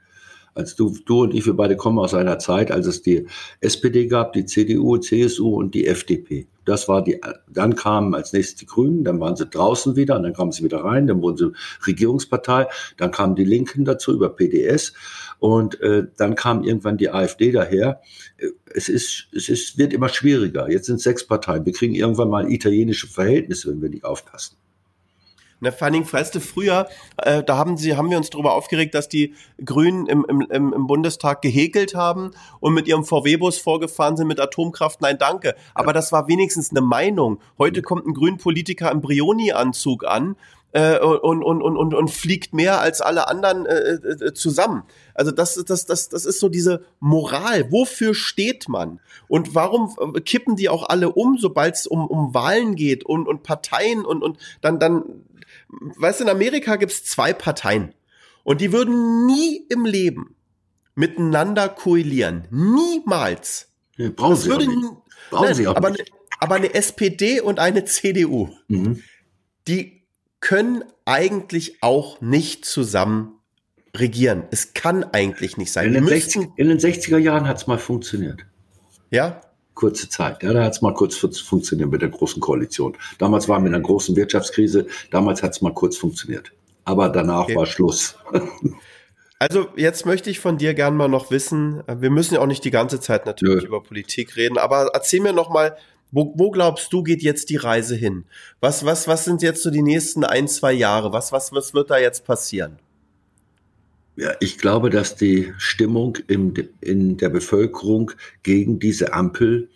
Als 0.56 0.76
du, 0.76 0.96
du 1.06 1.24
und 1.24 1.34
ich, 1.34 1.46
wir 1.46 1.54
beide 1.54 1.76
kommen 1.76 2.00
aus 2.00 2.14
einer 2.14 2.40
Zeit, 2.40 2.72
als 2.72 2.88
es 2.88 3.02
die 3.02 3.28
SPD 3.60 4.08
gab, 4.08 4.32
die 4.32 4.46
CDU, 4.46 4.98
CSU 4.98 5.56
und 5.56 5.76
die 5.76 5.86
FDP. 5.86 6.48
Das 6.64 6.88
war 6.88 7.04
die, 7.04 7.20
dann 7.48 7.76
kamen 7.76 8.16
als 8.16 8.32
nächstes 8.32 8.56
die 8.56 8.66
Grünen, 8.66 9.04
dann 9.04 9.20
waren 9.20 9.36
sie 9.36 9.46
draußen 9.46 9.96
wieder 9.96 10.16
und 10.16 10.24
dann 10.24 10.34
kamen 10.34 10.54
sie 10.54 10.64
wieder 10.64 10.84
rein, 10.84 11.08
dann 11.08 11.22
wurden 11.22 11.38
sie 11.38 11.52
Regierungspartei, 11.86 12.68
dann 12.98 13.12
kamen 13.12 13.36
die 13.36 13.44
Linken 13.44 13.86
dazu 13.86 14.14
über 14.14 14.30
PDS 14.30 14.94
und 15.40 15.80
äh, 15.82 16.08
dann 16.16 16.36
kam 16.36 16.64
irgendwann 16.64 16.98
die 16.98 17.10
AfD 17.10 17.52
daher. 17.52 18.02
Äh, 18.38 18.48
es 18.74 18.90
ist, 18.90 19.28
es 19.34 19.50
ist, 19.50 19.78
wird 19.78 19.94
immer 19.94 20.10
schwieriger. 20.10 20.72
Jetzt 20.72 20.88
sind 20.88 21.02
sechs 21.02 21.28
Parteien. 21.28 21.66
Wir 21.66 21.74
kriegen 21.74 21.94
irgendwann 21.94 22.30
mal 22.30 22.52
italienische 22.52 23.08
Verhältnisse, 23.08 23.70
wenn 23.70 23.82
wir 23.82 23.90
nicht 23.90 24.06
aufpassen. 24.06 24.58
Na, 25.60 25.72
vor 25.72 25.86
allen 25.86 25.94
Dingen, 25.94 26.12
weißt 26.12 26.36
du, 26.36 26.40
früher, 26.40 26.88
äh, 27.18 27.44
da 27.44 27.58
haben 27.58 27.78
sie, 27.78 27.96
haben 27.96 28.10
wir 28.10 28.18
uns 28.18 28.30
darüber 28.30 28.54
aufgeregt, 28.54 28.94
dass 28.94 29.08
die 29.08 29.34
Grünen 29.64 30.06
im, 30.08 30.26
im, 30.28 30.74
im 30.74 30.88
Bundestag 30.88 31.42
gehäkelt 31.42 31.96
haben 31.96 32.32
und 32.60 32.74
mit 32.74 32.88
ihrem 32.88 33.06
VW-Bus 33.06 33.58
vorgefahren 33.58 34.18
sind 34.18 34.28
mit 34.28 34.40
Atomkraft. 34.40 35.02
Nein, 35.02 35.18
danke. 35.18 35.56
Aber 35.74 35.94
das 35.94 36.12
war 36.12 36.28
wenigstens 36.28 36.72
eine 36.72 36.82
Meinung. 36.82 37.40
Heute 37.58 37.82
kommt 37.82 38.06
ein 38.06 38.14
grünen 38.14 38.38
Politiker 38.38 38.92
im 38.92 39.02
Brioni-Anzug 39.02 40.06
an 40.06 40.36
äh, 40.76 41.00
und, 41.00 41.42
und, 41.42 41.62
und, 41.62 41.78
und, 41.78 41.94
und 41.94 42.12
fliegt 42.12 42.54
mehr 42.54 42.82
als 42.82 43.00
alle 43.00 43.30
anderen 43.30 43.66
äh, 43.66 43.94
äh, 43.94 44.34
zusammen. 44.34 44.84
Also 45.14 45.32
das, 45.32 45.56
das, 45.66 45.86
das, 45.86 46.10
das 46.10 46.26
ist 46.26 46.42
so 46.42 46.50
diese 46.50 46.84
Moral. 47.00 47.72
Wofür 47.72 48.14
steht 48.14 48.68
man? 48.68 49.00
Und 49.30 49.56
warum 49.56 49.96
äh, 50.16 50.20
kippen 50.20 50.58
die 50.58 50.68
auch 50.68 50.90
alle 50.90 51.14
um, 51.14 51.38
sobald 51.38 51.76
es 51.76 51.88
um, 51.88 52.06
um 52.06 52.34
Wahlen 52.34 52.76
geht 52.76 53.06
und, 53.06 53.26
und 53.26 53.42
Parteien 53.42 54.04
und, 54.06 54.22
und 54.22 54.38
dann, 54.60 54.78
dann, 54.78 55.04
weißt 55.98 56.20
du, 56.20 56.26
in 56.26 56.30
Amerika 56.30 56.76
gibt's 56.76 57.04
zwei 57.04 57.34
Parteien. 57.34 57.94
Und 58.44 58.62
die 58.62 58.72
würden 58.72 59.26
nie 59.26 59.66
im 59.70 59.86
Leben 59.86 60.36
miteinander 60.96 61.70
koalieren. 61.70 62.48
Niemals. 62.52 63.70
Ja, 63.98 64.10
brauchen 64.10 64.36
sie 64.36 64.50
würde, 64.50 64.66
auch 64.66 64.68
nicht. 64.68 64.82
Brauchen 65.30 65.46
nein, 65.46 65.56
sie 65.56 65.68
auch 65.68 65.76
aber, 65.76 65.90
nicht. 65.92 66.12
aber 66.40 66.56
eine 66.56 66.74
SPD 66.74 67.42
und 67.42 67.60
eine 67.60 67.86
CDU, 67.86 68.50
mhm. 68.68 69.02
die 69.68 70.04
können 70.40 70.84
eigentlich 71.06 71.82
auch 71.82 72.22
nicht 72.22 72.66
zusammen 72.66 73.40
regieren. 73.96 74.44
Es 74.52 74.74
kann 74.74 75.04
eigentlich 75.04 75.58
nicht 75.58 75.72
sein. 75.72 75.88
In 75.88 75.94
den, 75.94 76.08
60, 76.08 76.50
in 76.58 76.68
den 76.68 76.78
60er 76.78 77.18
Jahren 77.18 77.48
hat 77.48 77.58
es 77.58 77.68
mal 77.68 77.80
funktioniert. 77.80 78.46
Ja? 79.10 79.42
Kurze 79.76 80.10
Zeit. 80.10 80.42
Ja, 80.42 80.54
da 80.54 80.64
hat 80.64 80.74
es 80.74 80.82
mal 80.82 80.94
kurz 80.94 81.18
funktioniert 81.18 81.92
mit 81.92 82.02
der 82.02 82.10
großen 82.10 82.42
Koalition. 82.42 82.98
Damals 83.20 83.48
waren 83.48 83.64
wir 83.64 83.68
in 83.68 83.76
einer 83.76 83.84
großen 83.84 84.16
Wirtschaftskrise. 84.16 84.88
Damals 85.12 85.44
hat 85.44 85.52
es 85.52 85.62
mal 85.62 85.74
kurz 85.74 85.98
funktioniert. 85.98 86.52
Aber 86.86 87.10
danach 87.10 87.44
okay. 87.44 87.56
war 87.56 87.66
Schluss. 87.66 88.16
Also 89.38 89.68
jetzt 89.76 90.06
möchte 90.06 90.30
ich 90.30 90.40
von 90.40 90.58
dir 90.58 90.74
gern 90.74 90.96
mal 90.96 91.10
noch 91.10 91.30
wissen, 91.30 91.84
wir 91.88 92.10
müssen 92.10 92.36
ja 92.36 92.40
auch 92.40 92.48
nicht 92.48 92.64
die 92.64 92.72
ganze 92.72 93.02
Zeit 93.02 93.26
natürlich 93.26 93.64
Nö. 93.64 93.68
über 93.68 93.84
Politik 93.84 94.38
reden, 94.38 94.58
aber 94.58 94.92
erzähl 94.94 95.20
mir 95.20 95.34
noch 95.34 95.50
mal, 95.50 95.76
wo, 96.12 96.34
wo 96.38 96.52
glaubst 96.52 96.94
du, 96.94 97.04
geht 97.04 97.22
jetzt 97.22 97.50
die 97.50 97.58
Reise 97.58 97.96
hin? 97.96 98.24
Was, 98.62 98.86
was, 98.86 99.08
was 99.10 99.26
sind 99.26 99.42
jetzt 99.42 99.62
so 99.62 99.72
die 99.72 99.82
nächsten 99.82 100.24
ein, 100.24 100.48
zwei 100.48 100.72
Jahre? 100.72 101.12
Was, 101.12 101.34
was, 101.34 101.52
was 101.52 101.74
wird 101.74 101.90
da 101.90 101.98
jetzt 101.98 102.26
passieren? 102.26 102.80
Ja, 104.18 104.32
ich 104.40 104.58
glaube, 104.58 104.90
dass 104.90 105.16
die 105.16 105.54
Stimmung 105.58 106.18
im, 106.28 106.54
in 106.80 107.18
der 107.18 107.30
Bevölkerung 107.30 108.12
gegen 108.44 108.80
diese 108.80 109.14
Ampel 109.14 109.70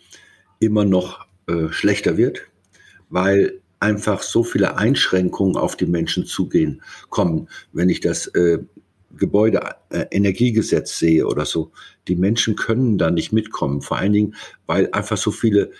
immer 0.60 0.84
noch 0.84 1.26
äh, 1.46 1.68
schlechter 1.70 2.16
wird, 2.16 2.42
weil 3.10 3.60
einfach 3.80 4.22
so 4.22 4.42
viele 4.42 4.76
Einschränkungen 4.76 5.56
auf 5.56 5.76
die 5.76 5.86
Menschen 5.86 6.24
zugehen 6.24 6.82
kommen. 7.10 7.48
Wenn 7.72 7.90
ich 7.90 8.00
das 8.00 8.28
äh, 8.28 8.60
Gebäudeenergiegesetz 9.16 10.90
äh, 10.92 11.06
sehe 11.06 11.26
oder 11.26 11.44
so, 11.44 11.72
die 12.08 12.16
Menschen 12.16 12.56
können 12.56 12.96
da 12.96 13.10
nicht 13.10 13.32
mitkommen. 13.32 13.82
Vor 13.82 13.98
allen 13.98 14.12
Dingen, 14.12 14.34
weil 14.66 14.88
einfach 14.92 15.16
so 15.16 15.30
viele 15.30 15.70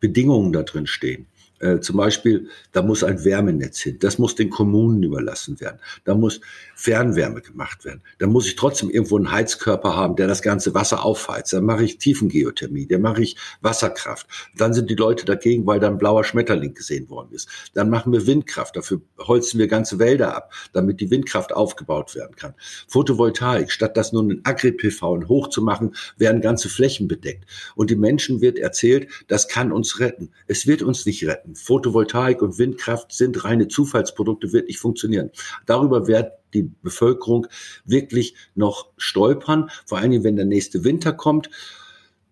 Bedingungen 0.00 0.52
da 0.52 0.62
drin 0.62 0.86
stehen. 0.86 1.26
Äh, 1.60 1.80
zum 1.80 1.96
Beispiel, 1.96 2.48
da 2.72 2.82
muss 2.82 3.02
ein 3.02 3.24
Wärmenetz 3.24 3.80
hin. 3.80 3.98
Das 4.00 4.18
muss 4.18 4.34
den 4.34 4.50
Kommunen 4.50 5.02
überlassen 5.02 5.60
werden. 5.60 5.78
Da 6.04 6.14
muss 6.14 6.40
Fernwärme 6.74 7.40
gemacht 7.40 7.84
werden. 7.84 8.02
Da 8.18 8.26
muss 8.26 8.46
ich 8.46 8.56
trotzdem 8.56 8.90
irgendwo 8.90 9.16
einen 9.16 9.32
Heizkörper 9.32 9.96
haben, 9.96 10.16
der 10.16 10.28
das 10.28 10.42
ganze 10.42 10.74
Wasser 10.74 11.04
aufheizt. 11.04 11.52
Dann 11.52 11.64
mache 11.64 11.84
ich 11.84 11.98
Tiefengeothermie, 11.98 12.86
dann 12.86 13.02
mache 13.02 13.22
ich 13.22 13.36
Wasserkraft. 13.60 14.26
Dann 14.56 14.72
sind 14.72 14.90
die 14.90 14.94
Leute 14.94 15.24
dagegen, 15.24 15.66
weil 15.66 15.80
da 15.80 15.88
ein 15.88 15.98
blauer 15.98 16.24
Schmetterling 16.24 16.74
gesehen 16.74 17.10
worden 17.10 17.30
ist. 17.32 17.48
Dann 17.74 17.90
machen 17.90 18.12
wir 18.12 18.26
Windkraft. 18.26 18.76
Dafür 18.76 19.00
holzen 19.18 19.58
wir 19.58 19.66
ganze 19.66 19.98
Wälder 19.98 20.36
ab, 20.36 20.52
damit 20.72 21.00
die 21.00 21.10
Windkraft 21.10 21.52
aufgebaut 21.52 22.14
werden 22.14 22.36
kann. 22.36 22.54
Photovoltaik, 22.86 23.72
statt 23.72 23.96
das 23.96 24.12
nur 24.12 24.22
in 24.30 24.40
Agri-PV 24.44 25.28
hoch 25.28 25.48
zu 25.48 25.62
machen, 25.62 25.94
werden 26.16 26.40
ganze 26.40 26.68
Flächen 26.68 27.08
bedeckt. 27.08 27.44
Und 27.74 27.90
die 27.90 27.96
Menschen 27.96 28.40
wird 28.40 28.58
erzählt, 28.58 29.08
das 29.26 29.48
kann 29.48 29.72
uns 29.72 30.00
retten. 30.00 30.30
Es 30.46 30.66
wird 30.66 30.82
uns 30.82 31.06
nicht 31.06 31.26
retten. 31.26 31.47
Photovoltaik 31.54 32.42
und 32.42 32.58
Windkraft 32.58 33.12
sind 33.12 33.44
reine 33.44 33.68
Zufallsprodukte, 33.68 34.52
wird 34.52 34.68
nicht 34.68 34.78
funktionieren. 34.78 35.30
Darüber 35.66 36.06
wird 36.06 36.32
die 36.54 36.70
Bevölkerung 36.82 37.46
wirklich 37.84 38.34
noch 38.54 38.90
stolpern. 38.96 39.70
Vor 39.86 39.98
allen 39.98 40.10
Dingen, 40.10 40.24
wenn 40.24 40.36
der 40.36 40.46
nächste 40.46 40.84
Winter 40.84 41.12
kommt, 41.12 41.50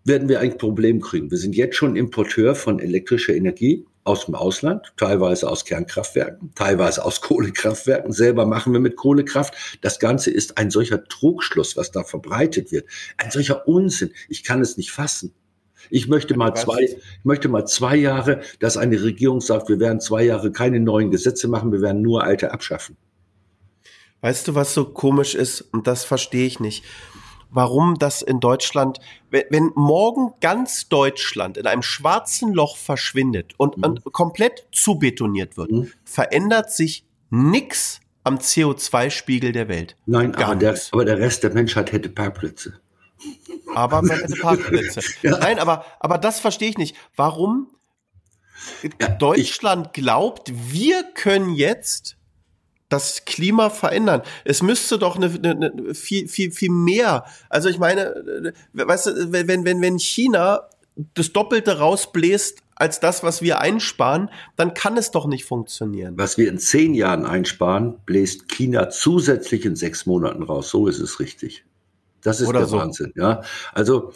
werden 0.05 0.29
wir 0.29 0.41
ein 0.41 0.57
Problem 0.57 1.01
kriegen. 1.01 1.31
Wir 1.31 1.39
sind 1.39 1.57
jetzt 1.57 1.77
schon 1.77 1.97
Importeur 1.97 2.55
von 2.55 2.79
elektrischer 2.79 3.35
Energie 3.35 3.85
aus 4.05 4.27
dem 4.27 4.37
Ausland, 4.37 4.93
teilweise 4.97 5.51
aus 5.51 5.65
Kernkraftwerken, 5.65 6.53
teilweise 6.55 7.05
aus 7.05 7.21
Kohlekraftwerken. 7.23 8.13
Selber 8.13 8.47
machen 8.47 8.73
wir 8.73 8.81
mit 8.81 8.97
Kohlekraft. 8.97 9.79
Das 9.81 9.99
Ganze 9.99 10.31
ist 10.31 10.59
ein 10.59 10.71
solcher 10.71 11.05
Trugschluss, 11.05 11.77
was 11.77 11.91
da 11.91 12.05
verbreitet 12.05 12.71
wird. 12.71 12.89
Ein 13.17 13.33
solcher 13.33 13.67
Unsinn. 13.67 14.13
Ich 14.29 14.45
kann 14.45 14.61
es 14.61 14.77
nicht 14.77 14.93
fassen. 14.93 15.35
Ich 15.91 16.09
möchte 16.09 16.37
mal 16.37 16.55
zwei, 16.55 16.83
ich 16.83 17.25
möchte 17.25 17.49
mal 17.49 17.67
zwei 17.67 17.97
Jahre, 17.97 18.41
dass 18.61 18.77
eine 18.77 19.03
Regierung 19.03 19.41
sagt, 19.41 19.69
wir 19.69 19.81
werden 19.81 20.01
zwei 20.01 20.25
Jahre 20.25 20.53
keine 20.53 20.81
neuen 20.81 21.11
Gesetze 21.11 21.49
machen, 21.49 21.73
wir 21.73 21.81
werden 21.81 22.03
nur 22.03 22.25
alte 22.25 22.53
abschaffen. 22.53 22.97
Weißt 24.21 24.49
du, 24.49 24.55
was 24.55 24.75
so 24.75 24.85
komisch 24.87 25.35
ist? 25.35 25.61
Und 25.61 25.87
das 25.87 26.05
verstehe 26.05 26.47
ich 26.47 26.59
nicht. 26.61 26.85
Warum 27.51 27.99
das 27.99 28.23
in 28.23 28.41
Deutschland, 28.41 28.99
wenn, 29.31 29.45
wenn 29.51 29.71
morgen 29.77 30.35
ganz 30.41 30.89
Deutschland 30.89 31.57
in 31.57 31.67
einem 31.67 31.83
schwarzen 31.83 32.53
Loch 32.53 32.77
verschwindet 32.77 33.55
und, 33.57 33.77
mhm. 33.77 33.85
und 33.85 34.13
komplett 34.13 34.67
zubetoniert 34.73 35.57
wird, 35.57 35.71
mhm. 35.71 35.91
verändert 36.05 36.73
sich 36.73 37.05
nichts 37.31 38.01
am 38.25 38.39
CO2-Spiegel 38.39 39.53
der 39.53 39.69
Welt. 39.69 39.97
Nein, 40.07 40.33
Gar 40.33 40.49
aber 40.49 40.57
der, 40.57 40.79
aber 40.91 41.05
der 41.05 41.19
Rest 41.19 41.45
der 41.45 41.55
Menschheit 41.55 41.93
hätte 41.93 42.09
Parkplätze. 42.09 42.81
Aber 43.75 44.03
man 44.03 44.19
hätte 44.19 44.37
Parkplätze. 44.37 45.01
ja. 45.23 45.39
Nein, 45.39 45.59
aber, 45.59 45.85
aber 46.01 46.19
das 46.19 46.41
verstehe 46.41 46.69
ich 46.71 46.79
nicht. 46.79 46.97
Warum 47.17 47.69
ja, 49.01 49.09
Deutschland 49.09 49.93
glaubt, 49.93 50.53
wir 50.55 51.03
können 51.15 51.55
jetzt 51.55 52.17
das 52.89 53.25
Klima 53.25 53.71
verändern. 53.71 54.23
Es 54.45 54.63
müsste 54.63 54.99
doch 54.99 55.17
eine, 55.17 55.27
eine, 55.27 55.73
eine 55.73 55.95
viel, 55.95 56.29
viel, 56.29 56.53
viel 56.53 56.71
mehr. 56.71 57.25
Also 57.49 57.69
ich 57.69 57.79
meine, 57.79 58.03
äh, 58.03 58.53
weißt 58.73 59.07
du, 59.07 59.33
wenn, 59.33 59.65
wenn, 59.65 59.81
wenn 59.81 59.99
China 59.99 60.69
das 61.15 61.33
Doppelte 61.33 61.79
rausbläst 61.79 62.63
als 62.75 63.01
das, 63.01 63.23
was 63.23 63.43
wir 63.43 63.61
einsparen, 63.61 64.31
dann 64.57 64.75
kann 64.75 64.97
es 64.97 65.11
doch 65.11 65.27
nicht 65.27 65.45
funktionieren. 65.45 66.15
Was 66.17 66.39
wir 66.39 66.49
in 66.49 66.59
zehn 66.59 66.95
Jahren 66.95 67.27
einsparen, 67.27 67.99
bläst 68.07 68.49
China 68.49 68.91
zusätzlich 68.91 69.65
in 69.65 69.77
sechs 69.77 70.07
Monaten 70.07 70.43
raus. 70.43 70.71
So 70.71 70.87
ist 70.87 71.01
es 71.01 71.19
richtig. 71.19 71.66
Das 72.27 72.41
ist 72.41 72.49
Oder 72.49 72.59
der 72.59 72.69
so. 72.69 72.79
Wahnsinn. 72.79 73.13
Ja, 73.15 73.41
also 73.73 74.13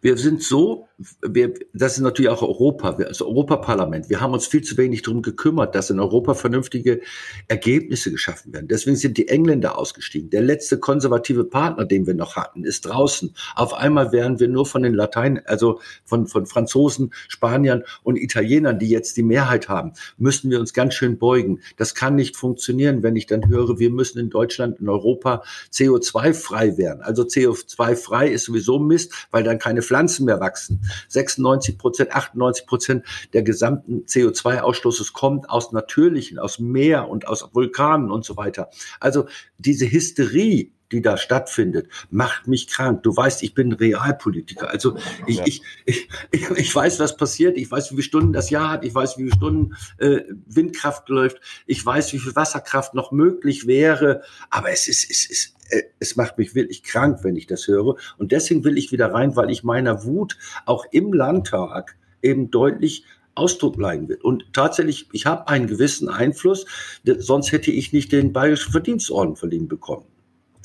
wir 0.00 0.16
sind 0.16 0.44
so 0.44 0.88
wir, 1.22 1.54
das 1.72 1.94
ist 1.94 2.00
natürlich 2.00 2.30
auch 2.30 2.42
Europa, 2.42 2.92
das 2.92 3.22
Europaparlament. 3.22 4.10
Wir 4.10 4.20
haben 4.20 4.34
uns 4.34 4.46
viel 4.46 4.62
zu 4.62 4.76
wenig 4.76 5.02
darum 5.02 5.22
gekümmert, 5.22 5.74
dass 5.74 5.88
in 5.88 5.98
Europa 5.98 6.34
vernünftige 6.34 7.00
Ergebnisse 7.48 8.10
geschaffen 8.10 8.52
werden. 8.52 8.68
Deswegen 8.68 8.96
sind 8.96 9.16
die 9.16 9.28
Engländer 9.28 9.78
ausgestiegen. 9.78 10.28
Der 10.30 10.42
letzte 10.42 10.78
konservative 10.78 11.44
Partner, 11.44 11.86
den 11.86 12.06
wir 12.06 12.14
noch 12.14 12.36
hatten, 12.36 12.64
ist 12.64 12.82
draußen. 12.82 13.34
Auf 13.54 13.72
einmal 13.72 14.12
wären 14.12 14.40
wir 14.40 14.48
nur 14.48 14.66
von 14.66 14.82
den 14.82 14.92
Latein, 14.92 15.40
also 15.46 15.80
von, 16.04 16.26
von 16.26 16.44
Franzosen, 16.46 17.12
Spaniern 17.28 17.84
und 18.02 18.16
Italienern, 18.16 18.78
die 18.78 18.90
jetzt 18.90 19.16
die 19.16 19.22
Mehrheit 19.22 19.68
haben, 19.68 19.92
müssen 20.18 20.50
wir 20.50 20.60
uns 20.60 20.74
ganz 20.74 20.94
schön 20.94 21.18
beugen. 21.18 21.60
Das 21.76 21.94
kann 21.94 22.14
nicht 22.14 22.36
funktionieren, 22.36 23.02
wenn 23.02 23.16
ich 23.16 23.26
dann 23.26 23.48
höre, 23.48 23.78
wir 23.78 23.90
müssen 23.90 24.18
in 24.18 24.28
Deutschland, 24.28 24.80
in 24.80 24.88
Europa 24.88 25.44
CO2-frei 25.72 26.76
werden. 26.76 27.00
Also 27.00 27.22
CO2-frei 27.22 28.28
ist 28.28 28.44
sowieso 28.44 28.78
Mist, 28.78 29.28
weil 29.30 29.44
dann 29.44 29.58
keine 29.58 29.80
Pflanzen 29.80 30.26
mehr 30.26 30.40
wachsen. 30.40 30.80
96 31.08 31.78
Prozent, 31.78 32.12
98 32.12 32.66
Prozent 32.66 33.06
der 33.32 33.42
gesamten 33.42 34.04
CO2-Ausstoßes 34.06 35.12
kommt 35.12 35.50
aus 35.50 35.72
natürlichen, 35.72 36.38
aus 36.38 36.58
Meer 36.58 37.08
und 37.08 37.28
aus 37.28 37.48
Vulkanen 37.52 38.10
und 38.10 38.24
so 38.24 38.36
weiter. 38.36 38.70
Also 38.98 39.26
diese 39.58 39.90
Hysterie, 39.90 40.72
die 40.92 41.02
da 41.02 41.16
stattfindet, 41.16 41.88
macht 42.10 42.48
mich 42.48 42.66
krank. 42.66 43.02
Du 43.02 43.16
weißt, 43.16 43.42
ich 43.42 43.54
bin 43.54 43.72
Realpolitiker. 43.72 44.68
Also 44.70 44.96
ich, 45.26 45.36
ja. 45.36 45.44
ich, 45.46 45.62
ich, 45.84 46.08
ich, 46.30 46.74
weiß, 46.74 46.98
was 47.00 47.16
passiert. 47.16 47.56
Ich 47.56 47.70
weiß, 47.70 47.90
wie 47.90 47.96
viele 47.96 48.02
Stunden 48.02 48.32
das 48.32 48.50
Jahr 48.50 48.70
hat. 48.70 48.84
Ich 48.84 48.94
weiß, 48.94 49.18
wie 49.18 49.24
viele 49.24 49.36
Stunden 49.36 49.76
äh, 49.98 50.22
Windkraft 50.46 51.08
läuft. 51.08 51.40
Ich 51.66 51.84
weiß, 51.84 52.12
wie 52.12 52.18
viel 52.18 52.34
Wasserkraft 52.34 52.94
noch 52.94 53.12
möglich 53.12 53.66
wäre. 53.66 54.22
Aber 54.50 54.70
es 54.70 54.88
ist, 54.88 55.10
es 55.10 55.30
ist, 55.30 55.56
äh, 55.70 55.82
es 55.98 56.16
macht 56.16 56.38
mich 56.38 56.54
wirklich 56.54 56.82
krank, 56.82 57.20
wenn 57.22 57.36
ich 57.36 57.46
das 57.46 57.68
höre. 57.68 57.96
Und 58.18 58.32
deswegen 58.32 58.64
will 58.64 58.78
ich 58.78 58.92
wieder 58.92 59.12
rein, 59.12 59.36
weil 59.36 59.50
ich 59.50 59.62
meiner 59.62 60.04
Wut 60.04 60.36
auch 60.66 60.86
im 60.90 61.12
Landtag 61.12 61.96
eben 62.22 62.50
deutlich 62.50 63.04
Ausdruck 63.36 63.78
leihen 63.78 64.08
will. 64.08 64.18
Und 64.20 64.44
tatsächlich, 64.52 65.08
ich 65.12 65.24
habe 65.24 65.48
einen 65.48 65.68
gewissen 65.68 66.08
Einfluss, 66.08 66.66
sonst 67.04 67.52
hätte 67.52 67.70
ich 67.70 67.92
nicht 67.92 68.12
den 68.12 68.32
Bayerischen 68.32 68.72
Verdienstorden 68.72 69.36
verliehen 69.36 69.68
bekommen 69.68 70.04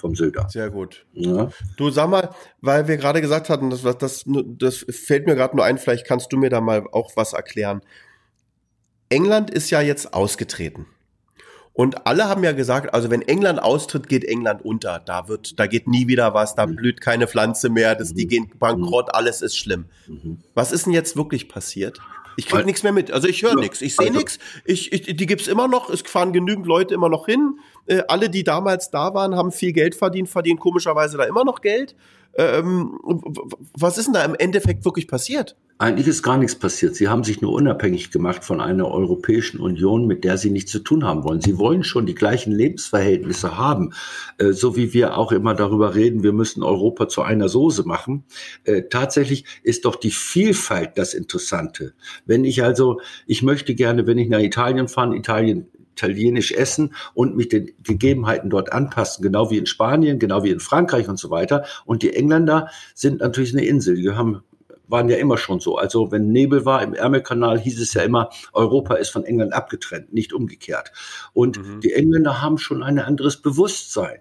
vom 0.05 0.15
Söder. 0.15 0.47
Sehr 0.49 0.69
gut. 0.69 1.03
Ja. 1.13 1.49
Du 1.77 1.89
sag 1.89 2.09
mal, 2.09 2.29
weil 2.61 2.87
wir 2.87 2.97
gerade 2.97 3.21
gesagt 3.21 3.49
hatten, 3.49 3.71
das, 3.71 3.81
das, 3.97 4.23
das 4.27 4.85
fällt 4.87 5.25
mir 5.25 5.33
gerade 5.33 5.55
nur 5.55 5.65
ein, 5.65 5.79
vielleicht 5.79 6.05
kannst 6.05 6.31
du 6.31 6.37
mir 6.37 6.51
da 6.51 6.61
mal 6.61 6.85
auch 6.91 7.13
was 7.15 7.33
erklären. 7.33 7.81
England 9.09 9.49
ist 9.49 9.71
ja 9.71 9.81
jetzt 9.81 10.13
ausgetreten. 10.13 10.85
Und 11.73 12.05
alle 12.05 12.29
haben 12.29 12.43
ja 12.43 12.51
gesagt, 12.51 12.93
also 12.93 13.09
wenn 13.09 13.23
England 13.23 13.61
austritt, 13.61 14.07
geht 14.07 14.23
England 14.23 14.63
unter. 14.63 14.99
Da 14.99 15.27
wird, 15.27 15.59
da 15.59 15.65
geht 15.65 15.87
nie 15.87 16.07
wieder 16.07 16.35
was, 16.35 16.53
da 16.53 16.67
mhm. 16.67 16.75
blüht 16.75 17.01
keine 17.01 17.27
Pflanze 17.27 17.69
mehr, 17.69 17.95
das, 17.95 18.13
die 18.13 18.25
mhm. 18.25 18.29
gehen 18.29 18.51
bankrott, 18.59 19.13
alles 19.13 19.41
ist 19.41 19.57
schlimm. 19.57 19.85
Mhm. 20.07 20.37
Was 20.53 20.71
ist 20.71 20.85
denn 20.85 20.93
jetzt 20.93 21.17
wirklich 21.17 21.49
passiert? 21.49 21.99
Ich 22.37 22.47
krieg 22.47 22.65
nichts 22.65 22.83
mehr 22.83 22.91
mit. 22.91 23.11
Also 23.11 23.27
ich 23.27 23.41
höre 23.43 23.51
ja, 23.51 23.59
nichts. 23.59 23.81
Ich 23.81 23.95
sehe 23.95 24.07
also, 24.07 24.19
nichts. 24.19 24.39
Ich, 24.65 24.91
ich, 24.91 25.15
die 25.15 25.25
gibt's 25.25 25.47
immer 25.47 25.67
noch. 25.67 25.89
Es 25.89 26.01
fahren 26.01 26.33
genügend 26.33 26.65
Leute 26.65 26.93
immer 26.93 27.09
noch 27.09 27.25
hin. 27.25 27.59
Äh, 27.85 28.03
alle, 28.07 28.29
die 28.29 28.43
damals 28.43 28.89
da 28.89 29.13
waren, 29.13 29.35
haben 29.35 29.51
viel 29.51 29.73
Geld 29.73 29.95
verdient, 29.95 30.29
verdienen 30.29 30.59
komischerweise 30.59 31.17
da 31.17 31.23
immer 31.23 31.43
noch 31.43 31.61
Geld. 31.61 31.95
Ähm, 32.37 32.99
was 33.77 33.97
ist 33.97 34.05
denn 34.05 34.13
da 34.13 34.23
im 34.25 34.35
Endeffekt 34.35 34.83
wirklich 34.83 35.07
passiert? 35.07 35.55
Eigentlich 35.77 36.07
ist 36.07 36.23
gar 36.23 36.37
nichts 36.37 36.55
passiert. 36.55 36.95
Sie 36.95 37.09
haben 37.09 37.25
sich 37.25 37.41
nur 37.41 37.51
unabhängig 37.51 38.11
gemacht 38.11 38.45
von 38.45 38.61
einer 38.61 38.89
Europäischen 38.89 39.59
Union, 39.59 40.07
mit 40.07 40.23
der 40.23 40.37
sie 40.37 40.49
nichts 40.49 40.71
zu 40.71 40.79
tun 40.79 41.05
haben 41.05 41.23
wollen. 41.23 41.41
Sie 41.41 41.57
wollen 41.57 41.83
schon 41.83 42.05
die 42.05 42.15
gleichen 42.15 42.53
Lebensverhältnisse 42.53 43.57
haben, 43.57 43.93
äh, 44.37 44.51
so 44.51 44.75
wie 44.75 44.93
wir 44.93 45.17
auch 45.17 45.31
immer 45.31 45.53
darüber 45.53 45.95
reden, 45.95 46.23
wir 46.23 46.33
müssen 46.33 46.63
Europa 46.63 47.07
zu 47.07 47.21
einer 47.21 47.49
Soße 47.49 47.83
machen. 47.83 48.23
Äh, 48.63 48.83
tatsächlich 48.83 49.45
ist 49.63 49.85
doch 49.85 49.95
die 49.95 50.11
Vielfalt 50.11 50.97
das 50.97 51.13
Interessante. 51.13 51.93
Wenn 52.25 52.43
ich 52.43 52.63
also, 52.63 52.99
ich 53.27 53.43
möchte 53.43 53.75
gerne, 53.75 54.07
wenn 54.07 54.17
ich 54.17 54.29
nach 54.29 54.39
Italien 54.39 54.87
fahre, 54.87 55.15
Italien 55.15 55.67
italienisch 55.95 56.51
essen 56.51 56.93
und 57.13 57.35
mich 57.35 57.49
den 57.49 57.71
Gegebenheiten 57.81 58.49
dort 58.49 58.71
anpassen, 58.71 59.23
genau 59.23 59.49
wie 59.49 59.57
in 59.57 59.65
Spanien, 59.65 60.19
genau 60.19 60.43
wie 60.43 60.49
in 60.51 60.59
Frankreich 60.59 61.07
und 61.07 61.17
so 61.17 61.29
weiter. 61.29 61.65
Und 61.85 62.03
die 62.03 62.13
Engländer 62.13 62.69
sind 62.93 63.21
natürlich 63.21 63.53
eine 63.53 63.65
Insel. 63.65 63.95
Die 63.95 64.11
haben 64.11 64.43
waren 64.87 65.09
ja 65.09 65.17
immer 65.17 65.37
schon 65.39 65.59
so. 65.59 65.77
Also 65.77 66.11
wenn 66.11 66.31
Nebel 66.31 66.63
war 66.63 66.83
im 66.83 66.93
Ärmelkanal, 66.93 67.59
hieß 67.59 67.81
es 67.81 67.95
ja 67.95 68.03
immer, 68.03 68.29
Europa 68.53 68.95
ist 68.95 69.09
von 69.09 69.25
England 69.25 69.51
abgetrennt, 69.51 70.13
nicht 70.13 70.31
umgekehrt. 70.31 70.91
Und 71.33 71.57
mhm. 71.57 71.81
die 71.81 71.93
Engländer 71.93 72.41
haben 72.43 72.59
schon 72.59 72.83
ein 72.83 72.99
anderes 72.99 73.41
Bewusstsein 73.41 74.19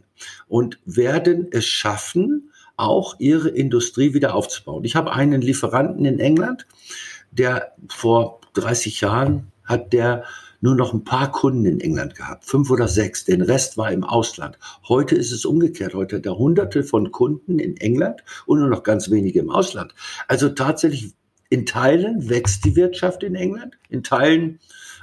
und 0.49 0.79
werden 0.87 1.49
es 1.51 1.67
schaffen, 1.67 2.51
auch 2.77 3.17
ihre 3.19 3.51
Industrie 3.51 4.15
wieder 4.15 4.35
aufzubauen. 4.35 4.85
Ich 4.85 4.97
habe 4.97 5.13
einen 5.13 5.43
Lieferanten 5.43 6.05
in 6.07 6.19
England, 6.19 6.67
der 7.31 7.73
vor 7.89 8.41
30 8.55 9.01
Jahren 9.01 9.53
hat 9.65 9.93
der 9.93 10.25
nur 10.65 10.75
noch 10.75 10.95
ein 10.95 11.05
paar 11.05 11.31
Kunden 11.31 11.67
in 11.67 11.79
England 11.79 12.15
gehabt, 12.15 12.47
fünf 12.47 12.71
oder 12.71 12.89
sechs. 12.89 13.27
Den 13.27 13.43
Rest 13.43 13.77
war 13.77 13.93
im 13.93 14.03
Ausland. 14.03 14.59
Heute 14.89 15.15
ist 15.15 15.31
es 15.31 15.45
umgekehrt. 15.45 15.93
Heute 15.93 16.17
hat 16.17 16.25
er 16.25 16.39
hunderte 16.39 16.85
von 16.85 17.13
Kunden 17.13 17.59
in 17.59 17.77
England 17.77 18.25
und 18.47 18.61
nur 18.61 18.69
noch 18.71 18.83
ganz 18.83 19.11
wenige 19.11 19.41
im 19.41 19.51
Ausland. 19.51 19.95
Also 20.27 20.49
tatsächlich 20.49 21.13
in 21.51 21.67
Teilen 21.67 22.31
wächst 22.31 22.65
die 22.65 22.77
Wirtschaft 22.77 23.23
in 23.25 23.35
England. 23.35 23.77
In 23.91 24.03
Teilen 24.03 24.59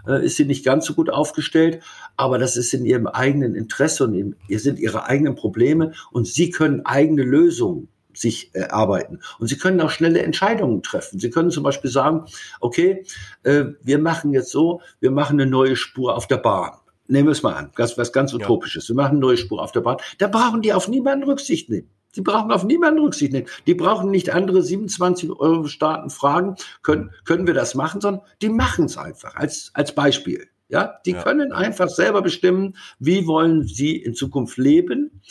äh, 0.07 0.25
ist 0.25 0.37
sie 0.37 0.45
nicht 0.45 0.65
ganz 0.65 0.87
so 0.87 0.95
gut 0.95 1.11
aufgestellt, 1.11 1.83
aber 2.17 2.39
das 2.39 2.57
ist 2.57 2.73
in 2.73 2.83
ihrem 2.83 3.05
eigenen 3.05 3.53
Interesse 3.53 4.05
und 4.05 4.15
in, 4.15 4.35
ihr 4.47 4.59
sind 4.59 4.79
ihre 4.79 5.05
eigenen 5.05 5.35
Probleme 5.35 5.93
und 6.11 6.25
sie 6.27 6.49
können 6.49 6.87
eigene 6.87 7.21
Lösungen 7.21 7.87
sich 8.13 8.53
erarbeiten. 8.53 9.19
Und 9.39 9.47
Sie 9.47 9.57
können 9.57 9.81
auch 9.81 9.89
schnelle 9.89 10.21
Entscheidungen 10.21 10.83
treffen. 10.83 11.19
Sie 11.19 11.29
können 11.29 11.51
zum 11.51 11.63
Beispiel 11.63 11.91
sagen, 11.91 12.25
okay, 12.59 13.05
äh, 13.43 13.65
wir 13.81 13.99
machen 13.99 14.31
jetzt 14.33 14.51
so, 14.51 14.81
wir 14.99 15.11
machen 15.11 15.39
eine 15.39 15.49
neue 15.49 15.75
Spur 15.75 16.15
auf 16.15 16.27
der 16.27 16.37
Bahn. 16.37 16.71
Nehmen 17.07 17.27
wir 17.27 17.33
es 17.33 17.43
mal 17.43 17.53
an, 17.53 17.71
das 17.75 17.97
was 17.97 18.13
ganz 18.13 18.33
Utopisches. 18.33 18.87
Wir 18.87 18.95
machen 18.95 19.11
eine 19.11 19.19
neue 19.19 19.37
Spur 19.37 19.61
auf 19.61 19.71
der 19.71 19.81
Bahn. 19.81 19.97
Da 20.17 20.27
brauchen 20.27 20.61
die 20.61 20.73
auf 20.73 20.87
niemanden 20.87 21.25
Rücksicht 21.25 21.69
nehmen. 21.69 21.89
Die 22.15 22.21
brauchen 22.21 22.51
auf 22.51 22.63
niemanden 22.63 23.01
Rücksicht 23.01 23.33
nehmen. 23.33 23.47
Die 23.67 23.73
brauchen 23.73 24.11
nicht 24.11 24.29
andere 24.29 24.61
27 24.61 25.29
Euro 25.31 25.67
Staaten 25.67 26.09
fragen, 26.09 26.55
können, 26.83 27.11
können 27.25 27.47
wir 27.47 27.53
das 27.53 27.75
machen, 27.75 28.01
sondern 28.01 28.23
die 28.41 28.49
machen 28.49 28.85
es 28.85 28.97
einfach 28.97 29.35
als, 29.35 29.71
als 29.73 29.95
Beispiel. 29.95 30.47
Ja, 30.67 30.99
die 31.05 31.11
ja. 31.11 31.21
können 31.21 31.51
einfach 31.51 31.89
selber 31.89 32.21
bestimmen, 32.21 32.77
wie 32.97 33.27
wollen 33.27 33.63
sie 33.67 33.97
in 33.97 34.15
Zukunft 34.15 34.57
leben 34.57 35.21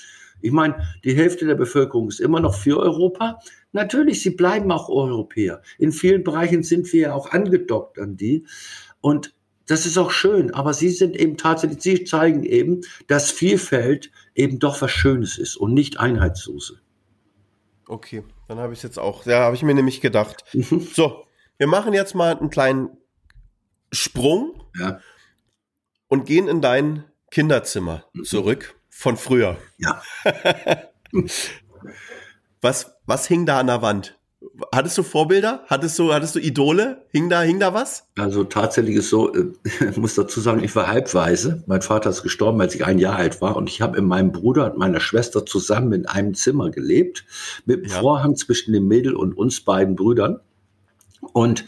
ich 0.42 0.53
meine, 0.53 0.87
die 1.05 1.14
Hälfte 1.14 1.46
der 1.46 1.55
Bevölkerung 1.55 2.09
ist 2.09 2.20
immer 2.20 2.40
noch 2.40 2.55
für 2.55 2.79
Europa. 2.79 3.38
Natürlich, 3.72 4.22
sie 4.22 4.31
bleiben 4.31 4.70
auch 4.72 4.88
Europäer. 4.88 5.62
In 5.79 5.92
vielen 5.92 6.24
Bereichen 6.24 6.62
sind 6.62 6.92
wir 6.92 7.00
ja 7.00 7.14
auch 7.14 7.31
angedockt 7.31 7.98
an 7.98 8.16
die. 8.16 8.46
Und 9.00 9.35
das 9.66 9.87
ist 9.87 9.98
auch 9.98 10.11
schön, 10.11 10.53
aber 10.53 10.74
sie 10.74 10.90
sind 10.90 11.16
eben 11.16 11.37
tatsächlich, 11.37 11.81
sie 11.81 12.05
zeigen 12.05 12.42
eben, 12.42 12.81
dass 13.07 13.31
Vielfalt 13.31 14.11
eben 14.35 14.59
doch 14.59 14.83
was 14.83 14.90
Schönes 14.90 15.38
ist 15.38 15.57
und 15.57 15.74
nicht 15.74 16.00
Einheitssoße. 16.00 16.81
Okay, 17.87 18.24
dann 18.48 18.59
habe 18.59 18.72
ich 18.72 18.81
es 18.81 18.83
jetzt 18.83 18.98
auch. 18.98 19.26
Ja, 19.26 19.40
habe 19.40 19.55
ich 19.55 19.62
mir 19.62 19.74
nämlich 19.74 20.00
gedacht. 20.00 20.44
Mhm. 20.53 20.87
So, 20.92 21.24
wir 21.59 21.66
machen 21.68 21.92
jetzt 21.92 22.14
mal 22.14 22.37
einen 22.37 22.50
kleinen 22.50 22.96
Sprung 23.92 24.61
ja. 24.79 25.00
und 26.09 26.26
gehen 26.26 26.48
in 26.48 26.61
dein 26.61 27.05
Kinderzimmer 27.31 28.05
mhm. 28.12 28.24
zurück. 28.24 28.74
Von 29.01 29.17
früher. 29.17 29.57
Ja. 29.79 30.03
was, 32.61 32.93
was 33.07 33.27
hing 33.27 33.47
da 33.47 33.59
an 33.59 33.69
der 33.69 33.81
Wand? 33.81 34.19
Hattest 34.75 34.99
du 34.99 35.03
Vorbilder? 35.03 35.65
Hattest 35.69 35.99
du, 35.99 36.13
hattest 36.13 36.35
du 36.35 36.39
Idole? 36.39 37.07
Hing 37.09 37.31
da, 37.31 37.41
hing 37.41 37.59
da 37.61 37.73
was? 37.73 38.07
Also 38.19 38.45
tatsächlich 38.45 38.97
ist 38.97 39.09
so, 39.09 39.33
äh, 39.33 39.53
ich 39.65 39.97
muss 39.97 40.17
dazu 40.17 40.43
sagen, 40.43 40.63
ich 40.63 40.77
war 40.77 40.87
halbweise. 40.87 41.65
Mein 41.67 41.81
Vater 41.81 42.11
ist 42.11 42.23
gestorben, 42.23 42.61
als 42.61 42.75
ich 42.75 42.85
ein 42.85 42.99
Jahr 42.99 43.17
alt 43.17 43.41
war. 43.41 43.57
Und 43.57 43.71
ich 43.71 43.81
habe 43.81 43.99
mit 44.03 44.07
meinem 44.07 44.33
Bruder 44.33 44.71
und 44.71 44.77
meiner 44.77 45.01
Schwester 45.01 45.47
zusammen 45.47 45.95
in 45.95 46.05
einem 46.05 46.35
Zimmer 46.35 46.71
gelebt, 46.71 47.25
mit 47.65 47.79
dem 47.79 47.91
ja. 47.91 48.01
Vorhang 48.01 48.37
zwischen 48.37 48.75
dem 48.75 48.87
Mädel 48.87 49.17
und 49.17 49.33
uns 49.33 49.63
beiden 49.63 49.97
Brüdern. 49.97 50.41
Und 51.33 51.65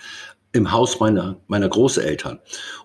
im 0.52 0.70
Haus 0.70 1.00
meiner, 1.00 1.40
meiner 1.46 1.68
Großeltern. 1.68 2.38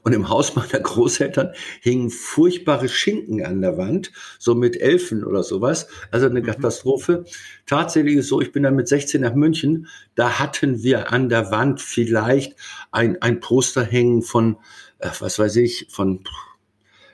Und 0.04 0.14
im 0.14 0.30
Haus 0.30 0.56
meiner 0.56 0.80
Großeltern 0.80 1.54
hingen 1.82 2.10
furchtbare 2.10 2.88
Schinken 2.88 3.46
an 3.46 3.62
der 3.62 3.78
Wand, 3.78 4.12
so 4.40 4.56
mit 4.56 4.80
Elfen 4.80 5.24
oder 5.24 5.44
sowas. 5.44 5.88
Also 6.12 6.28
eine 6.28 6.40
mhm. 6.40 6.46
Katastrophe. 6.46 7.26
Tatsächlich 7.66 8.16
ist 8.16 8.30
so, 8.30 8.42
ich 8.42 8.52
bin 8.52 8.64
dann 8.64 8.76
mit 8.76 8.88
16 8.88 9.22
nach 9.22 9.36
München, 9.36 9.88
da 10.16 10.40
hatten 10.40 10.82
wir 10.82 11.12
an 11.12 11.30
der 11.30 11.52
Wand 11.52 11.82
vielleicht 11.82 12.56
ein, 12.92 13.22
ein 13.22 13.40
Poster 13.42 13.84
hängen 13.84 14.22
von, 14.22 14.58
äh, 15.00 15.10
was 15.20 15.38
weiß 15.38 15.58
ich, 15.58 15.88
von, 15.90 16.24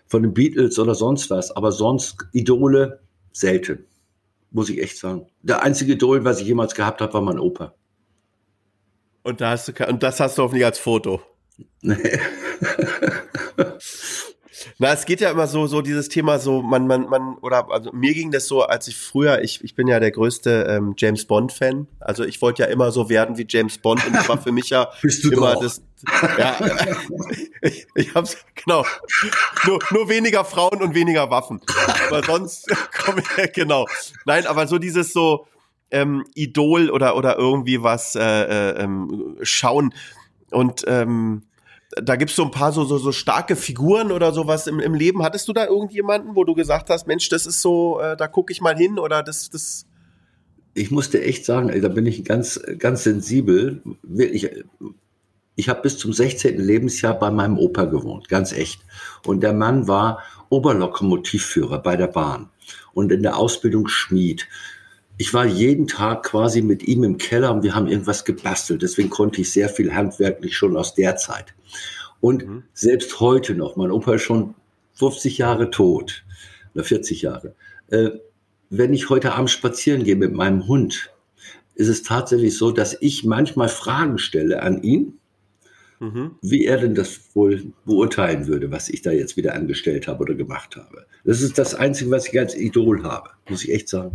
von 0.05 0.21
den 0.21 0.33
Beatles 0.33 0.77
oder 0.77 0.93
sonst 0.93 1.31
was. 1.31 1.51
Aber 1.51 1.71
sonst 1.71 2.17
Idole 2.31 2.99
selten, 3.31 3.85
muss 4.51 4.69
ich 4.69 4.79
echt 4.79 4.99
sagen. 4.99 5.25
Der 5.41 5.63
einzige 5.63 5.93
Idol, 5.93 6.23
was 6.23 6.39
ich 6.39 6.47
jemals 6.47 6.75
gehabt 6.75 7.01
habe, 7.01 7.13
war 7.15 7.21
mein 7.21 7.39
Opa. 7.39 7.73
Und, 9.23 9.41
da 9.41 9.51
hast 9.51 9.67
du, 9.67 9.87
und 9.87 10.03
das 10.03 10.19
hast 10.19 10.37
du 10.37 10.43
hoffentlich 10.43 10.65
als 10.65 10.79
Foto. 10.79 11.21
Nee. 11.81 12.19
Na, 14.77 14.93
es 14.93 15.05
geht 15.05 15.21
ja 15.21 15.29
immer 15.31 15.47
so, 15.47 15.67
so 15.67 15.81
dieses 15.81 16.09
Thema 16.09 16.39
so, 16.39 16.61
man, 16.61 16.87
man, 16.87 17.09
man, 17.09 17.37
oder 17.41 17.69
also 17.69 17.91
mir 17.93 18.13
ging 18.13 18.31
das 18.31 18.47
so, 18.47 18.63
als 18.63 18.87
ich 18.87 18.97
früher, 18.97 19.41
ich, 19.41 19.63
ich 19.63 19.75
bin 19.75 19.87
ja 19.87 19.99
der 19.99 20.11
größte 20.11 20.67
ähm, 20.69 20.93
James 20.97 21.25
Bond-Fan. 21.25 21.87
Also 21.99 22.23
ich 22.23 22.41
wollte 22.41 22.63
ja 22.63 22.69
immer 22.69 22.91
so 22.91 23.09
werden 23.09 23.37
wie 23.37 23.45
James 23.47 23.77
Bond 23.77 24.05
und 24.05 24.13
das 24.13 24.27
war 24.29 24.41
für 24.41 24.51
mich 24.51 24.69
ja 24.69 24.89
Bist 25.01 25.23
du 25.23 25.31
immer 25.31 25.53
doch. 25.53 25.61
das. 25.61 25.81
Ja, 26.37 26.57
ich, 27.61 27.87
ich 27.95 28.13
hab's, 28.13 28.37
genau. 28.55 28.85
Nur, 29.65 29.79
nur 29.91 30.09
weniger 30.09 30.43
Frauen 30.43 30.81
und 30.81 30.93
weniger 30.95 31.29
Waffen. 31.29 31.61
Aber 32.07 32.23
sonst 32.23 32.67
komme 33.05 33.23
ich, 33.37 33.51
genau. 33.53 33.85
Nein, 34.25 34.45
aber 34.47 34.67
so 34.67 34.79
dieses 34.79 35.13
so 35.13 35.47
ähm, 35.93 36.25
Idol 36.33 36.89
oder, 36.89 37.15
oder 37.15 37.37
irgendwie 37.37 37.81
was 37.81 38.15
äh, 38.15 38.21
äh, 38.21 38.83
ähm, 38.83 39.37
schauen. 39.41 39.93
Und 40.51 40.83
ähm, 40.87 41.43
da 42.01 42.15
gibt's 42.15 42.35
so 42.35 42.43
ein 42.43 42.51
paar 42.51 42.71
so, 42.71 42.83
so, 42.83 42.97
so 42.97 43.11
starke 43.11 43.55
Figuren 43.55 44.11
oder 44.11 44.31
sowas 44.31 44.67
im, 44.67 44.79
im 44.79 44.95
Leben. 44.95 45.23
Hattest 45.23 45.47
du 45.47 45.53
da 45.53 45.65
irgendjemanden, 45.65 46.35
wo 46.35 46.43
du 46.43 46.53
gesagt 46.55 46.89
hast, 46.89 47.07
Mensch, 47.07 47.29
das 47.29 47.45
ist 47.45 47.61
so, 47.61 47.99
äh, 48.01 48.17
da 48.17 48.27
gucke 48.27 48.51
ich 48.51 48.61
mal 48.61 48.75
hin 48.75 48.99
oder 48.99 49.23
das, 49.23 49.49
das. 49.49 49.85
Ich 50.73 50.89
musste 50.89 51.21
echt 51.21 51.45
sagen, 51.45 51.69
ey, 51.69 51.81
da 51.81 51.87
bin 51.87 52.05
ich 52.05 52.25
ganz, 52.25 52.59
ganz 52.79 53.03
sensibel. 53.03 53.83
Wirklich, 54.01 54.49
ich 55.55 55.69
habe 55.69 55.81
bis 55.81 55.99
zum 55.99 56.13
16. 56.13 56.57
Lebensjahr 56.57 57.17
bei 57.17 57.29
meinem 57.29 57.59
Opa 57.59 57.85
gewohnt, 57.85 58.27
ganz 58.27 58.53
echt. 58.53 58.81
Und 59.25 59.41
der 59.41 59.53
Mann 59.53 59.87
war 59.87 60.23
Oberlokomotivführer 60.49 61.79
bei 61.79 61.95
der 61.95 62.07
Bahn 62.07 62.49
und 62.93 63.11
in 63.11 63.21
der 63.21 63.37
Ausbildung 63.37 63.87
Schmied. 63.87 64.47
Ich 65.17 65.33
war 65.33 65.45
jeden 65.45 65.87
Tag 65.87 66.23
quasi 66.23 66.61
mit 66.61 66.83
ihm 66.83 67.03
im 67.03 67.17
Keller 67.17 67.53
und 67.53 67.63
wir 67.63 67.75
haben 67.75 67.87
irgendwas 67.87 68.25
gebastelt. 68.25 68.81
Deswegen 68.81 69.09
konnte 69.09 69.41
ich 69.41 69.51
sehr 69.51 69.69
viel 69.69 69.93
handwerklich 69.93 70.57
schon 70.57 70.75
aus 70.75 70.95
der 70.95 71.15
Zeit. 71.17 71.53
Und 72.19 72.43
selbst 72.73 73.19
heute 73.19 73.53
noch, 73.53 73.75
mein 73.75 73.91
Opa 73.91 74.15
ist 74.15 74.23
schon 74.23 74.55
50 74.93 75.37
Jahre 75.37 75.69
tot 75.69 76.23
oder 76.73 76.83
40 76.83 77.21
Jahre. 77.21 77.55
Äh, 77.89 78.11
wenn 78.69 78.93
ich 78.93 79.09
heute 79.09 79.33
Abend 79.33 79.49
spazieren 79.51 80.03
gehe 80.03 80.15
mit 80.15 80.33
meinem 80.33 80.67
Hund, 80.67 81.11
ist 81.75 81.89
es 81.89 82.03
tatsächlich 82.03 82.57
so, 82.57 82.71
dass 82.71 82.97
ich 83.01 83.23
manchmal 83.23 83.69
Fragen 83.69 84.17
stelle 84.17 84.61
an 84.63 84.81
ihn, 84.81 85.19
Mhm. 85.99 86.31
wie 86.41 86.65
er 86.65 86.77
denn 86.79 86.95
das 86.95 87.19
wohl 87.33 87.71
beurteilen 87.85 88.47
würde, 88.47 88.71
was 88.71 88.89
ich 88.89 89.01
da 89.03 89.11
jetzt 89.11 89.37
wieder 89.37 89.53
angestellt 89.53 90.07
habe 90.07 90.23
oder 90.23 90.33
gemacht 90.33 90.75
habe. 90.75 91.05
Das 91.23 91.41
ist 91.41 91.57
das 91.57 91.75
Einzige, 91.75 92.11
was 92.11 92.27
ich 92.27 92.37
als 92.37 92.57
Idol 92.57 93.03
habe, 93.03 93.29
muss 93.47 93.63
ich 93.63 93.71
echt 93.71 93.87
sagen. 93.87 94.11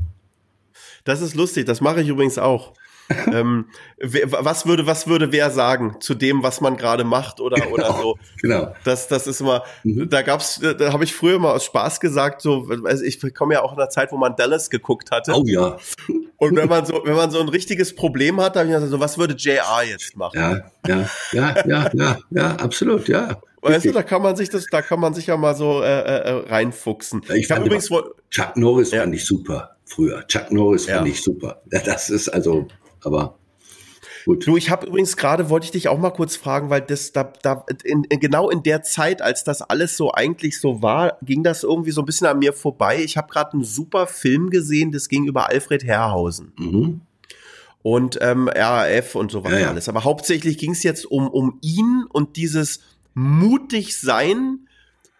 Das 1.08 1.22
ist 1.22 1.34
lustig, 1.34 1.64
das 1.64 1.80
mache 1.80 2.02
ich 2.02 2.08
übrigens 2.08 2.36
auch. 2.38 2.74
ähm, 3.32 3.64
was 3.98 4.66
würde, 4.66 4.86
was 4.86 5.06
würde 5.06 5.32
wer 5.32 5.50
sagen 5.50 5.96
zu 6.00 6.14
dem, 6.14 6.42
was 6.42 6.60
man 6.60 6.76
gerade 6.76 7.04
macht 7.04 7.40
oder, 7.40 7.72
oder 7.72 7.94
so? 7.94 8.18
Genau. 8.42 8.74
Das, 8.84 9.08
das 9.08 9.26
ist 9.26 9.40
immer, 9.40 9.62
Mhm. 9.82 10.10
da 10.10 10.20
gab's, 10.20 10.60
da 10.60 10.92
habe 10.92 11.04
ich 11.04 11.14
früher 11.14 11.38
mal 11.38 11.52
aus 11.52 11.64
Spaß 11.64 12.00
gesagt, 12.00 12.42
so, 12.42 12.68
also 12.84 13.02
ich 13.02 13.18
komme 13.34 13.54
ja 13.54 13.62
auch 13.62 13.72
in 13.72 13.78
einer 13.78 13.88
Zeit, 13.88 14.12
wo 14.12 14.18
man 14.18 14.36
Dallas 14.36 14.68
geguckt 14.68 15.10
hatte. 15.10 15.32
Oh 15.34 15.42
ja, 15.46 15.78
Und 16.36 16.54
wenn 16.56 16.68
man 16.68 16.84
so, 16.84 17.00
wenn 17.02 17.16
man 17.16 17.30
so 17.30 17.40
ein 17.40 17.48
richtiges 17.48 17.94
Problem 17.94 18.42
hat, 18.42 18.56
dann 18.56 18.66
hab 18.66 18.74
ich 18.74 18.74
gesagt, 18.74 18.90
so, 18.90 19.00
was 19.00 19.16
würde 19.16 19.34
JR 19.34 19.84
jetzt 19.88 20.14
machen? 20.14 20.38
ja, 20.38 20.60
ja, 20.86 21.08
ja, 21.32 21.54
ja, 21.66 21.90
ja, 21.94 22.18
ja, 22.30 22.50
absolut, 22.56 23.08
ja. 23.08 23.40
Weißt 23.62 23.86
du, 23.86 23.92
da 23.92 24.02
kann 24.02 24.20
man 24.20 24.36
sich 24.36 24.50
das, 24.50 24.66
da 24.70 24.82
kann 24.82 25.00
man 25.00 25.14
sich 25.14 25.28
ja 25.28 25.36
mal 25.38 25.54
so 25.54 25.82
äh, 25.82 25.86
äh, 25.86 26.30
reinfuchsen. 26.50 27.22
Ja, 27.26 27.34
ich 27.34 27.44
ich 27.44 27.50
habe 27.50 27.60
fand 27.62 27.66
übrigens 27.68 27.88
Chuck 28.30 28.56
Norris 28.56 28.90
Ja. 28.90 29.00
fand 29.00 29.14
ich 29.14 29.24
super 29.24 29.77
früher. 29.88 30.26
Chuck 30.26 30.50
Norris 30.52 30.86
fand 30.86 31.06
Ja. 31.06 31.12
ich 31.12 31.22
super. 31.22 31.62
Das 31.84 32.10
ist 32.10 32.28
also, 32.28 32.68
aber 33.02 33.38
gut. 34.24 34.46
Du, 34.46 34.56
ich 34.56 34.70
habe 34.70 34.86
übrigens 34.86 35.16
gerade, 35.16 35.48
wollte 35.50 35.64
ich 35.64 35.70
dich 35.70 35.88
auch 35.88 35.98
mal 35.98 36.10
kurz 36.10 36.36
fragen, 36.36 36.68
weil 36.70 36.82
das 36.82 37.12
da, 37.12 37.32
da 37.42 37.64
in, 37.84 38.04
in, 38.04 38.20
genau 38.20 38.50
in 38.50 38.62
der 38.62 38.82
Zeit, 38.82 39.22
als 39.22 39.42
das 39.44 39.62
alles 39.62 39.96
so 39.96 40.12
eigentlich 40.12 40.60
so 40.60 40.82
war, 40.82 41.18
ging 41.22 41.42
das 41.42 41.62
irgendwie 41.62 41.90
so 41.92 42.02
ein 42.02 42.06
bisschen 42.06 42.26
an 42.26 42.38
mir 42.38 42.52
vorbei. 42.52 43.00
Ich 43.02 43.16
habe 43.16 43.28
gerade 43.32 43.54
einen 43.54 43.64
super 43.64 44.06
Film 44.06 44.50
gesehen, 44.50 44.92
das 44.92 45.08
ging 45.08 45.24
über 45.26 45.48
Alfred 45.48 45.84
Herrhausen 45.84 46.52
Mhm. 46.58 47.00
und 47.82 48.18
ähm, 48.20 48.48
RAF 48.48 49.14
und 49.14 49.30
so 49.30 49.44
was 49.44 49.52
Ja, 49.52 49.58
ja. 49.60 49.68
alles. 49.68 49.88
Aber 49.88 50.04
hauptsächlich 50.04 50.58
ging 50.58 50.72
es 50.72 50.82
jetzt 50.82 51.06
um, 51.06 51.28
um 51.28 51.58
ihn 51.62 52.04
und 52.10 52.36
dieses 52.36 52.80
mutig 53.14 53.98
sein 53.98 54.67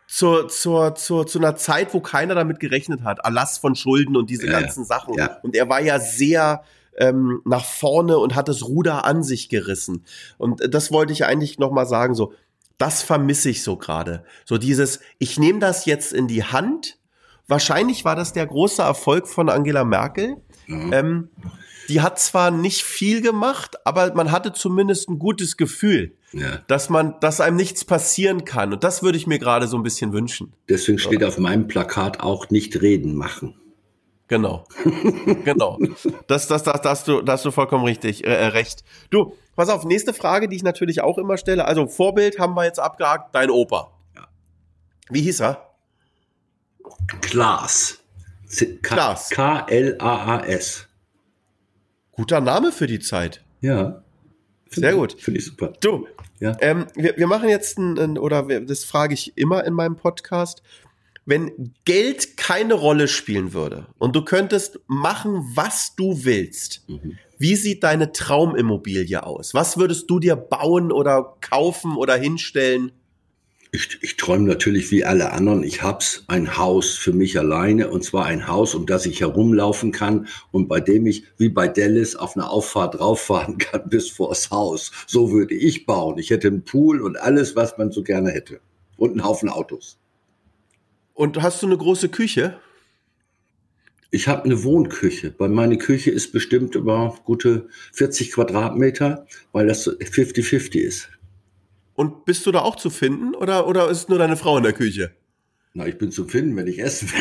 zur, 0.09 0.49
zur, 0.49 0.95
zur, 0.95 1.27
zu 1.27 1.39
einer 1.39 1.55
Zeit, 1.55 1.93
wo 1.93 2.01
keiner 2.01 2.35
damit 2.35 2.59
gerechnet 2.61 3.05
hat. 3.05 3.21
Erlass 3.21 3.59
von 3.59 3.77
Schulden 3.77 4.17
und 4.17 4.31
diese 4.31 4.47
Ja, 4.47 4.59
ganzen 4.59 4.85
Sachen. 4.85 5.15
Ja. 5.15 5.39
Und 5.43 5.55
er 5.55 5.69
war 5.69 5.81
ja 5.81 6.01
sehr 6.01 6.65
ähm, 6.97 7.43
nach 7.45 7.65
vorne 7.65 8.19
und 8.19 8.35
hat 8.35 8.49
das 8.49 8.65
Ruder 8.67 9.05
an 9.05 9.23
sich 9.23 9.51
gerissen. 9.51 10.05
Und 10.39 10.75
das 10.75 10.91
wollte 10.91 11.13
ich 11.13 11.27
eigentlich 11.27 11.59
noch 11.59 11.71
mal 11.71 11.87
sagen, 11.87 12.15
so, 12.15 12.33
das 12.79 13.03
vermisse 13.03 13.51
ich 13.51 13.63
so 13.63 13.77
gerade. 13.77 14.25
So 14.47 14.57
dieses, 14.57 15.01
ich 15.19 15.39
nehme 15.39 15.59
das 15.59 15.85
jetzt 15.85 16.15
in 16.15 16.27
die 16.27 16.43
Hand. 16.43 16.99
Wahrscheinlich 17.47 18.05
war 18.05 18.17
das 18.17 18.33
der 18.33 18.47
große 18.47 18.83
Erfolg 18.83 19.29
von 19.29 19.51
Angela 19.51 19.85
Merkel. 19.85 20.37
Mhm. 20.67 20.93
Ähm, 20.93 21.29
die 21.89 22.01
hat 22.01 22.19
zwar 22.19 22.51
nicht 22.51 22.83
viel 22.83 23.23
gemacht, 23.23 23.77
aber 23.87 24.15
man 24.15 24.31
hatte 24.31 24.53
zumindest 24.53 25.09
ein 25.09 25.19
gutes 25.19 25.57
Gefühl, 25.57 26.17
Ja. 26.33 26.59
dass 26.67 26.91
man, 26.91 27.19
dass 27.21 27.41
einem 27.41 27.57
nichts 27.57 27.85
passieren 27.85 28.45
kann. 28.45 28.73
Und 28.73 28.85
das 28.85 29.03
würde 29.03 29.17
ich 29.17 29.27
mir 29.27 29.39
gerade 29.39 29.67
so 29.67 29.77
ein 29.77 29.83
bisschen 29.83 30.13
wünschen. 30.13 30.53
Deswegen 30.69 30.99
steht 30.99 31.25
auf 31.25 31.39
meinem 31.39 31.67
Plakat 31.67 32.21
auch 32.21 32.51
nicht 32.51 32.81
reden, 32.83 33.15
machen. 33.15 33.55
Genau. 34.29 34.67
genau. 35.45 35.79
Das, 36.27 36.47
das, 36.49 36.63
das, 36.63 36.83
das, 36.83 36.85
hast 36.85 37.09
du, 37.09 37.23
das 37.23 37.43
du 37.43 37.51
vollkommen 37.51 37.85
richtig, 37.85 38.25
äh, 38.25 38.35
äh, 38.35 38.47
recht. 38.49 38.85
Du, 39.09 39.33
pass 39.57 39.71
auf, 39.71 39.85
nächste 39.85 40.13
Frage, 40.13 40.49
die 40.49 40.57
ich 40.57 40.63
natürlich 40.63 41.01
auch 41.01 41.17
immer 41.17 41.39
stelle. 41.39 41.65
Also 41.65 41.87
Vorbild 41.87 42.39
haben 42.39 42.55
wir 42.55 42.65
jetzt 42.65 42.79
abgehakt, 42.79 43.35
dein 43.35 43.51
Opa. 43.51 43.91
Ja. 44.15 44.29
Wie 45.09 45.23
hieß 45.23 45.41
er? 45.41 45.71
Klaas. 47.23 48.01
Klaas. 48.83 49.31
Guter 52.19 52.41
Name 52.41 52.73
für 52.73 52.89
die 52.89 52.99
Zeit. 52.99 53.45
Ja. 53.61 54.03
Sehr 54.71 54.95
gut. 54.95 55.13
Finde 55.21 55.39
ich 55.39 55.47
super. 55.47 55.73
Du, 55.81 56.09
Ja. 56.41 56.57
ähm, 56.61 56.87
wir, 56.97 57.17
wir 57.17 57.29
machen 57.29 57.49
jetzt 57.49 57.79
ein, 57.79 57.97
ein 57.97 58.19
oder 58.19 58.49
wir, 58.49 58.61
das 58.61 58.83
frage 58.83 59.15
ich 59.15 59.39
immer 59.39 59.63
in 59.65 59.73
meinem 59.73 59.95
Podcast. 59.95 60.63
Wenn 61.25 61.75
Geld 61.85 62.37
keine 62.37 62.75
Rolle 62.75 63.07
spielen 63.07 63.53
würde 63.53 63.87
und 63.99 64.17
du 64.17 64.25
könntest 64.25 64.81
machen, 64.89 65.49
was 65.55 65.95
du 65.95 66.25
willst, 66.25 66.83
Mhm. 66.89 67.17
wie 67.39 67.55
sieht 67.55 67.85
deine 67.85 68.11
Traumimmobilie 68.11 69.23
aus? 69.25 69.55
Was 69.55 69.77
würdest 69.79 70.11
du 70.11 70.19
dir 70.19 70.35
bauen 70.35 70.91
oder 70.91 71.37
kaufen 71.41 71.97
oder 71.97 72.17
hinstellen? 72.17 72.91
Ich, 73.71 73.99
ich 74.01 74.17
träume 74.17 74.49
natürlich 74.49 74.91
wie 74.91 75.05
alle 75.05 75.33
anderen. 75.33 75.63
Ich 75.63 75.83
hab's 75.83 76.25
ein 76.27 76.57
Haus 76.57 76.97
für 76.97 77.13
mich 77.13 77.39
alleine 77.39 77.91
und 77.91 78.03
zwar 78.03 78.25
ein 78.25 78.49
Haus, 78.49 78.75
um 78.75 78.87
das 78.87 79.05
ich 79.05 79.21
herumlaufen 79.21 79.93
kann 79.93 80.27
und 80.53 80.69
bei 80.69 80.81
dem 80.81 81.07
ich 81.07 81.25
wie 81.37 81.51
bei 81.51 81.69
Dallas 81.69 82.17
auf 82.17 82.35
einer 82.37 82.51
Auffahrt 82.51 82.99
rauffahren 82.99 83.59
kann 83.59 83.89
bis 83.89 84.09
vors 84.09 84.51
Haus. 84.51 84.93
So 85.07 85.33
würde 85.33 85.55
ich 85.55 85.85
bauen. 85.85 86.19
Ich 86.19 86.31
hätte 86.31 86.49
einen 86.49 86.65
Pool 86.65 87.03
und 87.03 87.21
alles, 87.21 87.57
was 87.57 87.77
man 87.77 87.91
so 87.91 88.03
gerne 88.03 88.31
hätte. 88.31 88.61
Und 88.97 89.11
einen 89.13 89.25
Haufen 89.25 89.51
Autos. 89.51 89.99
Und 91.13 91.43
hast 91.43 91.63
du 91.63 91.67
eine 91.67 91.77
große 91.77 92.09
Küche? 92.09 92.59
Ich 94.11 94.29
habe 94.29 94.45
eine 94.45 94.65
Wohnküche. 94.65 95.35
Weil 95.37 95.51
meine 95.51 95.77
Küche 95.77 96.11
ist 96.11 96.33
bestimmt 96.33 96.75
über 96.75 97.19
gute 97.25 97.69
40 97.93 98.33
Quadratmeter, 98.33 99.27
weil 99.53 99.67
das 99.67 99.85
so 99.85 99.91
50-50 99.91 100.79
ist. 100.79 101.11
Und 101.99 102.25
bist 102.27 102.47
du 102.47 102.53
da 102.53 102.61
auch 102.61 102.77
zu 102.77 102.91
finden 102.91 103.35
oder, 103.35 103.67
oder 103.67 103.91
ist 103.91 104.09
nur 104.09 104.21
deine 104.21 104.37
Frau 104.37 104.57
in 104.57 104.63
der 104.63 104.73
Küche? 104.73 105.11
Na, 105.75 105.85
ich 105.85 105.99
bin 105.99 106.13
zu 106.13 106.27
finden, 106.27 106.57
wenn 106.57 106.69
ich 106.69 106.79
essen 106.79 107.11
will. 107.11 107.21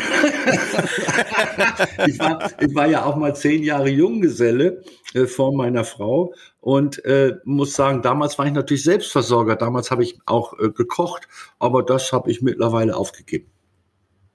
ich, 2.06 2.18
war, 2.20 2.48
ich 2.60 2.74
war 2.76 2.86
ja 2.86 3.04
auch 3.04 3.16
mal 3.16 3.34
zehn 3.34 3.64
Jahre 3.64 3.88
Junggeselle 3.88 4.84
äh, 5.14 5.26
vor 5.26 5.52
meiner 5.52 5.82
Frau 5.82 6.32
und 6.60 7.04
äh, 7.04 7.38
muss 7.42 7.72
sagen, 7.74 8.02
damals 8.02 8.38
war 8.38 8.46
ich 8.46 8.52
natürlich 8.52 8.84
Selbstversorger. 8.84 9.56
Damals 9.56 9.90
habe 9.90 10.04
ich 10.04 10.20
auch 10.26 10.56
äh, 10.60 10.70
gekocht, 10.70 11.26
aber 11.58 11.82
das 11.82 12.12
habe 12.12 12.30
ich 12.30 12.40
mittlerweile 12.40 12.94
aufgegeben. 12.96 13.50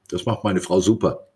Das 0.10 0.26
macht 0.26 0.44
meine 0.44 0.60
Frau 0.60 0.82
super. 0.82 1.30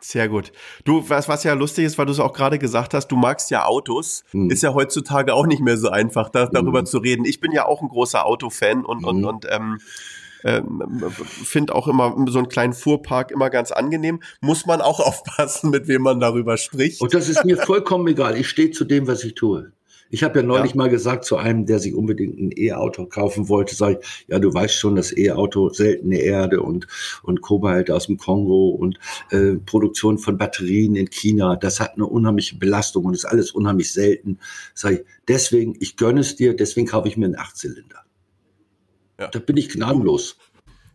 Sehr 0.00 0.28
gut. 0.28 0.52
Du, 0.84 1.04
was, 1.08 1.28
was 1.28 1.44
ja 1.44 1.54
lustig 1.54 1.84
ist, 1.84 1.98
weil 1.98 2.06
du 2.06 2.12
es 2.12 2.20
auch 2.20 2.32
gerade 2.32 2.58
gesagt 2.58 2.94
hast, 2.94 3.08
du 3.08 3.16
magst 3.16 3.50
ja 3.50 3.64
Autos. 3.66 4.24
Hm. 4.30 4.50
Ist 4.50 4.62
ja 4.62 4.72
heutzutage 4.74 5.34
auch 5.34 5.46
nicht 5.46 5.60
mehr 5.60 5.76
so 5.76 5.88
einfach, 5.90 6.28
da, 6.28 6.46
darüber 6.46 6.82
Mhm. 6.82 6.86
zu 6.86 6.98
reden. 6.98 7.24
Ich 7.24 7.40
bin 7.40 7.52
ja 7.52 7.66
auch 7.66 7.82
ein 7.82 7.88
großer 7.88 8.24
Autofan 8.24 8.84
und, 8.84 9.04
und, 9.04 9.18
Mhm. 9.18 9.24
und 9.24 9.46
ähm, 9.50 9.78
ähm, 10.44 11.02
finde 11.44 11.74
auch 11.74 11.88
immer 11.88 12.14
so 12.28 12.38
einen 12.38 12.48
kleinen 12.48 12.72
Fuhrpark 12.72 13.32
immer 13.32 13.50
ganz 13.50 13.72
angenehm. 13.72 14.20
Muss 14.40 14.66
man 14.66 14.80
auch 14.80 15.00
aufpassen, 15.06 15.70
mit 15.70 15.88
wem 15.88 16.02
man 16.02 16.20
darüber 16.20 16.56
spricht. 16.56 17.00
Und 17.00 17.12
das 17.12 17.28
ist 17.28 17.44
mir 17.44 17.56
vollkommen 17.56 18.06
egal. 18.06 18.36
Ich 18.36 18.48
stehe 18.48 18.70
zu 18.70 18.84
dem, 18.84 19.08
was 19.08 19.24
ich 19.24 19.34
tue. 19.34 19.72
Ich 20.10 20.22
habe 20.22 20.40
ja 20.40 20.44
neulich 20.46 20.72
Ja. 20.72 20.76
mal 20.78 20.88
gesagt 20.88 21.24
zu 21.24 21.36
einem, 21.36 21.66
der 21.66 21.78
sich 21.78 21.94
unbedingt 21.94 22.38
ein 22.38 22.50
E-Auto 22.56 23.06
kaufen 23.06 23.48
wollte, 23.48 23.74
sage 23.74 24.00
ich, 24.00 24.26
ja, 24.28 24.38
du 24.38 24.52
weißt 24.52 24.74
schon, 24.74 24.96
das 24.96 25.16
E-Auto, 25.16 25.68
seltene 25.70 26.18
Erde 26.18 26.62
und, 26.62 26.86
und 27.22 27.40
Kobalt 27.42 27.90
aus 27.90 28.06
dem 28.06 28.16
Kongo 28.16 28.70
und 28.70 28.98
äh, 29.30 29.54
Produktion 29.54 30.18
von 30.18 30.38
Batterien 30.38 30.96
in 30.96 31.10
China, 31.10 31.56
das 31.56 31.80
hat 31.80 31.94
eine 31.94 32.06
unheimliche 32.06 32.56
Belastung 32.56 33.04
und 33.04 33.14
ist 33.14 33.24
alles 33.26 33.52
unheimlich 33.52 33.92
selten. 33.92 34.38
Sag 34.74 34.92
ich, 34.92 35.00
deswegen, 35.28 35.76
ich 35.80 35.96
gönne 35.96 36.20
es 36.20 36.36
dir, 36.36 36.56
deswegen 36.56 36.86
kaufe 36.86 37.08
ich 37.08 37.16
mir 37.16 37.26
einen 37.26 37.36
Achtzylinder. 37.38 38.04
Ja. 39.20 39.28
Da 39.28 39.38
bin 39.40 39.56
ich 39.56 39.68
gnadenlos. 39.68 40.36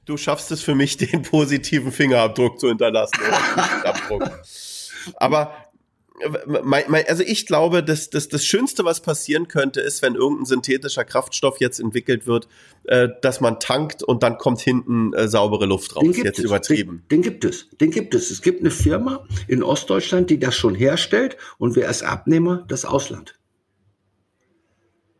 du 0.05 0.17
schaffst 0.17 0.51
es 0.51 0.61
für 0.61 0.75
mich, 0.75 0.97
den 0.97 1.21
positiven 1.21 1.91
Fingerabdruck 1.91 2.59
zu 2.59 2.67
hinterlassen. 2.69 3.19
Aber 5.17 5.53
also 7.07 7.23
ich 7.23 7.45
glaube, 7.45 7.83
dass, 7.83 8.09
dass 8.09 8.27
das 8.27 8.45
Schönste, 8.45 8.85
was 8.85 9.01
passieren 9.01 9.47
könnte, 9.47 9.81
ist, 9.81 10.01
wenn 10.01 10.15
irgendein 10.15 10.45
synthetischer 10.45 11.03
Kraftstoff 11.03 11.59
jetzt 11.59 11.79
entwickelt 11.79 12.27
wird, 12.27 12.47
äh, 12.85 13.09
dass 13.21 13.41
man 13.41 13.59
tankt 13.59 14.03
und 14.03 14.23
dann 14.23 14.37
kommt 14.37 14.61
hinten 14.61 15.13
äh, 15.13 15.27
saubere 15.27 15.65
Luft 15.65 15.95
raus. 15.95 16.15
Jetzt 16.15 16.39
es. 16.39 16.45
übertrieben. 16.45 17.03
Den, 17.11 17.21
den, 17.21 17.31
gibt 17.31 17.45
es. 17.45 17.69
Den 17.79 17.91
gibt 17.91 18.15
es. 18.15 18.31
Es 18.31 18.41
gibt 18.41 18.61
eine 18.61 18.71
Firma 18.71 19.25
in 19.47 19.63
Ostdeutschland, 19.63 20.29
die 20.29 20.39
das 20.39 20.55
schon 20.55 20.75
herstellt 20.75 21.37
und 21.57 21.75
wer 21.75 21.89
ist 21.89 22.03
Abnehmer? 22.03 22.65
Das 22.67 22.85
Ausland. 22.85 23.35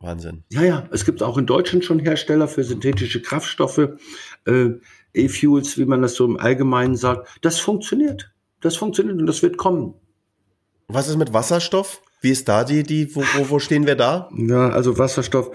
Wahnsinn. 0.04 0.44
Ja, 0.50 0.64
ja. 0.64 0.90
Es 0.92 1.06
gibt 1.06 1.24
auch 1.24 1.38
in 1.38 1.46
Deutschland 1.46 1.86
schon 1.86 2.00
Hersteller 2.00 2.48
für 2.48 2.64
synthetische 2.64 3.22
Kraftstoffe, 3.22 3.90
äh, 4.46 4.70
E-Fuels, 5.14 5.78
wie 5.78 5.86
man 5.86 6.02
das 6.02 6.16
so 6.16 6.26
im 6.26 6.38
Allgemeinen 6.38 6.96
sagt. 6.96 7.28
Das 7.42 7.60
funktioniert. 7.60 8.34
Das 8.60 8.76
funktioniert 8.76 9.18
und 9.18 9.26
das 9.26 9.42
wird 9.42 9.58
kommen. 9.58 9.96
Was 10.88 11.08
ist 11.08 11.18
mit 11.18 11.34
Wasserstoff? 11.34 12.02
Wie 12.22 12.32
ist 12.32 12.48
da 12.48 12.64
die, 12.64 12.84
die, 12.84 13.14
wo, 13.16 13.22
wo, 13.22 13.50
wo 13.50 13.60
stehen 13.60 13.86
wir 13.86 13.96
da? 13.96 14.30
Ja, 14.36 14.70
also 14.70 14.98
Wasserstoff. 14.98 15.52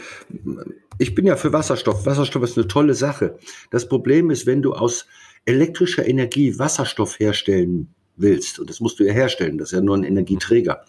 Ich 0.99 1.15
bin 1.15 1.27
ja 1.27 1.37
für 1.37 1.53
Wasserstoff. 1.53 2.05
Wasserstoff 2.05 2.43
ist 2.43 2.59
eine 2.59 2.69
tolle 2.69 2.95
Sache. 2.95 3.39
Das 3.71 3.89
Problem 3.89 4.31
ist, 4.31 4.47
wenn 4.47 4.63
du 4.63 4.75
aus 4.75 5.07
elektrischer 5.47 6.07
Energie 6.07 6.59
Wasserstoff 6.59 7.19
herstellen 7.19 7.95
willst, 8.17 8.59
und 8.59 8.69
das 8.69 8.81
musst 8.81 8.99
du 8.99 9.05
ja 9.05 9.13
herstellen, 9.13 9.57
das 9.59 9.69
ist 9.69 9.79
ja 9.79 9.81
nur 9.81 9.97
ein 9.97 10.05
Energieträger, 10.05 10.85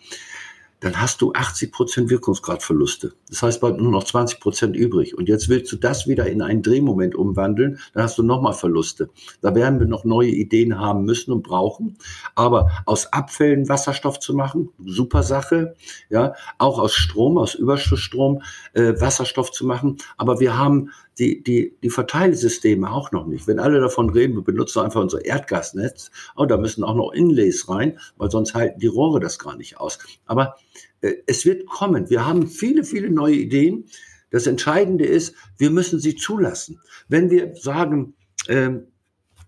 dann 0.80 1.01
hast 1.01 1.21
du 1.21 1.34
80 1.34 1.71
Prozent 1.71 2.09
Wirkungsgradverluste. 2.09 3.13
Das 3.27 3.43
heißt, 3.43 3.59
bleibt 3.59 3.80
nur 3.80 3.91
noch 3.91 4.03
20 4.03 4.39
Prozent 4.39 4.75
übrig. 4.75 5.17
Und 5.17 5.27
jetzt 5.27 5.49
willst 5.49 5.71
du 5.71 5.75
das 5.75 6.07
wieder 6.07 6.27
in 6.27 6.41
einen 6.41 6.61
Drehmoment 6.61 7.15
umwandeln, 7.15 7.80
dann 7.93 8.03
hast 8.03 8.17
du 8.17 8.23
nochmal 8.23 8.53
Verluste. 8.53 9.09
Da 9.41 9.53
werden 9.55 9.80
wir 9.80 9.88
noch 9.88 10.05
neue 10.05 10.30
Ideen 10.30 10.80
haben 10.80 11.03
müssen 11.03 11.32
und 11.32 11.43
brauchen. 11.43 11.97
Aber 12.36 12.71
aus 12.86 13.11
Abfällen 13.11 13.67
Wasserstoff 13.67 14.19
zu 14.19 14.34
machen, 14.34 14.69
super 14.86 15.23
Sache. 15.23 15.75
Ja, 16.09 16.34
auch 16.57 16.80
aus 16.80 16.93
Strom, 16.93 17.38
aus 17.38 17.55
Überschussstrom 17.55 18.41
äh, 18.73 18.93
Wasserstoff 18.99 19.51
zu 19.51 19.65
machen. 19.65 19.97
Aber 20.17 20.39
wir 20.39 20.57
haben 20.57 20.91
die, 21.20 21.43
die, 21.43 21.76
die 21.84 21.89
Verteilsysteme 21.89 22.89
auch 22.91 23.11
noch 23.11 23.28
nicht. 23.28 23.47
Wenn 23.47 23.59
alle 23.59 23.80
davon 23.80 24.09
reden, 24.09 24.36
wir 24.36 24.43
benutzen 24.43 24.80
einfach 24.80 25.01
unser 25.01 25.24
Erdgasnetz, 25.26 26.11
oh, 26.36 26.45
da 26.45 26.57
müssen 26.57 26.84
auch 26.84 26.95
noch 26.95 27.11
Inlays 27.11 27.67
rein, 27.67 27.99
weil 28.17 28.32
sonst 28.32 28.55
halten 28.55 28.80
die 28.80 28.88
Rohre 28.88 29.20
das 29.20 29.38
gar 29.38 29.57
nicht 29.57 29.78
aus. 29.80 29.99
Aber 30.26 30.55
äh, 31.01 31.13
es 31.28 31.45
wird 31.45 31.67
kommen. 31.67 32.09
Wir 32.09 32.26
haben 32.26 32.47
viele, 32.47 32.84
viele 32.84 33.09
neue 33.09 33.36
Ideen. 33.36 33.86
Das 34.32 34.47
Entscheidende 34.47 35.05
ist, 35.05 35.36
wir 35.57 35.72
müssen 35.72 35.99
sie 35.99 36.15
zulassen. 36.15 36.80
Wenn 37.09 37.30
wir 37.30 37.53
sagen, 37.55 38.13
äh, 38.47 38.72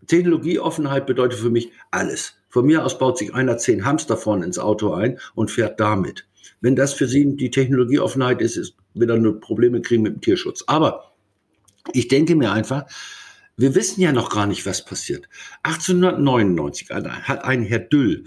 Technologieoffenheit 0.08 1.06
bedeutet 1.06 1.40
für 1.40 1.52
mich 1.52 1.72
alles. 1.92 2.36
Von 2.50 2.66
mir 2.66 2.84
aus 2.84 2.98
baut 2.98 3.18
sich 3.18 3.34
einer 3.34 3.58
zehn 3.58 3.86
Hamster 3.86 4.18
vorne 4.18 4.46
ins 4.46 4.60
Auto 4.60 4.92
ein 4.94 5.20
und 5.36 5.52
fährt 5.52 5.80
damit. 5.80 6.28
Wenn 6.60 6.76
das 6.76 6.94
für 6.94 7.08
Sie 7.08 7.36
die 7.36 7.50
Technologieoffenheit 7.50 8.42
ist, 8.42 8.58
ist 8.58 8.76
wieder 8.94 9.18
nur 9.18 9.40
Probleme 9.40 9.82
kriegen 9.82 10.04
mit 10.04 10.16
dem 10.16 10.22
Tierschutz. 10.22 10.64
Aber 10.68 11.11
ich 11.94 12.08
denke 12.08 12.36
mir 12.36 12.52
einfach, 12.52 12.86
wir 13.58 13.76
wissen 13.76 14.02
ja 14.02 14.12
noch 14.12 14.30
gar 14.30 14.48
nicht, 14.48 14.66
was 14.66 14.86
passiert. 14.86 15.28
1899 15.64 16.90
hat 16.90 17.44
ein 17.44 17.64
Herr 17.64 17.80
Düll 17.80 18.26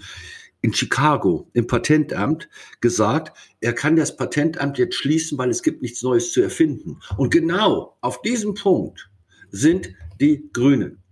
in 0.61 0.73
Chicago 0.73 1.47
im 1.53 1.67
Patentamt 1.67 2.49
gesagt, 2.81 3.37
er 3.61 3.73
kann 3.73 3.95
das 3.95 4.15
Patentamt 4.17 4.77
jetzt 4.77 4.95
schließen, 4.95 5.37
weil 5.37 5.49
es 5.49 5.61
gibt 5.61 5.81
nichts 5.81 6.01
Neues 6.01 6.31
zu 6.31 6.41
erfinden. 6.41 6.99
Und 7.17 7.31
genau 7.31 7.97
auf 8.01 8.21
diesem 8.21 8.55
Punkt 8.55 9.09
sind 9.51 9.89
die 10.19 10.49
Grünen. 10.53 11.03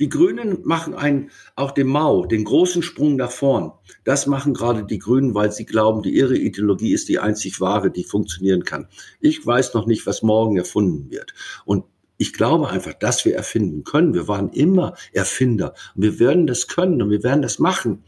Die 0.00 0.08
Grünen 0.08 0.58
machen 0.64 0.94
einen, 0.94 1.30
auch 1.54 1.70
den 1.70 1.86
Mao, 1.86 2.26
den 2.26 2.44
großen 2.44 2.82
Sprung 2.82 3.16
nach 3.16 3.30
vorn. 3.30 3.72
Das 4.02 4.26
machen 4.26 4.54
gerade 4.54 4.84
die 4.84 4.98
Grünen, 4.98 5.34
weil 5.34 5.52
sie 5.52 5.66
glauben, 5.66 6.02
die 6.02 6.16
ihre 6.16 6.36
Ideologie 6.36 6.92
ist 6.92 7.08
die 7.08 7.18
einzig 7.18 7.60
wahre, 7.60 7.90
die 7.90 8.04
funktionieren 8.04 8.64
kann. 8.64 8.88
Ich 9.20 9.46
weiß 9.46 9.74
noch 9.74 9.86
nicht, 9.86 10.06
was 10.06 10.22
morgen 10.22 10.56
erfunden 10.56 11.10
wird. 11.10 11.34
Und 11.64 11.84
ich 12.16 12.32
glaube 12.32 12.68
einfach, 12.68 12.94
dass 12.94 13.24
wir 13.24 13.34
erfinden 13.34 13.84
können. 13.84 14.14
Wir 14.14 14.28
waren 14.28 14.50
immer 14.50 14.94
Erfinder. 15.12 15.74
Und 15.94 16.02
wir 16.02 16.18
werden 16.18 16.46
das 16.46 16.68
können 16.68 17.02
und 17.02 17.10
wir 17.10 17.22
werden 17.22 17.42
das 17.42 17.58
machen. 17.58 18.04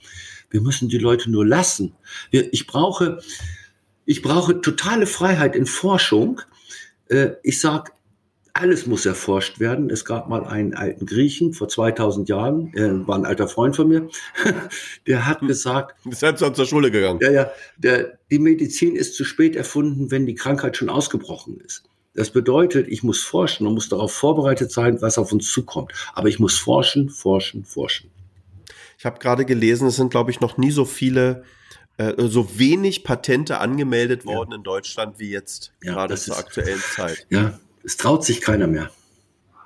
Wir 0.50 0.60
müssen 0.60 0.88
die 0.88 0.98
Leute 0.98 1.30
nur 1.30 1.44
lassen. 1.44 1.94
Wir, 2.30 2.52
ich 2.52 2.66
brauche, 2.66 3.18
ich 4.04 4.22
brauche 4.22 4.60
totale 4.60 5.06
Freiheit 5.06 5.56
in 5.56 5.66
Forschung. 5.66 6.40
Äh, 7.08 7.32
ich 7.42 7.60
sag, 7.60 7.92
alles 8.52 8.86
muss 8.86 9.04
erforscht 9.04 9.60
werden. 9.60 9.90
Es 9.90 10.04
gab 10.04 10.28
mal 10.28 10.46
einen 10.46 10.74
alten 10.74 11.04
Griechen 11.04 11.52
vor 11.52 11.68
2000 11.68 12.28
Jahren, 12.28 12.72
äh, 12.74 13.06
war 13.06 13.18
ein 13.18 13.26
alter 13.26 13.48
Freund 13.48 13.76
von 13.76 13.88
mir, 13.88 14.08
der 15.06 15.26
hat 15.26 15.40
hm. 15.40 15.48
gesagt, 15.48 15.96
ist 16.06 16.20
selbst 16.20 16.44
zur 16.54 16.66
Schule 16.66 16.90
gegangen. 16.90 17.20
Ja, 17.20 17.30
ja, 17.30 17.50
der, 17.76 18.18
die 18.30 18.38
Medizin 18.38 18.96
ist 18.96 19.14
zu 19.14 19.24
spät 19.24 19.56
erfunden, 19.56 20.10
wenn 20.10 20.26
die 20.26 20.34
Krankheit 20.34 20.76
schon 20.76 20.88
ausgebrochen 20.88 21.60
ist. 21.60 21.84
Das 22.16 22.30
bedeutet, 22.30 22.88
ich 22.88 23.02
muss 23.02 23.22
forschen 23.22 23.66
und 23.66 23.74
muss 23.74 23.88
darauf 23.88 24.12
vorbereitet 24.12 24.72
sein, 24.72 25.00
was 25.02 25.18
auf 25.18 25.32
uns 25.32 25.50
zukommt. 25.50 25.92
Aber 26.14 26.28
ich 26.28 26.38
muss 26.38 26.58
forschen, 26.58 27.10
forschen, 27.10 27.64
forschen. 27.64 28.10
Ich 28.98 29.04
habe 29.04 29.18
gerade 29.18 29.44
gelesen, 29.44 29.88
es 29.88 29.96
sind, 29.96 30.10
glaube 30.10 30.30
ich, 30.30 30.40
noch 30.40 30.56
nie 30.56 30.70
so 30.70 30.86
viele 30.86 31.44
äh, 31.98 32.14
so 32.16 32.58
wenig 32.58 33.04
Patente 33.04 33.58
angemeldet 33.58 34.24
worden 34.24 34.50
ja. 34.50 34.56
in 34.56 34.62
Deutschland 34.62 35.18
wie 35.18 35.30
jetzt 35.30 35.72
ja, 35.82 35.92
gerade 35.92 36.16
zur 36.16 36.34
ist, 36.34 36.40
aktuellen 36.40 36.80
Zeit. 36.80 37.26
Ja, 37.30 37.58
es 37.84 37.96
traut 37.96 38.24
sich 38.24 38.40
keiner 38.40 38.66
mehr. 38.66 38.90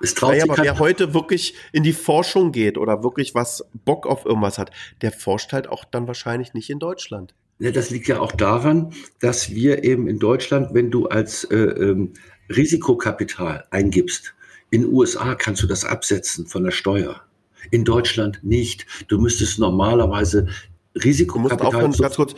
Es 0.01 0.13
traut 0.13 0.31
naja, 0.31 0.43
sich 0.43 0.51
aber 0.51 0.63
wer 0.63 0.79
heute 0.79 1.13
wirklich 1.13 1.55
in 1.71 1.83
die 1.83 1.93
Forschung 1.93 2.51
geht 2.51 2.77
oder 2.77 3.03
wirklich 3.03 3.35
was 3.35 3.65
Bock 3.85 4.07
auf 4.07 4.25
irgendwas 4.25 4.57
hat, 4.57 4.71
der 5.01 5.11
forscht 5.11 5.53
halt 5.53 5.67
auch 5.67 5.85
dann 5.85 6.07
wahrscheinlich 6.07 6.53
nicht 6.53 6.69
in 6.69 6.79
Deutschland. 6.79 7.33
Ja, 7.59 7.71
das 7.71 7.89
liegt 7.89 8.07
ja 8.07 8.19
auch 8.19 8.31
daran, 8.31 8.93
dass 9.19 9.51
wir 9.51 9.83
eben 9.83 10.07
in 10.07 10.19
Deutschland, 10.19 10.73
wenn 10.73 10.89
du 10.89 11.07
als 11.07 11.43
äh, 11.45 11.57
ähm, 11.57 12.13
Risikokapital 12.49 13.65
eingibst, 13.69 14.33
in 14.71 14.81
den 14.81 14.93
USA 14.93 15.35
kannst 15.35 15.61
du 15.61 15.67
das 15.67 15.85
absetzen 15.85 16.47
von 16.47 16.63
der 16.63 16.71
Steuer. 16.71 17.21
In 17.69 17.85
Deutschland 17.85 18.39
nicht. 18.41 18.87
Du 19.07 19.19
müsstest 19.19 19.59
normalerweise 19.59 20.47
Risikokapital. 20.95 21.57
Du 21.57 21.63
musst 21.63 21.75
aufhören, 21.75 21.91
ganz 21.91 22.15
kurz. 22.15 22.35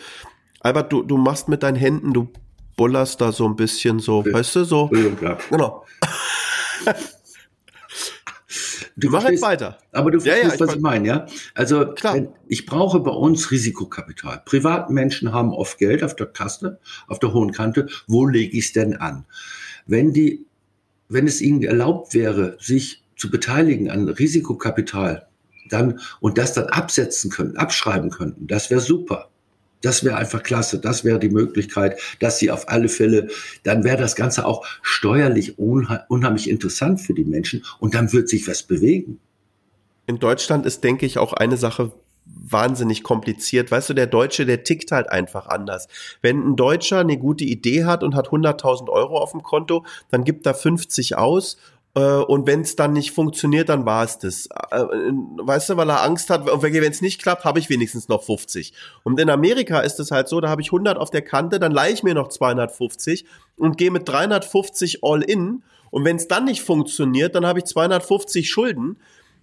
Albert, 0.60 0.92
du, 0.92 1.04
du 1.04 1.18
machst 1.18 1.48
mit 1.48 1.64
deinen 1.64 1.76
Händen, 1.76 2.14
du 2.14 2.30
bullerst 2.76 3.22
da 3.22 3.32
so 3.32 3.46
ein 3.48 3.56
bisschen 3.56 4.00
so, 4.00 4.24
ja. 4.26 4.34
weißt 4.34 4.56
du, 4.58 4.64
so. 4.66 4.90
Ja. 5.22 5.38
Genau. 5.50 5.86
Du 8.96 9.10
mach 9.10 9.28
jetzt 9.28 9.42
weiter. 9.42 9.78
Aber 9.92 10.12
du 10.12 10.20
verstehst, 10.20 10.44
ja, 10.44 10.50
ja, 10.50 10.56
ich 10.56 10.60
was 10.60 10.76
ich 10.76 10.82
meine, 10.82 11.08
ja? 11.08 11.26
Also, 11.56 11.86
Klar. 11.94 12.28
ich 12.48 12.66
brauche 12.66 13.00
bei 13.00 13.12
uns 13.12 13.50
Risikokapital. 13.52 14.42
Privatmenschen 14.46 15.32
haben 15.34 15.52
oft 15.52 15.78
Geld 15.78 16.04
auf 16.04 16.16
der 16.16 16.28
Kasse, 16.28 16.80
auf 17.08 17.20
der 17.20 17.34
hohen 17.34 17.52
Kante. 17.52 17.88
Wo 18.08 18.28
lege 18.28 18.56
ich 18.58 18.66
es 18.66 18.74
denn 18.74 18.96
an? 18.96 19.26
Wenn 19.88 20.14
die, 20.14 20.46
wenn 21.10 21.28
es 21.28 21.42
ihnen 21.42 21.64
erlaubt 21.64 22.14
wäre, 22.14 22.58
sich 22.60 23.04
zu 23.16 23.32
beteiligen 23.32 23.90
an 23.90 24.08
Risikokapital, 24.10 25.28
dann, 25.70 26.00
und 26.20 26.38
das 26.38 26.54
dann 26.54 26.68
absetzen 26.68 27.32
können, 27.32 27.58
abschreiben 27.58 28.10
könnten, 28.10 28.48
das 28.48 28.70
wäre 28.70 28.82
super. 28.82 29.30
Das 29.84 30.04
wäre 30.04 30.16
einfach 30.16 30.42
klasse. 30.42 30.80
Das 30.80 31.04
wäre 31.04 31.20
die 31.20 31.30
Möglichkeit, 31.30 32.00
dass 32.20 32.40
sie 32.40 32.50
auf 32.50 32.70
alle 32.70 32.90
Fälle, 32.90 33.28
dann 33.64 33.84
wäre 33.84 33.98
das 33.98 34.16
Ganze 34.16 34.46
auch 34.46 34.66
steuerlich 34.82 35.60
unheimlich 35.60 36.50
interessant 36.50 37.02
für 37.02 37.14
die 37.14 37.26
Menschen 37.26 37.64
und 37.80 37.94
dann 37.94 38.12
wird 38.12 38.30
sich 38.30 38.48
was 38.48 38.64
bewegen. 38.64 39.20
In 40.08 40.20
Deutschland 40.20 40.66
ist, 40.66 40.84
denke 40.84 41.06
ich, 41.06 41.18
auch 41.18 41.34
eine 41.34 41.58
Sache 41.58 41.92
wahnsinnig 42.26 43.04
kompliziert. 43.04 43.72
Weißt 43.72 43.90
du, 43.90 43.94
der 43.94 44.08
Deutsche, 44.08 44.46
der 44.46 44.64
tickt 44.64 44.92
halt 44.92 45.10
einfach 45.10 45.48
anders. 45.48 45.88
Wenn 46.22 46.52
ein 46.52 46.56
Deutscher 46.56 47.00
eine 47.00 47.18
gute 47.18 47.44
Idee 47.44 47.86
hat 47.86 48.04
und 48.04 48.16
hat 48.16 48.30
100.000 48.30 48.90
Euro 48.90 49.18
auf 49.18 49.32
dem 49.32 49.44
Konto, 49.44 49.86
dann 50.10 50.24
gibt 50.24 50.46
er 50.46 50.54
50 50.54 51.18
aus 51.18 51.58
und 52.02 52.48
wenn 52.48 52.62
es 52.62 52.76
dann 52.76 52.94
nicht 52.94 53.12
funktioniert, 53.12 53.70
dann 53.70 53.86
war 53.86 54.04
es 54.04 54.18
das. 54.18 54.48
Äh, 54.72 54.80
weißt 54.82 55.70
du, 55.70 55.78
weil 55.78 55.90
er 55.90 56.04
Angst 56.04 56.30
hat, 56.32 56.46
wenn 56.46 56.92
es 56.92 57.02
nicht 57.02 57.22
klappt, 57.22 57.46
habe 57.46 57.60
ich 57.60 57.70
wenigstens 57.70 58.08
noch 58.08 58.24
50. 58.24 58.74
Und 59.04 59.20
in 59.20 59.30
Amerika 59.30 59.80
ist 59.82 60.00
es 60.00 60.10
halt 60.10 60.28
so, 60.28 60.42
da 60.42 60.50
habe 60.50 60.62
ich 60.62 60.70
100 60.70 60.98
auf 60.98 61.12
der 61.12 61.22
Kante, 61.22 61.60
dann 61.60 61.72
leihe 61.72 61.94
ich 61.94 62.02
mir 62.02 62.16
noch 62.16 62.30
250 62.30 63.26
und 63.58 63.78
gehe 63.78 63.92
mit 63.92 64.10
350 64.10 65.04
all 65.04 65.22
in. 65.22 65.62
Und 65.92 66.04
wenn 66.06 66.16
es 66.16 66.28
dann 66.28 66.46
nicht 66.46 66.64
funktioniert, 66.64 67.36
dann 67.36 67.46
habe 67.46 67.60
ich 67.60 67.66
250 67.66 68.50
Schulden. 68.50 68.98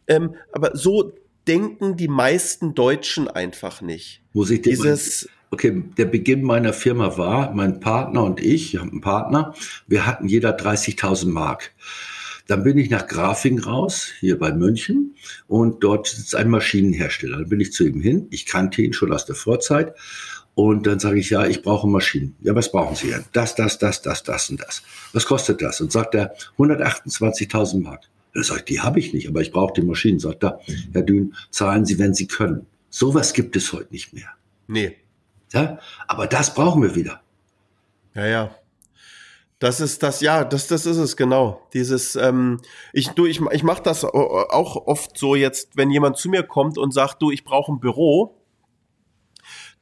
Ähm, 0.09 0.34
aber 0.51 0.76
so 0.76 1.12
denken 1.46 1.96
die 1.96 2.09
meisten 2.09 2.74
Deutschen 2.74 3.28
einfach 3.28 3.80
nicht. 3.80 4.22
Muss 4.32 4.51
ich 4.51 4.62
Dieses 4.62 5.28
Okay, 5.53 5.82
der 5.98 6.05
Beginn 6.05 6.42
meiner 6.42 6.72
Firma 6.72 7.18
war, 7.18 7.53
mein 7.53 7.80
Partner 7.80 8.22
und 8.22 8.38
ich, 8.40 8.74
ich 8.74 8.80
habe 8.80 8.92
einen 8.92 9.01
Partner, 9.01 9.53
wir 9.88 10.07
hatten 10.07 10.28
jeder 10.28 10.57
30.000 10.57 11.26
Mark. 11.28 11.72
Dann 12.51 12.64
bin 12.64 12.78
ich 12.78 12.90
nach 12.90 13.07
Grafing 13.07 13.61
raus, 13.61 14.09
hier 14.18 14.36
bei 14.36 14.53
München, 14.53 15.14
und 15.46 15.84
dort 15.84 16.09
sitzt 16.09 16.34
ein 16.34 16.48
Maschinenhersteller. 16.48 17.36
Dann 17.36 17.48
bin 17.48 17.61
ich 17.61 17.72
zu 17.72 17.84
ihm 17.84 18.01
hin. 18.01 18.26
Ich 18.30 18.44
kannte 18.44 18.82
ihn 18.82 18.92
schon 18.92 19.12
aus 19.12 19.24
der 19.24 19.36
Vorzeit. 19.36 19.94
Und 20.57 20.84
dann 20.88 20.98
sage 20.98 21.20
ich, 21.20 21.30
ja, 21.30 21.46
ich 21.46 21.62
brauche 21.62 21.86
Maschinen. 21.86 22.34
Ja, 22.40 22.57
was 22.57 22.72
brauchen 22.72 22.96
Sie 22.96 23.07
denn? 23.07 23.24
Das, 23.32 23.55
das, 23.55 23.78
das, 23.78 24.03
das, 24.03 24.24
das 24.24 24.51
und 24.51 24.61
das. 24.61 24.82
Was 25.12 25.26
kostet 25.26 25.62
das? 25.62 25.80
Und 25.80 25.92
sagt 25.92 26.16
er, 26.16 26.34
128.000 26.59 27.82
Mark. 27.84 28.03
Da 28.34 28.42
sagt, 28.42 28.68
die 28.68 28.80
habe 28.80 28.98
ich 28.98 29.14
nicht, 29.14 29.28
aber 29.28 29.42
ich 29.42 29.53
brauche 29.53 29.74
die 29.74 29.82
Maschinen. 29.82 30.18
Sagt 30.18 30.42
da, 30.42 30.59
Herr 30.92 31.03
Dün, 31.03 31.36
zahlen 31.51 31.84
Sie, 31.86 32.01
wenn 32.01 32.14
Sie 32.14 32.26
können. 32.26 32.66
Sowas 32.88 33.32
gibt 33.32 33.55
es 33.55 33.72
heute 33.72 33.92
nicht 33.92 34.12
mehr. 34.12 34.30
Nee. 34.66 34.96
Ja, 35.53 35.78
aber 36.09 36.26
das 36.26 36.53
brauchen 36.53 36.82
wir 36.82 36.96
wieder. 36.96 37.22
Ja, 38.16 38.26
ja. 38.26 38.57
Das 39.61 39.80
ist 39.80 40.02
das, 40.02 40.20
ja, 40.20 40.44
das, 40.44 40.66
das 40.66 40.86
ist 40.86 40.96
es 40.96 41.16
genau. 41.16 41.66
Dieses, 41.74 42.16
ähm, 42.16 42.61
ich, 42.92 43.11
du, 43.11 43.26
ich, 43.26 43.40
ich 43.52 43.62
mache 43.62 43.82
das 43.82 44.04
auch 44.04 44.86
oft 44.86 45.16
so 45.16 45.34
jetzt, 45.34 45.76
wenn 45.76 45.90
jemand 45.90 46.16
zu 46.16 46.28
mir 46.28 46.42
kommt 46.42 46.78
und 46.78 46.92
sagt, 46.92 47.22
du, 47.22 47.30
ich 47.30 47.44
brauche 47.44 47.70
ein 47.70 47.78
Büro, 47.78 48.40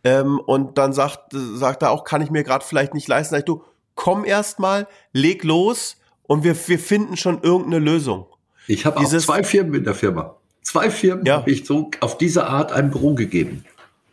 ähm, 0.05 0.41
und 0.41 0.79
dann 0.79 0.93
sagt, 0.93 1.33
sagt 1.33 1.83
er 1.83 1.91
auch, 1.91 2.05
kann 2.05 2.23
ich 2.23 2.31
mir 2.31 2.45
gerade 2.45 2.65
vielleicht 2.65 2.95
nicht 2.95 3.09
leisten. 3.09 3.33
Sag 3.35 3.41
ich, 3.41 3.45
du, 3.45 3.63
komm 3.95 4.25
erst 4.25 4.59
mal, 4.59 4.87
leg 5.13 5.45
los 5.45 5.97
und 6.23 6.45
wir, 6.45 6.57
wir 6.69 6.79
finden 6.79 7.17
schon 7.17 7.43
irgendeine 7.43 7.79
Lösung. 7.79 8.27
Ich 8.67 8.87
habe 8.87 8.99
auch 8.99 9.05
zwei 9.05 9.43
Firmen 9.43 9.75
in 9.75 9.85
der 9.85 9.95
Firma. 9.95 10.37
Zwei 10.63 10.91
Firmen 10.91 11.25
ja. 11.25 11.39
habe 11.39 11.51
ich 11.51 11.67
so 11.67 11.91
auf 12.01 12.19
diese 12.19 12.47
Art 12.47 12.73
ein 12.73 12.91
Büro 12.91 13.15
gegeben. 13.15 13.65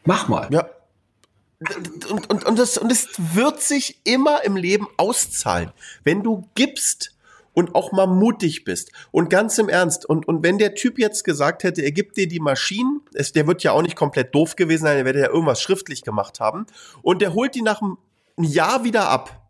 Mach 0.05 0.27
mal. 0.27 0.47
Ja. 0.51 0.67
Und, 2.09 2.29
und, 2.29 2.45
und, 2.45 2.59
das, 2.59 2.77
und 2.77 2.91
es 2.91 3.07
wird 3.17 3.61
sich 3.61 4.01
immer 4.03 4.43
im 4.43 4.57
Leben 4.57 4.87
auszahlen. 4.97 5.71
Wenn 6.03 6.21
du 6.21 6.49
gibst, 6.53 7.15
und 7.55 7.73
auch 7.73 7.91
mal 7.91 8.05
mutig 8.05 8.65
bist. 8.65 8.91
Und 9.11 9.29
ganz 9.29 9.57
im 9.57 9.69
Ernst, 9.69 10.05
und, 10.05 10.27
und 10.27 10.43
wenn 10.43 10.59
der 10.59 10.75
Typ 10.75 10.99
jetzt 10.99 11.23
gesagt 11.23 11.63
hätte, 11.63 11.81
er 11.81 11.91
gibt 11.91 12.17
dir 12.17 12.27
die 12.27 12.39
Maschinen, 12.39 13.01
es, 13.13 13.31
der 13.31 13.47
wird 13.47 13.63
ja 13.63 13.71
auch 13.71 13.81
nicht 13.81 13.95
komplett 13.95 14.35
doof 14.35 14.55
gewesen 14.55 14.83
sein, 14.83 14.97
er 14.97 15.05
wird 15.05 15.15
ja 15.15 15.29
irgendwas 15.29 15.61
schriftlich 15.61 16.03
gemacht 16.03 16.39
haben, 16.39 16.67
und 17.01 17.21
der 17.21 17.33
holt 17.33 17.55
die 17.55 17.63
nach 17.63 17.81
einem 17.81 17.97
Jahr 18.37 18.83
wieder 18.83 19.09
ab. 19.09 19.41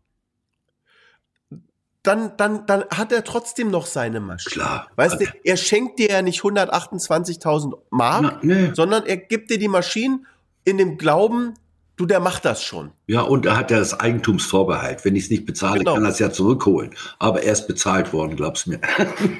Dann, 2.03 2.37
dann, 2.37 2.67
dann 2.67 2.85
hat 2.91 3.11
er 3.11 3.23
trotzdem 3.23 3.71
noch 3.71 3.87
seine 3.87 4.19
Maschine. 4.19 4.63
Klar. 4.63 4.87
Weißt 4.95 5.19
du, 5.19 5.25
er 5.43 5.57
schenkt 5.57 5.97
dir 5.97 6.09
ja 6.09 6.21
nicht 6.21 6.41
128.000 6.41 7.73
Mark, 7.89 8.21
Na, 8.21 8.39
nee. 8.43 8.71
sondern 8.75 9.07
er 9.07 9.17
gibt 9.17 9.49
dir 9.49 9.57
die 9.57 9.67
Maschinen 9.67 10.27
in 10.65 10.77
dem 10.77 10.99
Glauben, 10.99 11.55
Du, 11.97 12.05
der 12.05 12.19
macht 12.19 12.43
das 12.43 12.61
schon. 12.61 12.91
Ja, 13.07 13.21
und 13.21 13.45
er 13.45 13.57
hat 13.57 13.71
ja 13.71 13.79
das 13.79 13.99
Eigentumsvorbehalt. 13.99 15.05
Wenn 15.05 15.15
ich 15.15 15.25
es 15.25 15.29
nicht 15.29 15.45
bezahle, 15.45 15.79
genau. 15.79 15.93
kann 15.93 16.03
er 16.03 16.09
es 16.09 16.19
ja 16.19 16.29
zurückholen. 16.29 16.91
Aber 17.19 17.43
er 17.43 17.53
ist 17.53 17.67
bezahlt 17.67 18.11
worden, 18.11 18.35
glaubst 18.35 18.67
mir. 18.67 18.79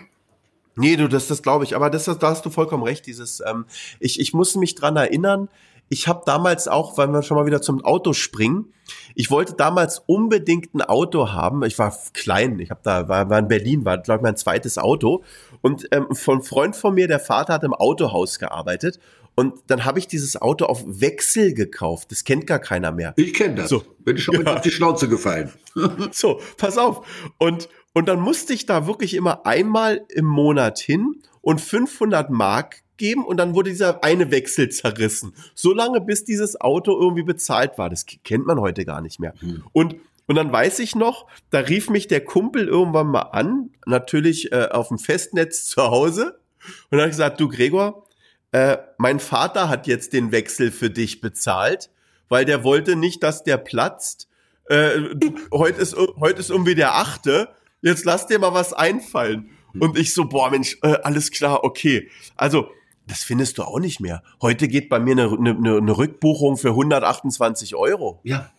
nee, 0.75 0.95
du, 0.95 1.09
das, 1.09 1.27
das 1.27 1.41
glaube 1.41 1.65
ich. 1.65 1.75
Aber 1.75 1.89
das, 1.89 2.05
da 2.05 2.17
hast 2.21 2.45
du 2.45 2.49
vollkommen 2.49 2.83
recht. 2.83 3.05
Dieses, 3.05 3.41
ähm, 3.45 3.65
ich, 3.99 4.19
ich 4.19 4.33
muss 4.33 4.55
mich 4.55 4.75
dran 4.75 4.95
erinnern. 4.95 5.49
Ich 5.89 6.07
habe 6.07 6.23
damals 6.25 6.67
auch, 6.67 6.97
weil 6.97 7.09
wir 7.09 7.21
schon 7.21 7.37
mal 7.37 7.45
wieder 7.45 7.61
zum 7.61 7.83
Auto 7.83 8.13
springen, 8.13 8.73
ich 9.15 9.31
wollte 9.31 9.53
damals 9.53 10.03
unbedingt 10.05 10.73
ein 10.73 10.81
Auto 10.81 11.31
haben. 11.31 11.63
Ich 11.63 11.77
war 11.79 11.95
klein, 12.13 12.59
ich 12.59 12.69
habe 12.69 12.81
da 12.83 13.07
war, 13.07 13.29
war 13.29 13.39
in 13.39 13.47
Berlin, 13.47 13.85
war 13.85 13.97
glaube 13.97 14.19
ich 14.19 14.23
mein 14.23 14.37
zweites 14.37 14.77
Auto 14.77 15.23
und 15.61 15.87
ähm, 15.91 16.07
von 16.13 16.43
Freund 16.43 16.75
von 16.75 16.93
mir, 16.93 17.07
der 17.07 17.19
Vater 17.19 17.53
hat 17.53 17.63
im 17.63 17.73
Autohaus 17.73 18.39
gearbeitet 18.39 18.99
und 19.35 19.55
dann 19.67 19.85
habe 19.85 19.99
ich 19.99 20.07
dieses 20.07 20.41
Auto 20.41 20.65
auf 20.65 20.83
Wechsel 20.85 21.53
gekauft. 21.53 22.11
Das 22.11 22.23
kennt 22.23 22.47
gar 22.47 22.59
keiner 22.59 22.91
mehr. 22.91 23.13
Ich 23.17 23.33
kenne 23.33 23.55
das. 23.55 23.69
So. 23.69 23.83
Bin 23.99 24.15
ich 24.17 24.23
schon 24.23 24.45
ja. 24.45 24.55
auf 24.55 24.61
die 24.61 24.71
Schnauze 24.71 25.09
gefallen. 25.09 25.51
so, 26.11 26.39
pass 26.57 26.77
auf. 26.77 27.05
Und, 27.37 27.67
und 27.93 28.07
dann 28.07 28.21
musste 28.21 28.53
ich 28.53 28.65
da 28.65 28.87
wirklich 28.87 29.13
immer 29.13 29.45
einmal 29.45 30.05
im 30.09 30.25
Monat 30.25 30.79
hin 30.79 31.21
und 31.41 31.59
500 31.59 32.29
Mark 32.29 32.81
geben 32.97 33.25
und 33.25 33.37
dann 33.37 33.55
wurde 33.55 33.71
dieser 33.71 34.03
eine 34.05 34.31
Wechsel 34.31 34.69
zerrissen. 34.69 35.33
So 35.53 35.73
lange, 35.73 35.99
bis 35.99 36.23
dieses 36.23 36.59
Auto 36.61 36.97
irgendwie 36.97 37.23
bezahlt 37.23 37.77
war. 37.77 37.89
Das 37.89 38.05
kennt 38.05 38.45
man 38.45 38.59
heute 38.59 38.85
gar 38.85 39.01
nicht 39.01 39.19
mehr. 39.19 39.33
Hm. 39.39 39.63
Und 39.73 39.95
und 40.27 40.35
dann 40.35 40.51
weiß 40.51 40.79
ich 40.79 40.95
noch, 40.95 41.27
da 41.51 41.59
rief 41.59 41.89
mich 41.89 42.07
der 42.07 42.23
Kumpel 42.23 42.67
irgendwann 42.67 43.07
mal 43.07 43.21
an, 43.21 43.69
natürlich 43.85 44.51
äh, 44.51 44.69
auf 44.71 44.87
dem 44.87 44.97
Festnetz 44.97 45.65
zu 45.67 45.83
Hause. 45.83 46.39
Und 46.89 46.91
dann 46.91 47.01
habe 47.01 47.09
ich 47.09 47.15
gesagt, 47.15 47.39
du 47.39 47.47
Gregor, 47.47 48.04
äh, 48.55 48.77
mein 48.97 49.19
Vater 49.19 49.67
hat 49.67 49.85
jetzt 49.85 50.13
den 50.13 50.31
Wechsel 50.31 50.71
für 50.71 50.89
dich 50.89 51.19
bezahlt, 51.19 51.89
weil 52.29 52.45
der 52.45 52.63
wollte 52.63 52.95
nicht, 52.95 53.21
dass 53.21 53.43
der 53.43 53.57
platzt. 53.57 54.29
Äh, 54.69 55.09
heute 55.51 55.81
ist 55.81 55.93
heute 56.21 56.39
ist 56.39 56.51
irgendwie 56.51 56.73
der 56.73 56.95
achte. 56.95 57.49
Jetzt 57.81 58.05
lass 58.05 58.27
dir 58.27 58.39
mal 58.39 58.53
was 58.53 58.71
einfallen. 58.71 59.49
Und 59.77 59.97
ich 59.97 60.13
so, 60.13 60.23
boah, 60.23 60.49
Mensch, 60.51 60.77
äh, 60.83 60.95
alles 61.03 61.31
klar, 61.31 61.65
okay. 61.65 62.09
Also, 62.37 62.69
das 63.07 63.23
findest 63.23 63.57
du 63.57 63.63
auch 63.63 63.79
nicht 63.79 63.99
mehr. 63.99 64.23
Heute 64.41 64.69
geht 64.69 64.87
bei 64.87 65.01
mir 65.01 65.11
eine, 65.11 65.37
eine, 65.37 65.77
eine 65.77 65.97
Rückbuchung 65.97 66.55
für 66.55 66.69
128 66.69 67.75
Euro. 67.75 68.21
Ja. 68.23 68.51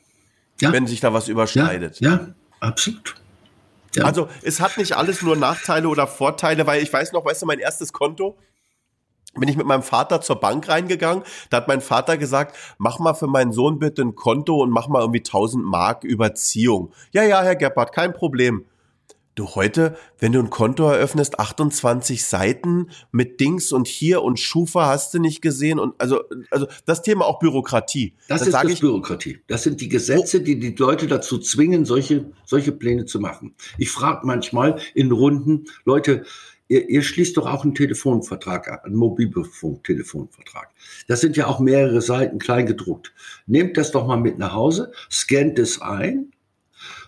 ja. 0.60 0.72
Wenn 0.72 0.86
sich 0.86 1.00
da 1.00 1.14
was 1.14 1.28
überschneidet. 1.28 2.00
Ja, 2.00 2.10
ja 2.10 2.28
absolut. 2.60 3.14
Ja. 3.94 4.04
Also, 4.04 4.28
es 4.42 4.60
hat 4.60 4.76
nicht 4.76 4.94
alles 4.94 5.22
nur 5.22 5.36
Nachteile 5.36 5.88
oder 5.88 6.06
Vorteile, 6.06 6.66
weil 6.66 6.82
ich 6.82 6.92
weiß 6.92 7.12
noch, 7.12 7.24
weißt 7.24 7.40
du, 7.40 7.46
mein 7.46 7.60
erstes 7.60 7.94
Konto, 7.94 8.36
bin 9.40 9.48
ich 9.48 9.56
mit 9.56 9.66
meinem 9.66 9.82
Vater 9.82 10.20
zur 10.20 10.36
Bank 10.36 10.68
reingegangen. 10.68 11.24
Da 11.50 11.58
hat 11.58 11.68
mein 11.68 11.80
Vater 11.80 12.16
gesagt, 12.16 12.56
mach 12.78 12.98
mal 12.98 13.14
für 13.14 13.26
meinen 13.26 13.52
Sohn 13.52 13.78
bitte 13.78 14.02
ein 14.02 14.14
Konto 14.14 14.62
und 14.62 14.70
mach 14.70 14.88
mal 14.88 15.00
irgendwie 15.00 15.20
1000 15.20 15.64
Mark 15.64 16.04
Überziehung. 16.04 16.92
Ja, 17.12 17.22
ja, 17.22 17.42
Herr 17.42 17.56
Gebhardt, 17.56 17.92
kein 17.92 18.12
Problem. 18.12 18.64
Du 19.36 19.54
heute, 19.54 19.98
wenn 20.18 20.32
du 20.32 20.38
ein 20.38 20.48
Konto 20.48 20.88
eröffnest, 20.88 21.38
28 21.38 22.24
Seiten 22.24 22.88
mit 23.12 23.38
Dings 23.38 23.70
und 23.70 23.86
hier 23.86 24.22
und 24.22 24.40
Schufa 24.40 24.86
hast 24.86 25.12
du 25.12 25.18
nicht 25.18 25.42
gesehen 25.42 25.78
und 25.78 25.94
also 26.00 26.24
also 26.50 26.66
das 26.86 27.02
Thema 27.02 27.26
auch 27.26 27.38
Bürokratie. 27.38 28.14
Das, 28.28 28.38
das 28.38 28.48
ist 28.48 28.54
das 28.54 28.64
ich, 28.64 28.80
Bürokratie. 28.80 29.40
Das 29.46 29.62
sind 29.62 29.82
die 29.82 29.90
Gesetze, 29.90 30.40
die 30.40 30.58
die 30.58 30.74
Leute 30.74 31.06
dazu 31.06 31.38
zwingen, 31.38 31.84
solche 31.84 32.32
solche 32.46 32.72
Pläne 32.72 33.04
zu 33.04 33.20
machen. 33.20 33.54
Ich 33.76 33.90
frage 33.90 34.26
manchmal 34.26 34.80
in 34.94 35.12
Runden 35.12 35.66
Leute, 35.84 36.24
ihr, 36.68 36.88
ihr 36.88 37.02
schließt 37.02 37.36
doch 37.36 37.46
auch 37.46 37.64
einen 37.64 37.74
Telefonvertrag 37.74 38.68
ab, 38.68 38.84
einen 38.84 38.96
Mobilfunk-Telefonvertrag. 38.96 40.70
Das 41.08 41.20
sind 41.20 41.36
ja 41.36 41.46
auch 41.46 41.60
mehrere 41.60 42.00
Seiten 42.00 42.38
klein 42.38 42.66
gedruckt. 42.66 43.12
Nehmt 43.46 43.76
das 43.76 43.90
doch 43.90 44.06
mal 44.06 44.16
mit 44.16 44.38
nach 44.38 44.52
Hause, 44.52 44.92
scannt 45.10 45.58
es 45.58 45.80
ein, 45.80 46.32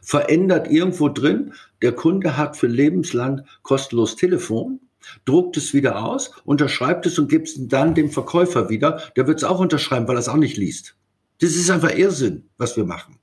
verändert 0.02 0.70
irgendwo 0.70 1.08
drin, 1.08 1.52
der 1.82 1.92
Kunde 1.92 2.36
hat 2.36 2.56
für 2.56 2.66
lebenslang 2.66 3.44
kostenlos 3.62 4.16
Telefon, 4.16 4.80
druckt 5.24 5.56
es 5.56 5.74
wieder 5.74 6.04
aus, 6.04 6.32
unterschreibt 6.44 7.06
es 7.06 7.18
und 7.18 7.28
gibt 7.28 7.48
es 7.48 7.68
dann 7.68 7.94
dem 7.94 8.10
Verkäufer 8.10 8.68
wieder. 8.68 9.02
Der 9.16 9.26
wird 9.26 9.38
es 9.38 9.44
auch 9.44 9.60
unterschreiben, 9.60 10.08
weil 10.08 10.16
er 10.16 10.20
es 10.20 10.28
auch 10.28 10.36
nicht 10.36 10.56
liest. 10.56 10.96
Das 11.40 11.50
ist 11.50 11.70
einfach 11.70 11.94
Irrsinn, 11.94 12.48
was 12.56 12.76
wir 12.76 12.84
machen. 12.84 13.17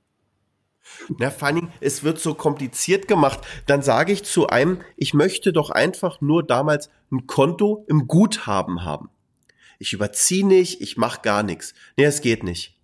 Na, 1.18 1.30
vor 1.30 1.48
allen 1.48 1.56
Dingen, 1.56 1.72
es 1.80 2.02
wird 2.02 2.18
so 2.18 2.34
kompliziert 2.34 3.08
gemacht. 3.08 3.40
Dann 3.66 3.82
sage 3.82 4.12
ich 4.12 4.24
zu 4.24 4.48
einem, 4.48 4.80
ich 4.96 5.14
möchte 5.14 5.52
doch 5.52 5.70
einfach 5.70 6.20
nur 6.20 6.42
damals 6.42 6.90
ein 7.10 7.26
Konto 7.26 7.84
im 7.88 8.06
Guthaben 8.06 8.84
haben. 8.84 9.10
Ich 9.78 9.92
überziehe 9.92 10.46
nicht, 10.46 10.80
ich 10.80 10.96
mache 10.96 11.20
gar 11.22 11.42
nichts. 11.42 11.74
Nee, 11.96 12.04
es 12.04 12.20
geht 12.20 12.42
nicht. 12.42 12.76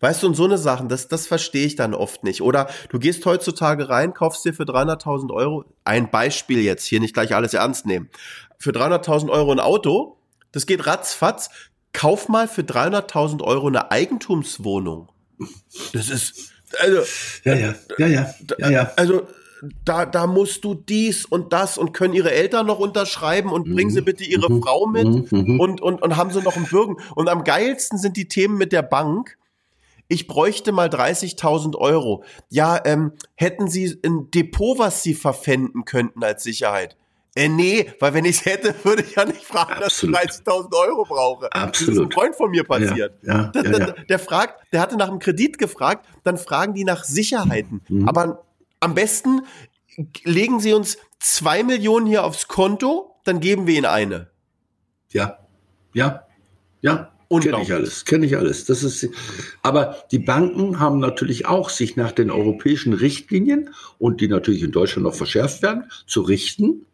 Weißt 0.00 0.22
du, 0.22 0.26
und 0.26 0.34
so 0.34 0.44
eine 0.44 0.58
Sachen, 0.58 0.88
das, 0.88 1.08
das 1.08 1.26
verstehe 1.26 1.66
ich 1.66 1.76
dann 1.76 1.94
oft 1.94 2.24
nicht. 2.24 2.42
Oder 2.42 2.68
du 2.90 2.98
gehst 2.98 3.24
heutzutage 3.24 3.88
rein, 3.88 4.12
kaufst 4.12 4.44
dir 4.44 4.52
für 4.52 4.64
300.000 4.64 5.32
Euro, 5.32 5.64
ein 5.84 6.10
Beispiel 6.10 6.60
jetzt, 6.60 6.84
hier 6.84 7.00
nicht 7.00 7.14
gleich 7.14 7.34
alles 7.34 7.54
ernst 7.54 7.86
nehmen, 7.86 8.10
für 8.58 8.70
300.000 8.70 9.30
Euro 9.30 9.52
ein 9.52 9.60
Auto, 9.60 10.18
das 10.52 10.66
geht 10.66 10.86
ratzfatz, 10.86 11.48
kauf 11.92 12.28
mal 12.28 12.48
für 12.48 12.62
300.000 12.62 13.42
Euro 13.42 13.68
eine 13.68 13.90
Eigentumswohnung. 13.90 15.08
Das 15.92 16.10
ist, 16.10 16.53
also, 16.80 17.02
ja, 17.44 17.54
ja, 17.54 17.74
ja, 17.98 18.06
ja, 18.06 18.34
ja, 18.58 18.70
ja. 18.70 18.92
Also, 18.96 19.26
da, 19.84 20.04
da 20.06 20.26
musst 20.26 20.64
du 20.64 20.74
dies 20.74 21.24
und 21.24 21.52
das 21.52 21.78
und 21.78 21.92
können 21.92 22.14
ihre 22.14 22.32
Eltern 22.32 22.66
noch 22.66 22.78
unterschreiben 22.78 23.50
und 23.50 23.72
bringen 23.72 23.90
sie 23.90 24.00
mhm. 24.00 24.04
bitte 24.04 24.24
ihre 24.24 24.52
mhm. 24.52 24.62
Frau 24.62 24.86
mit 24.86 25.32
mhm. 25.32 25.60
und, 25.60 25.80
und, 25.80 26.02
und 26.02 26.16
haben 26.16 26.30
sie 26.30 26.42
noch 26.42 26.56
einen 26.56 26.66
Bürgen. 26.66 26.96
Und 27.14 27.28
am 27.28 27.44
geilsten 27.44 27.98
sind 27.98 28.16
die 28.16 28.28
Themen 28.28 28.58
mit 28.58 28.72
der 28.72 28.82
Bank. 28.82 29.38
Ich 30.08 30.26
bräuchte 30.26 30.72
mal 30.72 30.88
30.000 30.88 31.76
Euro. 31.76 32.24
Ja, 32.50 32.78
ähm, 32.84 33.12
hätten 33.36 33.68
Sie 33.68 33.98
ein 34.04 34.30
Depot, 34.30 34.78
was 34.78 35.02
Sie 35.02 35.14
verpfänden 35.14 35.86
könnten 35.86 36.22
als 36.22 36.42
Sicherheit? 36.42 36.96
Äh, 37.36 37.48
nee, 37.48 37.92
weil 37.98 38.14
wenn 38.14 38.24
ich 38.24 38.36
es 38.36 38.44
hätte, 38.44 38.74
würde 38.84 39.02
ich 39.02 39.16
ja 39.16 39.24
nicht 39.24 39.44
fragen, 39.44 39.82
Absolut. 39.82 40.16
dass 40.16 40.38
ich 40.38 40.44
30.000 40.44 40.72
Euro 40.88 41.04
brauche. 41.04 41.52
Absolut. 41.52 41.88
Das 41.88 41.96
ist 41.96 42.02
ein 42.02 42.12
Freund 42.12 42.36
von 42.36 42.50
mir 42.50 42.64
passiert. 42.64 43.18
Ja, 43.22 43.50
ja, 43.54 43.62
der, 43.62 43.78
ja, 43.78 43.92
der, 44.08 44.18
fragt, 44.18 44.72
der 44.72 44.80
hatte 44.80 44.96
nach 44.96 45.08
einem 45.08 45.18
Kredit 45.18 45.58
gefragt, 45.58 46.06
dann 46.22 46.38
fragen 46.38 46.74
die 46.74 46.84
nach 46.84 47.04
Sicherheiten. 47.04 47.82
Mhm. 47.88 48.08
Aber 48.08 48.44
am 48.80 48.94
besten 48.94 49.42
legen 50.24 50.60
Sie 50.60 50.72
uns 50.72 50.98
zwei 51.18 51.62
Millionen 51.62 52.06
hier 52.06 52.24
aufs 52.24 52.48
Konto, 52.48 53.16
dann 53.24 53.40
geben 53.40 53.66
wir 53.66 53.76
Ihnen 53.76 53.86
eine. 53.86 54.30
Ja, 55.10 55.38
ja, 55.92 56.26
ja. 56.82 57.10
Kenne 57.40 57.62
ich 57.62 57.72
alles, 57.72 58.04
kenne 58.04 58.26
ich 58.26 58.36
alles. 58.36 58.64
Das 58.64 58.84
ist, 58.84 59.08
aber 59.62 60.04
die 60.12 60.20
Banken 60.20 60.78
haben 60.78 61.00
natürlich 61.00 61.46
auch 61.46 61.68
sich 61.68 61.96
nach 61.96 62.12
den 62.12 62.30
europäischen 62.30 62.92
Richtlinien 62.92 63.70
und 63.98 64.20
die 64.20 64.28
natürlich 64.28 64.62
in 64.62 64.70
Deutschland 64.70 65.04
noch 65.04 65.14
verschärft 65.14 65.62
werden, 65.62 65.90
zu 66.06 66.20
richten. 66.20 66.86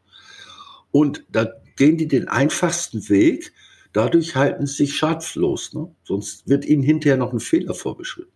Und 0.92 1.24
da 1.30 1.48
gehen 1.76 1.96
die 1.96 2.08
den 2.08 2.28
einfachsten 2.28 3.08
Weg. 3.08 3.52
Dadurch 3.92 4.36
halten 4.36 4.66
sie 4.66 4.84
sich 4.84 4.96
schadlos. 4.96 5.72
Ne? 5.72 5.90
Sonst 6.04 6.48
wird 6.48 6.64
ihnen 6.64 6.82
hinterher 6.82 7.16
noch 7.16 7.32
ein 7.32 7.40
Fehler 7.40 7.74
vorgeschrieben. 7.74 8.30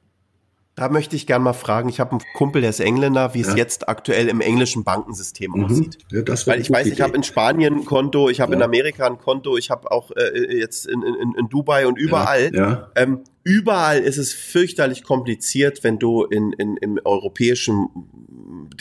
Da 0.77 0.89
möchte 0.89 1.15
ich 1.15 1.29
gerne 1.29 1.45
mal 1.45 1.53
fragen, 1.53 1.89
ich 1.89 2.01
habe 2.01 2.13
einen 2.13 2.23
Kumpel, 2.35 2.61
der 2.61 2.71
ist 2.71 2.81
Engländer, 2.81 3.33
wie 3.33 3.43
es 3.43 3.49
ja. 3.49 3.55
jetzt 3.55 3.89
aktuell 3.89 4.29
im 4.29 4.41
englischen 4.41 4.83
Bankensystem 4.83 5.53
mhm. 5.53 5.65
aussieht. 5.67 5.99
Ja, 6.11 6.23
das 6.23 6.49
Weil 6.49 6.61
ich 6.61 6.69
weiß, 6.69 6.87
Idee. 6.87 6.95
ich 6.95 7.01
habe 7.01 7.15
in 7.15 7.23
Spanien 7.23 7.75
ein 7.75 7.85
Konto, 7.85 8.29
ich 8.29 8.41
habe 8.41 8.53
ja. 8.53 8.59
in 8.59 8.63
Amerika 8.65 9.07
ein 9.07 9.19
Konto, 9.19 9.57
ich 9.57 9.71
habe 9.71 9.93
auch 9.93 10.11
äh, 10.11 10.59
jetzt 10.59 10.87
in, 10.87 11.03
in, 11.03 11.35
in 11.39 11.49
Dubai 11.49 11.87
und 11.87 11.97
überall. 11.97 12.51
Ja. 12.53 12.91
Ähm, 12.97 13.21
überall 13.45 14.01
ist 14.01 14.17
es 14.17 14.33
fürchterlich 14.33 15.05
kompliziert, 15.05 15.85
wenn 15.85 15.99
du 15.99 16.25
in, 16.25 16.53
in, 16.55 16.77
im 16.79 16.99
europäischen 17.05 17.89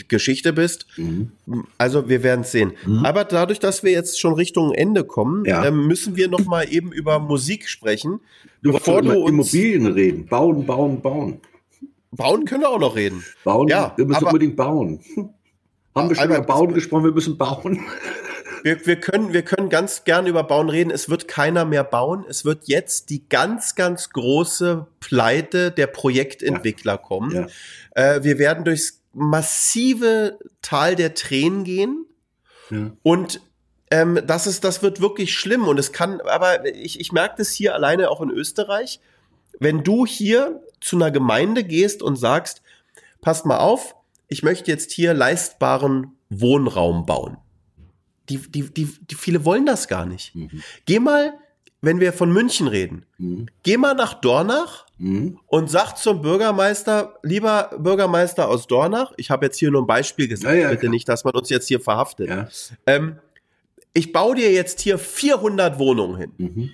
Geschichte 0.08 0.52
bist. 0.52 0.86
Mhm. 0.96 1.30
Also 1.78 2.08
wir 2.08 2.22
werden 2.22 2.40
es 2.40 2.52
sehen. 2.52 2.72
Mhm. 2.86 3.04
Aber 3.04 3.24
dadurch, 3.24 3.60
dass 3.60 3.82
wir 3.82 3.92
jetzt 3.92 4.18
schon 4.18 4.34
Richtung 4.34 4.72
Ende 4.72 5.04
kommen, 5.04 5.44
ja. 5.44 5.64
ähm, 5.64 5.86
müssen 5.86 6.16
wir 6.16 6.28
noch 6.28 6.46
mal 6.46 6.66
eben 6.72 6.92
über 6.92 7.18
Musik 7.18 7.68
sprechen. 7.68 8.20
Bevor 8.62 9.02
du 9.02 9.12
uns 9.12 9.30
Immobilien 9.30 9.86
reden, 9.86 10.26
bauen, 10.26 10.64
bauen, 10.66 11.00
bauen. 11.00 11.40
Bauen 12.10 12.44
können 12.44 12.62
wir 12.62 12.70
auch 12.70 12.80
noch 12.80 12.96
reden. 12.96 13.22
Bauen, 13.44 13.68
ja, 13.68 13.92
wir 13.96 14.06
müssen 14.06 14.24
unbedingt 14.24 14.56
bauen. 14.56 15.00
Haben 15.94 16.08
wir 16.08 16.16
schon 16.16 16.26
über 16.26 16.40
Bauen 16.40 16.72
gesprochen, 16.72 17.04
wir 17.04 17.12
müssen 17.12 17.36
bauen. 17.36 17.80
Wir, 18.64 18.86
wir, 18.86 18.98
können, 18.98 19.34
wir 19.34 19.42
können 19.42 19.68
ganz 19.68 20.04
gern 20.04 20.26
über 20.26 20.42
Bauen 20.42 20.70
reden. 20.70 20.90
Es 20.90 21.10
wird 21.10 21.28
keiner 21.28 21.66
mehr 21.66 21.84
bauen. 21.84 22.24
Es 22.26 22.46
wird 22.46 22.66
jetzt 22.66 23.10
die 23.10 23.28
ganz, 23.28 23.74
ganz 23.74 24.08
große 24.08 24.86
Pleite 25.00 25.70
der 25.70 25.86
Projektentwickler 25.86 26.92
ja. 26.92 26.96
kommen. 26.96 27.48
Ja. 27.94 28.14
Äh, 28.16 28.24
wir 28.24 28.38
werden 28.38 28.64
durchs 28.64 29.02
massive 29.12 30.38
Tal 30.62 30.96
der 30.96 31.12
Tränen 31.12 31.64
gehen. 31.64 32.06
Ja. 32.70 32.90
Und 33.02 33.42
ähm, 33.90 34.22
das 34.26 34.46
ist, 34.46 34.64
das 34.64 34.82
wird 34.82 35.02
wirklich 35.02 35.34
schlimm. 35.34 35.68
Und 35.68 35.78
es 35.78 35.92
kann, 35.92 36.22
aber 36.22 36.64
ich, 36.64 36.98
ich 36.98 37.12
merke 37.12 37.34
das 37.36 37.50
hier 37.50 37.74
alleine 37.74 38.10
auch 38.10 38.22
in 38.22 38.30
Österreich. 38.30 38.98
Wenn 39.60 39.84
du 39.84 40.06
hier 40.06 40.62
zu 40.80 40.96
einer 40.96 41.10
Gemeinde 41.10 41.64
gehst 41.64 42.02
und 42.02 42.16
sagst, 42.16 42.62
passt 43.20 43.44
mal 43.44 43.58
auf, 43.58 43.94
ich 44.26 44.42
möchte 44.42 44.70
jetzt 44.70 44.90
hier 44.90 45.12
leistbaren 45.12 46.12
Wohnraum 46.30 47.04
bauen. 47.04 47.36
Die, 48.28 48.38
die, 48.38 48.72
die, 48.72 48.88
die 49.10 49.14
viele 49.14 49.44
wollen 49.44 49.66
das 49.66 49.88
gar 49.88 50.06
nicht. 50.06 50.34
Mhm. 50.34 50.62
Geh 50.86 50.98
mal, 50.98 51.34
wenn 51.82 52.00
wir 52.00 52.12
von 52.12 52.32
München 52.32 52.66
reden, 52.66 53.04
mhm. 53.18 53.46
geh 53.62 53.76
mal 53.76 53.94
nach 53.94 54.14
Dornach 54.14 54.86
mhm. 54.98 55.38
und 55.46 55.70
sag 55.70 55.96
zum 55.96 56.22
Bürgermeister, 56.22 57.18
lieber 57.22 57.70
Bürgermeister 57.78 58.48
aus 58.48 58.66
Dornach, 58.66 59.12
ich 59.18 59.30
habe 59.30 59.46
jetzt 59.46 59.58
hier 59.58 59.70
nur 59.70 59.82
ein 59.82 59.86
Beispiel 59.86 60.28
gesagt, 60.28 60.54
ja, 60.54 60.62
ja, 60.62 60.68
bitte 60.68 60.80
klar. 60.80 60.90
nicht, 60.90 61.08
dass 61.08 61.24
man 61.24 61.34
uns 61.34 61.50
jetzt 61.50 61.68
hier 61.68 61.80
verhaftet. 61.80 62.30
Ja. 62.30 62.48
Ähm, 62.86 63.18
ich 63.92 64.12
baue 64.12 64.34
dir 64.36 64.50
jetzt 64.50 64.80
hier 64.80 64.98
400 64.98 65.78
Wohnungen 65.78 66.16
hin. 66.16 66.32
Mhm 66.38 66.70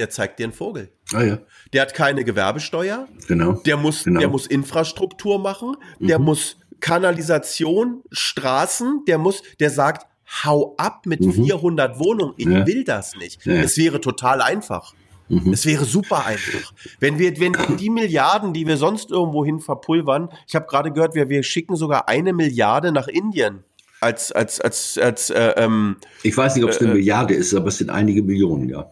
der 0.00 0.10
zeigt 0.10 0.38
dir 0.38 0.44
einen 0.44 0.52
Vogel. 0.52 0.88
Ah, 1.12 1.22
ja. 1.22 1.38
Der 1.72 1.82
hat 1.82 1.94
keine 1.94 2.24
Gewerbesteuer. 2.24 3.06
Genau. 3.28 3.52
Der 3.52 3.76
muss, 3.76 4.04
genau. 4.04 4.20
der 4.20 4.28
muss 4.30 4.46
Infrastruktur 4.46 5.38
machen. 5.38 5.76
Mhm. 5.98 6.06
Der 6.06 6.18
muss 6.18 6.56
Kanalisation, 6.80 8.02
Straßen. 8.10 9.04
Der 9.06 9.18
muss, 9.18 9.42
der 9.60 9.70
sagt, 9.70 10.06
hau 10.44 10.74
ab 10.76 11.06
mit 11.06 11.20
mhm. 11.20 11.32
400 11.32 11.98
Wohnungen. 11.98 12.34
Ich 12.36 12.46
ja. 12.46 12.66
will 12.66 12.84
das 12.84 13.16
nicht. 13.16 13.44
Ja. 13.46 13.54
Es 13.54 13.76
wäre 13.76 14.00
total 14.00 14.40
einfach. 14.42 14.94
Mhm. 15.28 15.52
Es 15.52 15.64
wäre 15.66 15.84
super 15.84 16.26
einfach. 16.26 16.72
Wenn 16.98 17.18
wir, 17.18 17.38
wenn 17.38 17.54
die 17.76 17.90
Milliarden, 17.90 18.52
die 18.52 18.66
wir 18.66 18.76
sonst 18.76 19.10
irgendwohin 19.10 19.60
verpulvern, 19.60 20.30
ich 20.46 20.54
habe 20.54 20.66
gerade 20.66 20.92
gehört, 20.92 21.14
wir, 21.14 21.28
wir 21.28 21.42
schicken 21.42 21.76
sogar 21.76 22.08
eine 22.08 22.32
Milliarde 22.32 22.92
nach 22.92 23.08
Indien 23.08 23.64
als 24.00 24.32
als 24.32 24.60
als 24.60 24.98
als 24.98 25.30
äh, 25.30 25.52
ähm, 25.56 25.96
ich 26.22 26.36
weiß 26.36 26.56
nicht, 26.56 26.64
ob 26.64 26.70
es 26.70 26.80
eine 26.80 26.90
äh, 26.90 26.94
Milliarde 26.94 27.34
ist, 27.34 27.54
aber 27.54 27.68
es 27.68 27.78
sind 27.78 27.90
einige 27.90 28.22
Millionen, 28.22 28.68
ja. 28.68 28.90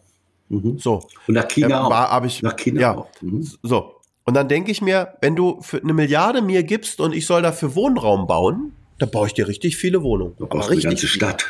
Mhm. 0.49 0.79
So. 0.79 1.03
Und 1.27 1.35
nach 1.35 1.49
China 1.49 1.87
äh, 1.87 1.91
war, 1.91 2.13
auch. 2.13 2.25
Ich, 2.25 2.43
nach 2.43 2.57
China 2.57 2.81
ja. 2.81 2.97
auch. 2.97 3.09
Mhm. 3.21 3.47
So. 3.63 3.95
Und 4.25 4.35
dann 4.35 4.49
denke 4.49 4.71
ich 4.71 4.83
mir, 4.83 5.15
wenn 5.23 5.35
du 5.35 5.61
für 5.63 5.83
eine 5.83 5.95
Milliarde 5.95 6.43
mir 6.43 6.63
gibst 6.63 7.01
und 7.01 7.15
ich 7.15 7.25
soll 7.27 7.41
dafür 7.41 7.75
Wohnraum 7.75 8.27
bauen, 8.27 8.73
dann 8.99 9.11
baue 9.11 9.29
ich 9.29 9.35
dir 9.35 9.49
richtig 9.49 9.77
viele 9.77 10.03
Wohnungen. 10.03 10.35
Du 10.39 10.47
brauchst 10.47 10.71
eine 10.71 10.81
ganze 10.81 11.07
Stadt. 11.07 11.47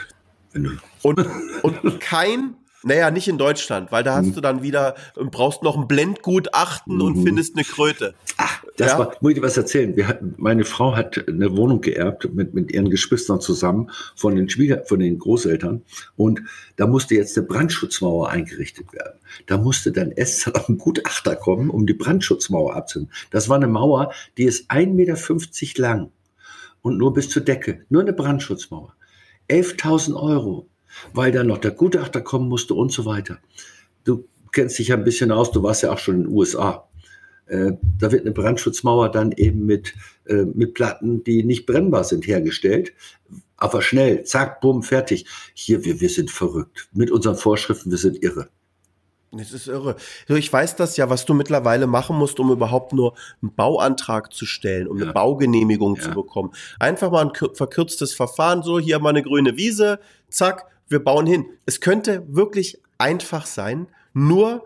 Und, 1.03 1.27
und 1.63 2.01
kein 2.01 2.55
naja, 2.85 3.11
nicht 3.11 3.27
in 3.27 3.39
Deutschland, 3.39 3.91
weil 3.91 4.05
da 4.05 4.15
hast 4.15 4.27
mhm. 4.27 4.35
du 4.35 4.41
dann 4.41 4.63
wieder, 4.63 4.95
brauchst 5.17 5.63
noch 5.63 5.77
ein 5.77 5.89
Blendgutachten 5.89 6.95
mhm. 6.95 7.03
und 7.03 7.25
findest 7.25 7.57
eine 7.57 7.65
Kröte. 7.65 8.15
Ach, 8.37 8.65
das 8.77 8.93
ja? 8.93 8.99
war, 9.01 9.17
muss 9.21 9.33
ich 9.33 9.39
dir 9.39 9.43
was 9.43 9.57
erzählen. 9.57 9.97
Wir 9.97 10.07
hatten, 10.07 10.35
meine 10.37 10.65
Frau 10.65 10.95
hat 10.95 11.25
eine 11.29 11.57
Wohnung 11.57 11.81
geerbt 11.81 12.33
mit, 12.33 12.55
mit 12.55 12.71
ihren 12.73 12.89
Geschwistern 12.89 13.41
zusammen 13.41 13.91
von 14.15 14.37
den 14.37 14.49
Schwieger, 14.49 14.85
von 14.85 15.01
den 15.01 15.19
Großeltern. 15.19 15.83
Und 16.17 16.43
da 16.77 16.87
musste 16.87 17.17
jetzt 17.17 17.37
eine 17.37 17.49
Brandschutzmauer 17.49 18.31
eingerichtet 18.31 18.93
werden. 18.93 19.19
Da 19.47 19.59
musste 19.59 19.91
dann 19.91 20.13
erst 20.13 20.47
ein 20.69 20.79
Gutachter 20.79 21.35
kommen, 21.35 21.71
um 21.71 21.85
die 21.85 21.95
Brandschutzmauer 21.95 22.77
abzunehmen. 22.77 23.13
Das 23.31 23.49
war 23.49 23.57
eine 23.57 23.67
Mauer, 23.67 24.13
die 24.37 24.45
ist 24.45 24.71
1,50 24.71 24.95
Meter 24.95 25.83
lang 25.83 26.11
und 26.83 26.99
nur 26.99 27.15
bis 27.15 27.29
zur 27.31 27.43
Decke. 27.43 27.85
Nur 27.89 28.03
eine 28.03 28.13
Brandschutzmauer. 28.13 28.95
11.000 29.49 30.15
Euro 30.15 30.69
weil 31.13 31.33
dann 31.33 31.47
noch 31.47 31.59
der 31.59 31.71
Gutachter 31.73 32.21
kommen 32.21 32.49
musste 32.49 32.75
und 32.75 32.93
so 32.93 33.05
weiter. 33.05 33.39
Du 34.05 34.25
kennst 34.53 34.79
dich 34.79 34.89
ja 34.89 34.97
ein 34.97 35.05
bisschen 35.05 35.31
aus, 35.31 35.53
du 35.53 35.63
warst 35.63 35.83
ja 35.83 35.93
auch 35.93 35.99
schon 35.99 36.17
in 36.17 36.23
den 36.25 36.33
USA. 36.33 36.89
Äh, 37.47 37.73
da 37.99 38.13
wird 38.13 38.23
eine 38.23 38.33
Brandschutzmauer 38.33 39.11
dann 39.11 39.33
eben 39.33 39.67
mit, 39.67 39.95
äh, 40.27 40.45
mit 40.45 40.75
Platten, 40.75 41.25
die 41.25 41.43
nicht 41.45 41.67
brennbar 41.67 42.05
sind, 42.05 42.27
hergestellt. 42.27 42.93
Aber 43.57 43.83
schnell, 43.83 44.23
zack, 44.25 44.61
bumm, 44.61 44.83
fertig. 44.83 45.27
Hier, 45.55 45.85
wir, 45.85 46.01
wir 46.01 46.11
sind 46.11 46.31
verrückt. 46.31 46.89
Mit 46.93 47.11
unseren 47.11 47.37
Vorschriften, 47.37 47.91
wir 47.91 47.99
sind 47.99 48.23
irre. 48.23 48.49
Das 49.31 49.53
ist 49.53 49.67
irre. 49.67 49.97
Ich 50.29 50.51
weiß 50.51 50.77
das 50.77 50.97
ja, 50.97 51.11
was 51.11 51.27
du 51.27 51.35
mittlerweile 51.35 51.87
machen 51.87 52.17
musst, 52.17 52.41
um 52.41 52.51
überhaupt 52.51 52.95
nur 52.95 53.15
einen 53.43 53.55
Bauantrag 53.55 54.33
zu 54.33 54.47
stellen, 54.47 54.89
um 54.89 54.97
ja. 54.99 55.05
eine 55.05 55.13
Baugenehmigung 55.13 55.97
ja. 55.97 56.03
zu 56.03 56.11
bekommen. 56.13 56.53
Einfach 56.79 57.11
mal 57.11 57.27
ein 57.27 57.55
verkürztes 57.55 58.15
Verfahren, 58.15 58.63
so 58.63 58.79
hier 58.79 58.99
mal 59.01 59.11
eine 59.11 59.23
grüne 59.23 59.57
Wiese, 59.57 60.01
zack, 60.31 60.67
wir 60.89 61.05
bauen 61.05 61.27
hin. 61.27 61.47
Es 61.67 61.81
könnte 61.81 62.25
wirklich 62.29 62.81
einfach 62.97 63.45
sein, 63.45 63.89
nur 64.15 64.65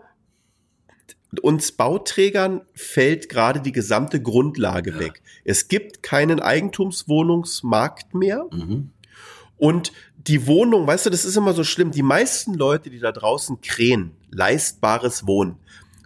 uns 1.41 1.71
Bauträgern 1.71 2.61
fällt 2.73 3.27
gerade 3.27 3.59
die 3.59 3.71
gesamte 3.71 4.21
Grundlage 4.21 4.91
ja. 4.91 4.99
weg. 4.99 5.21
Es 5.43 5.67
gibt 5.67 6.03
keinen 6.03 6.39
Eigentumswohnungsmarkt 6.39 8.13
mehr. 8.13 8.45
Mhm. 8.51 8.91
Und 9.57 9.93
die 10.27 10.47
Wohnung, 10.47 10.87
weißt 10.87 11.05
du, 11.05 11.09
das 11.09 11.25
ist 11.25 11.35
immer 11.35 11.53
so 11.53 11.63
schlimm. 11.63 11.91
Die 11.91 12.03
meisten 12.03 12.53
Leute, 12.53 12.89
die 12.89 12.99
da 12.99 13.11
draußen 13.11 13.61
krähen, 13.61 14.11
leistbares 14.31 15.27
Wohnen. 15.27 15.57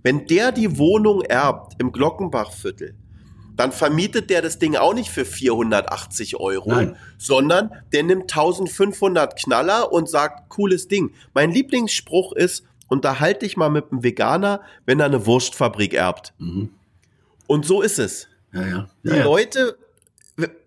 Wenn 0.03 0.26
der 0.28 0.51
die 0.51 0.78
Wohnung 0.78 1.22
erbt 1.22 1.74
im 1.80 1.91
Glockenbachviertel, 1.91 2.95
dann 3.55 3.72
vermietet 3.72 4.30
der 4.30 4.41
das 4.41 4.59
Ding 4.59 4.76
auch 4.76 4.93
nicht 4.93 5.09
für 5.09 5.26
480 5.26 6.39
Euro, 6.39 6.72
Nein. 6.72 6.95
sondern 7.18 7.72
der 7.91 8.03
nimmt 8.03 8.24
1500 8.32 9.36
Knaller 9.38 9.91
und 9.91 10.07
sagt, 10.07 10.49
cooles 10.49 10.88
Ding. 10.88 11.11
Mein 11.34 11.51
Lieblingsspruch 11.51 12.34
ist, 12.34 12.63
unterhalte 12.88 13.39
dich 13.39 13.57
mal 13.57 13.70
mit 13.70 13.91
einem 13.91 14.03
Veganer, 14.03 14.61
wenn 14.86 14.99
er 14.99 15.07
eine 15.07 15.26
Wurstfabrik 15.26 15.93
erbt. 15.93 16.34
Mhm. 16.38 16.70
Und 17.47 17.65
so 17.65 17.82
ist 17.82 17.99
es. 17.99 18.28
Ja, 18.53 18.61
ja. 18.61 18.88
Ja, 19.03 19.13
Die 19.13 19.20
Leute, 19.22 19.78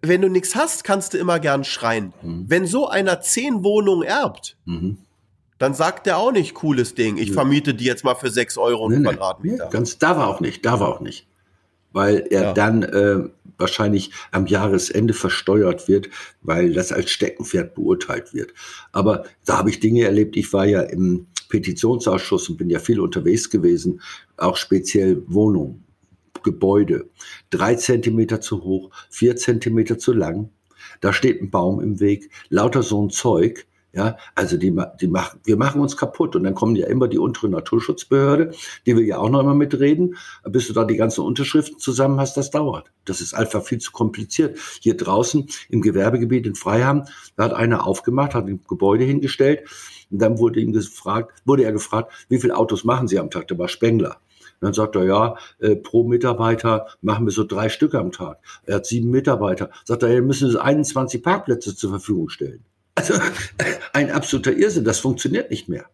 wenn 0.03 0.23
du 0.23 0.29
nichts 0.29 0.55
hast, 0.55 0.85
kannst 0.85 1.15
du 1.15 1.19
immer 1.19 1.39
gern 1.39 1.65
schreien. 1.65 2.13
Mhm. 2.23 2.45
Wenn 2.49 2.67
so 2.67 2.89
einer 2.89 3.21
zehn 3.21 3.63
Wohnungen 3.63 4.03
erbt, 4.03 4.57
mhm. 4.65 4.99
dann 5.59 5.75
sagt 5.75 6.07
der 6.07 6.19
auch 6.19 6.33
nicht, 6.33 6.55
cooles 6.55 6.95
Ding, 6.95 7.17
ich 7.17 7.33
vermiete 7.33 7.75
die 7.75 7.85
jetzt 7.85 8.05
mal 8.05 8.15
für 8.15 8.31
sechs 8.31 8.59
Euro 8.59 8.89
nee, 8.89 9.03
Quadratmeter. 9.03 9.65
Nee, 9.67 9.71
ganz, 9.71 9.99
da 9.99 10.17
war 10.17 10.29
auch 10.29 10.41
nicht, 10.41 10.67
da 10.67 10.81
war 10.81 10.89
auch 10.89 11.01
nicht 11.01 11.27
weil 11.93 12.27
er 12.31 12.43
ja. 12.43 12.53
dann 12.53 12.83
äh, 12.83 13.29
wahrscheinlich 13.59 14.11
am 14.31 14.47
Jahresende 14.47 15.15
versteuert 15.15 15.89
wird, 15.89 16.09
weil 16.43 16.73
das 16.73 16.93
als 16.93 17.11
Steckenpferd 17.11 17.75
beurteilt 17.75 18.33
wird. 18.33 18.55
Aber 18.93 19.25
da 19.45 19.59
habe 19.59 19.71
ich 19.71 19.81
Dinge 19.81 20.05
erlebt. 20.05 20.37
Ich 20.37 20.53
war 20.53 20.67
ja 20.67 20.83
im 20.83 21.27
Petitionsausschuss 21.49 22.49
und 22.49 22.57
bin 22.57 22.71
ja 22.71 22.79
viel 22.79 23.01
unterwegs 23.01 23.51
gewesen, 23.51 24.01
auch 24.37 24.57
speziell 24.57 25.23
Wohnungen, 25.27 25.85
Gebäude. 26.43 27.09
Drei 27.51 27.75
Zentimeter 27.75 28.41
zu 28.41 28.63
hoch, 28.63 28.91
vier 29.11 29.37
Zentimeter 29.37 29.99
zu 29.99 30.13
lang. 30.13 30.51
Da 31.01 31.13
steht 31.13 31.41
ein 31.41 31.51
Baum 31.51 31.81
im 31.81 32.01
Weg, 32.01 32.31
lauter 32.49 32.83
so 32.83 33.03
ein 33.03 33.11
Zeug. 33.11 33.67
Ja, 33.93 34.17
also 34.37 34.57
die, 34.57 34.73
die 35.01 35.09
machen, 35.09 35.41
wir 35.43 35.57
machen 35.57 35.81
uns 35.81 35.97
kaputt 35.97 36.37
und 36.37 36.45
dann 36.45 36.55
kommen 36.55 36.77
ja 36.77 36.87
immer 36.87 37.09
die 37.09 37.19
untere 37.19 37.49
Naturschutzbehörde, 37.49 38.53
die 38.87 38.97
will 38.97 39.05
ja 39.05 39.19
auch 39.19 39.31
noch 39.31 39.43
mal 39.43 39.55
mitreden. 39.55 40.15
Bis 40.45 40.69
du 40.69 40.75
da 40.75 40.85
die 40.85 40.95
ganzen 40.95 41.23
Unterschriften 41.23 41.81
zusammen 41.81 42.21
hast, 42.21 42.37
das 42.37 42.51
dauert. 42.51 42.93
Das 43.05 43.21
ist 43.21 43.35
einfach 43.35 43.65
viel 43.65 43.79
zu 43.79 43.91
kompliziert. 43.91 44.61
Hier 44.81 44.97
draußen 44.97 45.49
im 45.71 45.83
Gewerbegebiet 45.83 46.47
in 46.47 46.55
Freiham, 46.55 47.07
da 47.35 47.45
hat 47.45 47.53
einer 47.53 47.85
aufgemacht, 47.85 48.35
hat 48.35 48.47
ein 48.47 48.61
Gebäude 48.69 49.03
hingestellt 49.03 49.69
und 50.09 50.23
dann 50.23 50.39
wurde 50.39 50.61
ihm 50.61 50.73
gefragt, 50.73 51.43
wurde 51.45 51.65
er 51.65 51.73
gefragt, 51.73 52.13
wie 52.29 52.39
viele 52.39 52.57
Autos 52.57 52.85
machen 52.85 53.09
Sie 53.09 53.19
am 53.19 53.31
Tag? 53.31 53.49
Da 53.49 53.59
war 53.59 53.67
Spengler. 53.67 54.21
Dann 54.61 54.75
sagt 54.75 54.95
er, 54.97 55.05
ja, 55.05 55.37
äh, 55.59 55.77
pro 55.77 56.05
Mitarbeiter 56.05 56.87
machen 57.01 57.27
wir 57.27 57.33
so 57.33 57.45
drei 57.45 57.69
Stück 57.69 57.95
am 57.95 58.13
Tag. 58.13 58.39
Er 58.65 58.77
hat 58.77 58.87
sieben 58.87 59.11
Mitarbeiter. 59.11 59.71
Sagt 59.85 60.03
er, 60.03 60.13
ja, 60.13 60.21
müssen 60.21 60.51
Sie 60.51 60.61
21 60.61 61.23
Parkplätze 61.23 61.75
zur 61.75 61.91
Verfügung 61.91 62.29
stellen. 62.29 62.65
Also 62.95 63.15
ein 63.93 64.11
absoluter 64.11 64.53
Irrsinn, 64.53 64.85
das 64.85 64.99
funktioniert 64.99 65.51
nicht 65.51 65.69
mehr. 65.69 65.87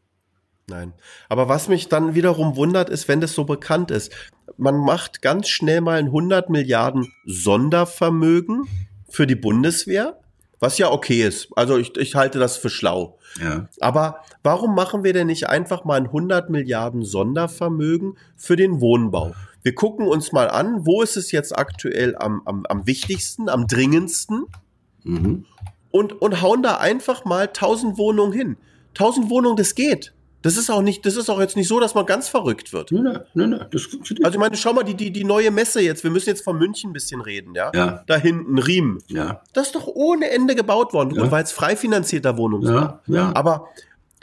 Nein. 0.68 0.94
Aber 1.28 1.48
was 1.48 1.68
mich 1.68 1.88
dann 1.88 2.16
wiederum 2.16 2.56
wundert, 2.56 2.90
ist, 2.90 3.06
wenn 3.06 3.20
das 3.20 3.34
so 3.34 3.44
bekannt 3.44 3.92
ist. 3.92 4.12
man 4.56 4.76
macht 4.76 5.22
ganz 5.22 5.48
schnell 5.48 5.80
mal 5.80 5.98
ein 5.98 6.06
100 6.06 6.50
Milliarden 6.50 7.12
Sondervermögen 7.24 8.66
für 9.08 9.28
die 9.28 9.36
Bundeswehr, 9.36 10.18
was 10.58 10.78
ja 10.78 10.90
okay 10.90 11.22
ist. 11.22 11.48
Also 11.56 11.76
ich, 11.76 11.96
ich 11.96 12.14
halte 12.14 12.38
das 12.38 12.56
für 12.56 12.70
schlau. 12.70 13.18
Ja. 13.40 13.68
Aber 13.80 14.22
warum 14.42 14.74
machen 14.74 15.04
wir 15.04 15.12
denn 15.12 15.26
nicht 15.26 15.48
einfach 15.48 15.84
mal 15.84 15.96
ein 15.96 16.06
100 16.06 16.50
Milliarden 16.50 17.02
Sondervermögen 17.02 18.16
für 18.36 18.56
den 18.56 18.80
Wohnbau? 18.80 19.34
Wir 19.62 19.74
gucken 19.74 20.06
uns 20.06 20.32
mal 20.32 20.48
an, 20.48 20.86
wo 20.86 21.02
ist 21.02 21.16
es 21.16 21.32
jetzt 21.32 21.56
aktuell 21.56 22.16
am, 22.16 22.42
am, 22.44 22.64
am 22.66 22.86
wichtigsten, 22.86 23.48
am 23.48 23.66
dringendsten 23.66 24.46
Mhm. 25.06 25.44
und, 25.92 26.20
und 26.20 26.42
hauen 26.42 26.62
da 26.62 26.78
einfach 26.78 27.24
mal 27.24 27.46
1000 27.46 27.96
Wohnungen 27.96 28.32
hin. 28.32 28.56
1000 28.98 29.30
Wohnungen, 29.30 29.56
das 29.56 29.76
geht. 29.76 30.12
Das 30.46 30.56
ist 30.56 30.70
auch 30.70 30.80
nicht, 30.80 31.04
das 31.04 31.16
ist 31.16 31.28
auch 31.28 31.40
jetzt 31.40 31.56
nicht 31.56 31.66
so, 31.66 31.80
dass 31.80 31.94
man 31.96 32.06
ganz 32.06 32.28
verrückt 32.28 32.72
wird. 32.72 32.92
Nein, 32.92 33.20
nein, 33.34 33.50
nein. 33.50 33.66
Also 33.72 33.88
ich 34.30 34.38
meine, 34.38 34.56
schau 34.56 34.72
mal, 34.72 34.84
die, 34.84 34.94
die, 34.94 35.10
die 35.10 35.24
neue 35.24 35.50
Messe 35.50 35.80
jetzt, 35.80 36.04
wir 36.04 36.10
müssen 36.12 36.28
jetzt 36.28 36.44
von 36.44 36.56
München 36.56 36.90
ein 36.90 36.92
bisschen 36.92 37.20
reden, 37.20 37.56
ja? 37.56 37.72
Ja. 37.74 38.04
Da 38.06 38.16
hinten, 38.16 38.56
Riemen. 38.58 39.02
ja, 39.08 39.42
Das 39.54 39.66
ist 39.66 39.74
doch 39.74 39.88
ohne 39.88 40.30
Ende 40.30 40.54
gebaut 40.54 40.92
worden. 40.92 41.16
Ja. 41.16 41.22
Und 41.24 41.32
weil 41.32 41.42
es 41.42 41.50
frei 41.50 41.74
finanzierter 41.74 42.36
Wohnungen 42.36 42.64
sind. 42.64 42.76
ja, 42.76 43.00
ja. 43.08 43.32
Aber 43.34 43.70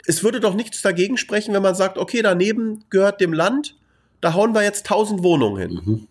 es 0.06 0.24
würde 0.24 0.40
doch 0.40 0.54
nichts 0.54 0.80
dagegen 0.80 1.18
sprechen, 1.18 1.52
wenn 1.52 1.62
man 1.62 1.74
sagt, 1.74 1.98
okay, 1.98 2.22
daneben 2.22 2.84
gehört 2.88 3.20
dem 3.20 3.34
Land, 3.34 3.76
da 4.22 4.32
hauen 4.32 4.54
wir 4.54 4.62
jetzt 4.62 4.90
1000 4.90 5.22
Wohnungen 5.22 5.58
hin. 5.58 5.80
Mhm. 5.84 6.08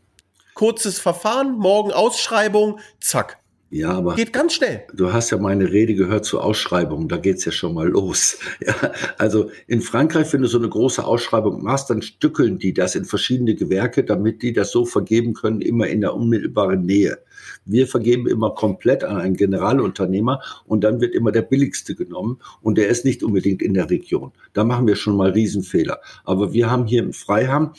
Kurzes 0.54 1.00
Verfahren, 1.00 1.58
morgen 1.58 1.92
Ausschreibung, 1.92 2.80
zack. 3.00 3.40
Ja, 3.74 3.90
aber 3.90 4.14
Geht 4.14 4.34
ganz 4.34 4.54
schnell. 4.54 4.84
du 4.94 5.12
hast 5.14 5.32
ja 5.32 5.40
meine 5.40 5.72
Rede 5.72 5.96
gehört 5.96 6.26
zur 6.26 6.44
Ausschreibung, 6.44 7.08
da 7.08 7.18
geht's 7.18 7.44
ja 7.44 7.52
schon 7.52 7.74
mal 7.74 7.88
los. 7.88 8.38
Ja, 8.64 8.76
also 9.18 9.50
in 9.66 9.82
Frankreich, 9.82 10.32
wenn 10.32 10.44
du 10.44 10.48
so 10.48 10.60
eine 10.60 10.70
große 10.70 11.04
Ausschreibung 11.04 11.64
machst, 11.64 11.90
dann 11.90 12.04
stückeln 12.04 12.60
die 12.60 12.76
das 12.76 12.94
in 12.94 13.04
verschiedene 13.04 13.56
Gewerke, 13.56 14.04
damit 14.04 14.44
die 14.44 14.54
das 14.54 14.70
so 14.70 14.86
vergeben 14.86 15.34
können, 15.34 15.62
immer 15.62 15.88
in 15.88 16.02
der 16.02 16.14
unmittelbaren 16.14 16.86
Nähe. 16.86 17.18
Wir 17.66 17.88
vergeben 17.88 18.28
immer 18.28 18.52
komplett 18.52 19.04
an 19.04 19.18
einen 19.18 19.36
Generalunternehmer 19.36 20.40
und 20.66 20.84
dann 20.84 21.02
wird 21.02 21.16
immer 21.16 21.32
der 21.32 21.42
billigste 21.42 21.96
genommen 21.96 22.40
und 22.62 22.78
der 22.78 22.90
ist 22.90 23.06
nicht 23.06 23.24
unbedingt 23.24 23.64
in 23.64 23.74
der 23.74 23.90
Region. 23.90 24.34
Da 24.54 24.64
machen 24.64 24.86
wir 24.86 24.96
schon 24.96 25.18
mal 25.18 25.32
Riesenfehler. 25.32 26.00
Aber 26.26 26.54
wir 26.54 26.70
haben 26.70 26.86
hier 26.86 27.02
im 27.02 27.12
Freiham, 27.12 27.74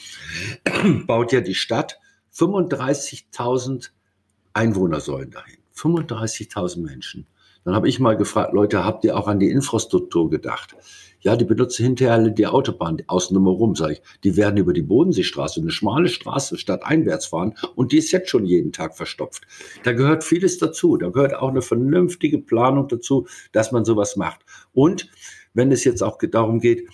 baut 1.06 1.30
ja 1.30 1.40
die 1.40 1.54
Stadt 1.54 2.00
35.000 2.34 3.90
Einwohner 4.54 4.98
sollen 4.98 5.30
dahin. 5.30 5.63
35.000 5.76 6.80
Menschen. 6.80 7.26
Dann 7.64 7.74
habe 7.74 7.88
ich 7.88 7.98
mal 7.98 8.16
gefragt, 8.16 8.52
Leute, 8.52 8.84
habt 8.84 9.04
ihr 9.04 9.16
auch 9.16 9.26
an 9.26 9.38
die 9.38 9.48
Infrastruktur 9.48 10.28
gedacht? 10.28 10.76
Ja, 11.20 11.34
die 11.36 11.46
benutzen 11.46 11.84
hinterher 11.84 12.18
die 12.28 12.46
Autobahn 12.46 12.98
außen 13.06 13.34
rum, 13.34 13.74
sage 13.74 13.94
ich. 13.94 14.02
Die 14.24 14.36
werden 14.36 14.58
über 14.58 14.74
die 14.74 14.82
Bodenseestraße, 14.82 15.62
eine 15.62 15.70
schmale 15.70 16.08
Straße, 16.08 16.58
statt 16.58 16.84
einwärts 16.84 17.26
fahren 17.26 17.54
und 17.74 17.92
die 17.92 17.96
ist 17.96 18.12
jetzt 18.12 18.28
schon 18.28 18.44
jeden 18.44 18.72
Tag 18.72 18.94
verstopft. 18.94 19.46
Da 19.84 19.92
gehört 19.92 20.22
vieles 20.22 20.58
dazu. 20.58 20.98
Da 20.98 21.08
gehört 21.08 21.34
auch 21.34 21.48
eine 21.48 21.62
vernünftige 21.62 22.38
Planung 22.38 22.88
dazu, 22.88 23.26
dass 23.52 23.72
man 23.72 23.86
sowas 23.86 24.16
macht. 24.16 24.40
Und 24.74 25.10
wenn 25.54 25.72
es 25.72 25.84
jetzt 25.84 26.02
auch 26.02 26.18
darum 26.18 26.60
geht, 26.60 26.86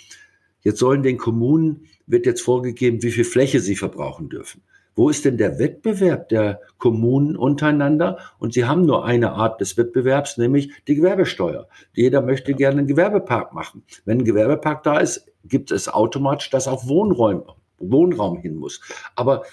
jetzt 0.63 0.79
sollen 0.79 1.03
den 1.03 1.19
Kommunen, 1.19 1.89
wird 2.07 2.27
jetzt 2.27 2.43
vorgegeben, 2.43 3.03
wie 3.03 3.11
viel 3.11 3.25
Fläche 3.25 3.59
sie 3.59 3.75
verbrauchen 3.75 4.29
dürfen. 4.29 4.63
Wo 5.01 5.09
ist 5.09 5.25
denn 5.25 5.39
der 5.39 5.59
Wettbewerb 5.59 6.29
der 6.29 6.61
Kommunen 6.77 7.35
untereinander? 7.35 8.19
Und 8.39 8.53
sie 8.53 8.67
haben 8.67 8.85
nur 8.85 9.07
eine 9.07 9.33
Art 9.33 9.59
des 9.59 9.79
Wettbewerbs, 9.79 10.37
nämlich 10.37 10.73
die 10.89 10.95
Gewerbesteuer. 10.95 11.69
Jeder 11.95 12.21
möchte 12.21 12.53
gerne 12.53 12.81
einen 12.81 12.87
Gewerbepark 12.87 13.55
machen. 13.55 13.83
Wenn 14.05 14.19
ein 14.19 14.25
Gewerbepark 14.27 14.83
da 14.83 14.99
ist, 14.99 15.25
gibt 15.43 15.71
es 15.71 15.89
automatisch, 15.89 16.51
dass 16.51 16.69
auch 16.69 16.87
Wohnräum, 16.87 17.45
Wohnraum 17.79 18.43
hin 18.43 18.57
muss. 18.57 18.83
Aber 19.17 19.45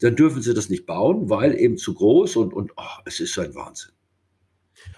dann 0.00 0.16
dürfen 0.16 0.40
sie 0.40 0.54
das 0.54 0.70
nicht 0.70 0.86
bauen, 0.86 1.28
weil 1.28 1.54
eben 1.60 1.76
zu 1.76 1.92
groß 1.92 2.36
und, 2.36 2.54
und 2.54 2.72
oh, 2.78 3.02
es 3.04 3.20
ist 3.20 3.34
so 3.34 3.42
ein 3.42 3.54
Wahnsinn. 3.54 3.92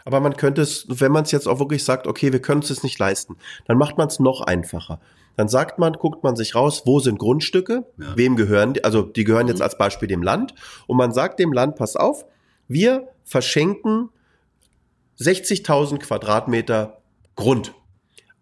Aber 0.05 0.21
man 0.21 0.37
könnte 0.37 0.63
es, 0.63 0.87
wenn 0.89 1.11
man 1.11 1.25
es 1.25 1.33
jetzt 1.33 1.49
auch 1.49 1.59
wirklich 1.59 1.83
sagt, 1.83 2.07
okay, 2.07 2.33
wir 2.33 2.41
können 2.41 2.63
es 2.63 2.69
jetzt 2.69 2.85
nicht 2.85 3.01
leisten, 3.01 3.39
dann 3.65 3.77
macht 3.77 3.99
man 3.99 4.07
es 4.07 4.21
noch 4.21 4.41
einfacher. 4.41 5.01
Dann 5.37 5.49
sagt 5.49 5.79
man, 5.79 5.93
guckt 5.95 6.25
man 6.25 6.35
sich 6.37 6.55
raus, 6.55 6.83
wo 6.87 6.99
sind 7.01 7.19
Grundstücke, 7.19 7.85
Ja. 7.99 8.17
wem 8.17 8.37
gehören 8.37 8.75
die, 8.75 8.85
also 8.85 9.03
die 9.03 9.25
gehören 9.25 9.49
jetzt 9.49 9.63
als 9.63 9.77
Beispiel 9.79 10.09
dem 10.09 10.23
Land 10.23 10.55
und 10.87 10.97
man 10.97 11.13
sagt 11.13 11.39
dem 11.39 11.53
Land, 11.53 11.77
pass 11.77 11.95
auf, 11.97 12.25
wir 12.69 13.09
verschenken 13.25 14.09
60.000 15.21 15.99
Quadratmeter 15.99 16.99
Grund 17.37 17.75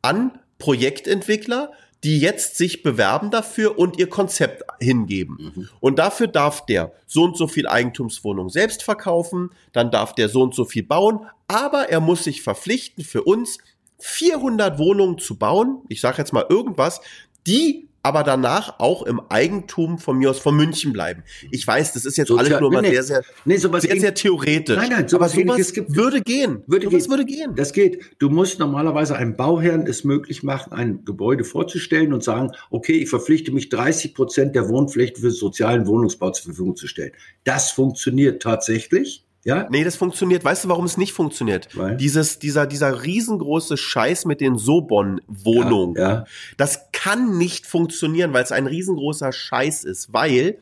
an 0.02 0.38
Projektentwickler, 0.58 1.72
die 2.04 2.20
jetzt 2.20 2.56
sich 2.58 2.82
bewerben 2.82 3.30
dafür 3.30 3.78
und 3.78 3.98
ihr 3.98 4.08
Konzept 4.10 4.62
hingeben. 4.78 5.68
Und 5.80 5.98
dafür 5.98 6.26
darf 6.26 6.66
der 6.66 6.92
so 7.06 7.24
und 7.24 7.36
so 7.36 7.48
viel 7.48 7.66
Eigentumswohnung 7.66 8.50
selbst 8.50 8.82
verkaufen, 8.82 9.50
dann 9.72 9.90
darf 9.90 10.14
der 10.14 10.28
so 10.28 10.42
und 10.42 10.54
so 10.54 10.64
viel 10.66 10.82
bauen, 10.82 11.20
aber 11.48 11.88
er 11.88 12.00
muss 12.00 12.24
sich 12.24 12.42
verpflichten, 12.42 13.04
für 13.04 13.22
uns 13.22 13.58
400 14.06 14.78
Wohnungen 14.78 15.18
zu 15.18 15.36
bauen, 15.38 15.78
ich 15.88 16.00
sage 16.02 16.18
jetzt 16.18 16.32
mal 16.34 16.44
irgendwas, 16.48 17.00
die 17.46 17.88
aber 18.02 18.22
danach 18.22 18.80
auch 18.80 19.02
im 19.04 19.18
Eigentum 19.30 19.98
von 19.98 20.18
mir 20.18 20.28
aus 20.28 20.38
von 20.38 20.54
München 20.54 20.92
bleiben. 20.92 21.22
Ich 21.50 21.66
weiß, 21.66 21.94
das 21.94 22.04
ist 22.04 22.18
jetzt 22.18 22.28
Sozial- 22.28 22.48
alles 22.48 22.60
nur 22.60 22.70
mal 22.70 22.82
nee, 22.82 22.88
nee. 22.88 22.94
sehr, 22.96 23.02
sehr, 23.02 23.22
Nee, 23.46 23.56
sowas 23.56 23.82
sehr, 23.84 23.98
sehr 23.98 24.12
theoretisch. 24.12 24.76
Nein, 24.76 24.90
nein, 24.90 24.98
aber 24.98 25.08
sowas 25.08 25.32
sowas 25.32 25.38
Ähnliches 25.38 25.72
gibt- 25.72 25.96
würde 25.96 26.20
gehen. 26.20 26.62
Würde 26.66 26.84
sowas 26.90 27.04
gehen. 27.04 27.10
würde 27.10 27.24
gehen. 27.24 27.54
Das 27.56 27.72
geht. 27.72 28.04
Du 28.18 28.28
musst 28.28 28.58
normalerweise 28.58 29.16
einem 29.16 29.36
Bauherrn 29.36 29.86
es 29.86 30.04
möglich 30.04 30.42
machen, 30.42 30.74
ein 30.74 31.06
Gebäude 31.06 31.44
vorzustellen 31.44 32.12
und 32.12 32.22
sagen, 32.22 32.50
okay, 32.70 32.92
ich 32.98 33.08
verpflichte 33.08 33.52
mich 33.52 33.70
30 33.70 34.12
Prozent 34.14 34.54
der 34.54 34.68
Wohnfläche 34.68 35.14
für 35.18 35.30
sozialen 35.30 35.86
Wohnungsbau 35.86 36.30
zur 36.32 36.44
Verfügung 36.44 36.76
zu 36.76 36.86
stellen. 36.88 37.12
Das 37.44 37.70
funktioniert 37.70 38.42
tatsächlich. 38.42 39.24
Ja, 39.44 39.68
Nee, 39.70 39.84
das 39.84 39.96
funktioniert. 39.96 40.44
Weißt 40.44 40.64
du, 40.64 40.68
warum 40.68 40.86
es 40.86 40.96
nicht 40.96 41.12
funktioniert? 41.12 41.68
Weil? 41.76 41.96
Dieses, 41.96 42.38
dieser, 42.38 42.66
dieser 42.66 43.04
riesengroße 43.04 43.76
Scheiß 43.76 44.24
mit 44.24 44.40
den 44.40 44.56
Sobon-Wohnungen. 44.56 45.96
Ja, 45.96 46.10
ja. 46.10 46.24
Das 46.56 46.90
kann 46.92 47.36
nicht 47.36 47.66
funktionieren, 47.66 48.32
weil 48.32 48.42
es 48.42 48.52
ein 48.52 48.66
riesengroßer 48.66 49.32
Scheiß 49.32 49.84
ist, 49.84 50.12
weil 50.12 50.58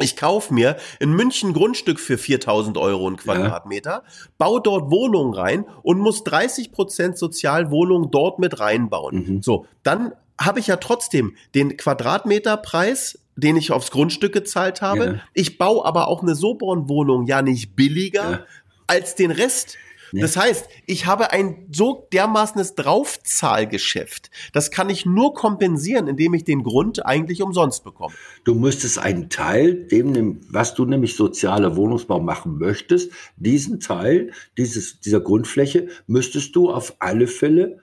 ich 0.00 0.16
kauf 0.16 0.50
mir 0.50 0.76
in 1.00 1.10
München 1.10 1.52
Grundstück 1.52 1.98
für 1.98 2.18
4000 2.18 2.78
Euro 2.78 3.08
ein 3.08 3.16
Quadratmeter, 3.16 4.04
baue 4.36 4.60
dort 4.62 4.90
Wohnungen 4.90 5.34
rein 5.34 5.64
und 5.82 5.98
muss 5.98 6.24
30 6.24 6.72
Prozent 6.72 7.18
Sozialwohnungen 7.18 8.10
dort 8.10 8.38
mit 8.38 8.60
reinbauen. 8.60 9.16
Mhm. 9.16 9.42
So, 9.42 9.66
dann 9.82 10.12
habe 10.40 10.60
ich 10.60 10.68
ja 10.68 10.76
trotzdem 10.76 11.34
den 11.54 11.76
Quadratmeterpreis, 11.76 13.18
den 13.38 13.56
ich 13.56 13.70
aufs 13.72 13.90
Grundstück 13.90 14.32
gezahlt 14.32 14.82
habe. 14.82 15.04
Ja. 15.04 15.20
Ich 15.34 15.58
baue 15.58 15.84
aber 15.84 16.08
auch 16.08 16.22
eine 16.22 16.34
Soborn-Wohnung 16.34 17.26
ja 17.26 17.42
nicht 17.42 17.76
billiger 17.76 18.30
Ja. 18.30 18.46
als 18.86 19.14
den 19.14 19.30
Rest. 19.30 19.76
Nee. 20.10 20.22
Das 20.22 20.38
heißt, 20.38 20.68
ich 20.86 21.04
habe 21.04 21.32
ein 21.32 21.66
so 21.70 22.08
dermaßenes 22.14 22.74
Draufzahlgeschäft. 22.74 24.30
Das 24.54 24.70
kann 24.70 24.88
ich 24.88 25.04
nur 25.04 25.34
kompensieren, 25.34 26.08
indem 26.08 26.32
ich 26.32 26.44
den 26.44 26.62
Grund 26.62 27.04
eigentlich 27.04 27.42
umsonst 27.42 27.84
bekomme. 27.84 28.14
Du 28.44 28.54
müsstest 28.54 28.98
einen 28.98 29.28
Teil, 29.28 29.74
dem, 29.74 30.40
was 30.50 30.74
du 30.74 30.86
nämlich 30.86 31.14
soziale 31.14 31.76
Wohnungsbau 31.76 32.20
machen 32.20 32.56
möchtest, 32.58 33.12
diesen 33.36 33.80
Teil 33.80 34.32
dieses, 34.56 35.00
dieser 35.00 35.20
Grundfläche 35.20 35.88
müsstest 36.06 36.56
du 36.56 36.70
auf 36.70 36.94
alle 37.00 37.26
Fälle 37.26 37.80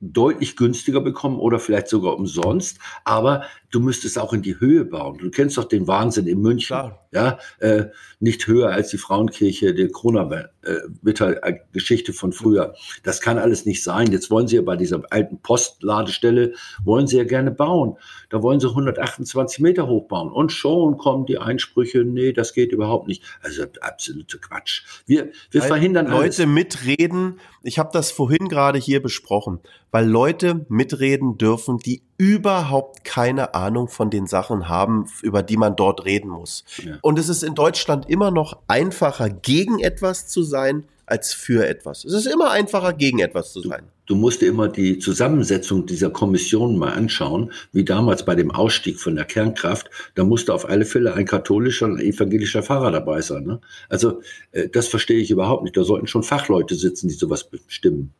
deutlich 0.00 0.56
günstiger 0.56 1.00
bekommen 1.00 1.38
oder 1.38 1.58
vielleicht 1.58 1.88
sogar 1.88 2.16
umsonst, 2.16 2.78
aber 3.04 3.44
du 3.70 3.80
müsstest 3.80 4.18
auch 4.18 4.32
in 4.32 4.42
die 4.42 4.60
Höhe 4.60 4.84
bauen. 4.84 5.18
Du 5.18 5.30
kennst 5.30 5.58
doch 5.58 5.64
den 5.64 5.86
Wahnsinn 5.86 6.26
in 6.26 6.40
München, 6.40 6.76
Klar. 6.76 7.08
ja, 7.12 7.38
äh, 7.58 7.86
nicht 8.20 8.46
höher 8.46 8.70
als 8.70 8.90
die 8.90 8.98
Frauenkirche, 8.98 9.74
die 9.74 9.88
Corona-Geschichte 9.88 12.12
von 12.12 12.32
früher. 12.32 12.74
Das 13.02 13.20
kann 13.20 13.38
alles 13.38 13.66
nicht 13.66 13.82
sein. 13.82 14.10
Jetzt 14.10 14.30
wollen 14.30 14.48
sie 14.48 14.56
ja 14.56 14.62
bei 14.62 14.76
dieser 14.76 15.02
alten 15.10 15.40
Postladestelle, 15.40 16.54
wollen 16.84 17.06
sie 17.06 17.18
ja 17.18 17.24
gerne 17.24 17.50
bauen. 17.50 17.96
Da 18.30 18.42
wollen 18.42 18.60
sie 18.60 18.68
128 18.68 19.60
Meter 19.60 19.86
hochbauen. 19.86 20.32
Und 20.32 20.52
schon 20.52 20.96
kommen 20.96 21.26
die 21.26 21.38
Einsprüche, 21.38 22.04
nee, 22.04 22.32
das 22.32 22.54
geht 22.54 22.72
überhaupt 22.72 23.08
nicht. 23.08 23.22
Also 23.42 23.64
absolute 23.80 24.38
Quatsch. 24.38 24.84
Wir, 25.06 25.30
wir 25.50 25.62
Weil 25.62 25.68
verhindern 25.68 26.06
alles. 26.06 26.38
Leute 26.38 26.46
mitreden. 26.46 27.40
Ich 27.62 27.78
habe 27.78 27.90
das 27.92 28.10
vorhin 28.10 28.48
gerade 28.48 28.78
hier 28.78 29.02
besprochen, 29.02 29.60
weil 29.90 30.08
Leute 30.08 30.66
mitreden 30.68 31.38
dürfen, 31.38 31.78
die 31.78 32.02
überhaupt 32.18 33.04
keine 33.04 33.54
Ahnung 33.54 33.88
von 33.88 34.10
den 34.10 34.26
Sachen 34.26 34.68
haben, 34.68 35.06
über 35.22 35.42
die 35.42 35.56
man 35.56 35.76
dort 35.76 36.04
reden 36.04 36.28
muss. 36.28 36.64
Ja. 36.84 36.98
Und 37.00 37.18
es 37.18 37.28
ist 37.28 37.44
in 37.44 37.54
Deutschland 37.54 38.10
immer 38.10 38.30
noch 38.30 38.58
einfacher, 38.66 39.30
gegen 39.30 39.78
etwas 39.78 40.26
zu 40.26 40.42
sein, 40.42 40.84
als 41.06 41.32
für 41.32 41.66
etwas. 41.66 42.04
Es 42.04 42.12
ist 42.12 42.26
immer 42.26 42.50
einfacher, 42.50 42.92
gegen 42.92 43.20
etwas 43.20 43.52
zu 43.52 43.62
sein. 43.62 43.84
Du 44.06 44.14
musst 44.14 44.40
dir 44.40 44.48
immer 44.48 44.68
die 44.68 44.98
Zusammensetzung 44.98 45.86
dieser 45.86 46.10
Kommission 46.10 46.78
mal 46.78 46.92
anschauen, 46.92 47.52
wie 47.72 47.84
damals 47.84 48.24
bei 48.24 48.34
dem 48.34 48.50
Ausstieg 48.50 48.98
von 48.98 49.16
der 49.16 49.24
Kernkraft. 49.24 49.90
Da 50.14 50.24
musste 50.24 50.54
auf 50.54 50.68
alle 50.68 50.84
Fälle 50.84 51.14
ein 51.14 51.26
katholischer 51.26 51.86
und 51.86 51.98
ein 51.98 52.04
evangelischer 52.04 52.62
Pfarrer 52.62 52.90
dabei 52.90 53.20
sein. 53.20 53.44
Ne? 53.44 53.60
Also 53.88 54.20
äh, 54.52 54.68
das 54.68 54.88
verstehe 54.88 55.18
ich 55.18 55.30
überhaupt 55.30 55.62
nicht. 55.62 55.76
Da 55.76 55.84
sollten 55.84 56.06
schon 56.06 56.22
Fachleute 56.22 56.74
sitzen, 56.74 57.08
die 57.08 57.14
sowas 57.14 57.44
bestimmen. 57.44 58.14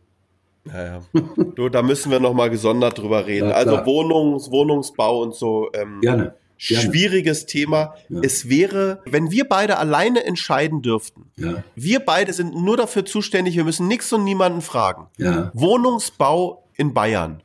Ja, 0.72 0.84
ja. 0.84 1.02
Du, 1.54 1.68
da 1.68 1.82
müssen 1.82 2.10
wir 2.10 2.20
noch 2.20 2.34
mal 2.34 2.50
gesondert 2.50 2.98
drüber 2.98 3.26
reden. 3.26 3.50
Ja, 3.50 3.54
also. 3.56 3.84
Wohnungs, 3.86 4.50
Wohnungsbau 4.50 5.22
und 5.22 5.34
so. 5.34 5.68
Ähm, 5.74 6.00
Gerne. 6.00 6.34
Gerne. 6.60 6.82
schwieriges 6.90 7.46
Thema. 7.46 7.94
Ja. 8.08 8.20
Es 8.22 8.48
wäre, 8.48 9.00
wenn 9.04 9.30
wir 9.30 9.44
beide 9.48 9.78
alleine 9.78 10.24
entscheiden 10.24 10.82
dürften. 10.82 11.30
Ja, 11.36 11.62
Wir 11.76 12.00
beide 12.00 12.32
sind 12.32 12.54
nur 12.56 12.76
dafür 12.76 13.04
zuständig, 13.04 13.54
wir 13.56 13.62
müssen 13.62 13.86
nichts 13.86 14.12
und 14.12 14.24
niemanden 14.24 14.60
fragen. 14.60 15.06
ja, 15.18 15.52
Wohnungsbau 15.54 16.64
in 16.76 16.94
Bayern. 16.94 17.42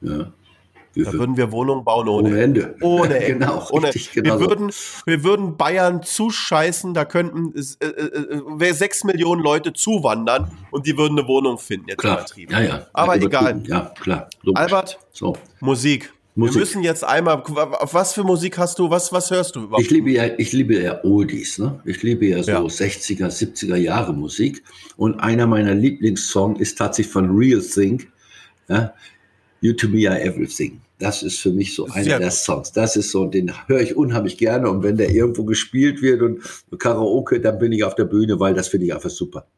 Da 0.95 1.11
würden 1.13 1.37
wir 1.37 1.51
Wohnungen 1.51 1.83
bauen 1.83 2.07
ohne, 2.07 2.29
Ohne 2.29 2.41
Ende. 2.41 2.75
Ohne 2.81 3.15
Ende. 3.25 3.45
Genau, 3.45 3.67
ohne, 3.71 3.87
richtig, 3.87 4.11
genau 4.11 4.39
wir, 4.39 4.47
würden, 4.47 4.71
wir 5.05 5.23
würden 5.23 5.57
Bayern 5.57 6.03
zuscheißen, 6.03 6.93
da 6.93 7.05
könnten 7.05 7.53
äh, 7.55 7.85
äh, 7.85 8.69
äh, 8.69 8.73
sechs 8.73 9.03
Millionen 9.03 9.41
Leute 9.41 9.73
zuwandern 9.73 10.51
und 10.71 10.85
die 10.85 10.97
würden 10.97 11.17
eine 11.17 11.27
Wohnung 11.27 11.57
finden, 11.57 11.89
jetzt 11.89 11.99
Klar. 11.99 12.25
Ja, 12.49 12.61
ja. 12.61 12.87
Aber 12.93 13.15
ja, 13.15 13.25
egal. 13.25 13.63
Ja, 13.65 13.91
klar. 13.99 14.29
Logisch. 14.43 14.61
Albert, 14.61 14.99
So. 15.11 15.35
Musik. 15.59 16.13
Musik. 16.35 16.55
Wir 16.55 16.59
müssen 16.61 16.81
jetzt 16.81 17.03
einmal, 17.03 17.43
auf 17.43 17.93
was 17.93 18.13
für 18.13 18.23
Musik 18.23 18.57
hast 18.57 18.79
du, 18.79 18.89
was, 18.89 19.13
was 19.13 19.29
hörst 19.29 19.55
du 19.55 19.65
überhaupt? 19.65 19.83
Ich 19.83 19.91
liebe 19.91 20.09
ja, 20.09 20.23
ich 20.37 20.51
liebe 20.51 20.81
ja 20.81 21.03
Oldies, 21.03 21.59
ne? 21.59 21.79
Ich 21.85 22.01
liebe 22.01 22.25
ja 22.25 22.41
so 22.41 22.51
Ja. 22.51 22.59
60er, 22.61 23.27
70er 23.27 23.75
Jahre 23.75 24.13
Musik. 24.13 24.63
Und 24.97 25.19
einer 25.19 25.45
meiner 25.45 25.75
Lieblingssongs 25.75 26.59
ist 26.59 26.79
tatsächlich 26.79 27.13
von 27.13 27.37
Real 27.37 27.61
Thing. 27.61 28.07
Ja? 28.67 28.93
You 29.63 29.71
to 29.71 29.87
me 29.87 30.09
are 30.09 30.19
everything. 30.21 30.81
Das 30.99 31.23
ist 31.23 31.39
für 31.39 31.51
mich 31.51 31.73
so 31.73 31.87
einer 31.87 32.19
der. 32.19 32.31
Songs. 32.31 32.73
Das 32.73 32.97
ist 32.97 33.11
so, 33.11 33.25
den 33.27 33.49
höre 33.67 33.79
ich 33.79 33.95
unheimlich 33.95 34.37
gerne. 34.37 34.69
Und 34.69 34.83
wenn 34.83 34.97
der 34.97 35.09
irgendwo 35.09 35.45
gespielt 35.45 36.01
wird 36.01 36.21
und 36.21 36.41
Karaoke, 36.79 37.39
dann 37.39 37.59
bin 37.59 37.71
ich 37.71 37.85
auf 37.85 37.95
der 37.95 38.03
Bühne, 38.03 38.41
weil 38.41 38.53
das 38.53 38.67
finde 38.67 38.87
ich 38.87 38.93
einfach 38.93 39.09
super. 39.09 39.47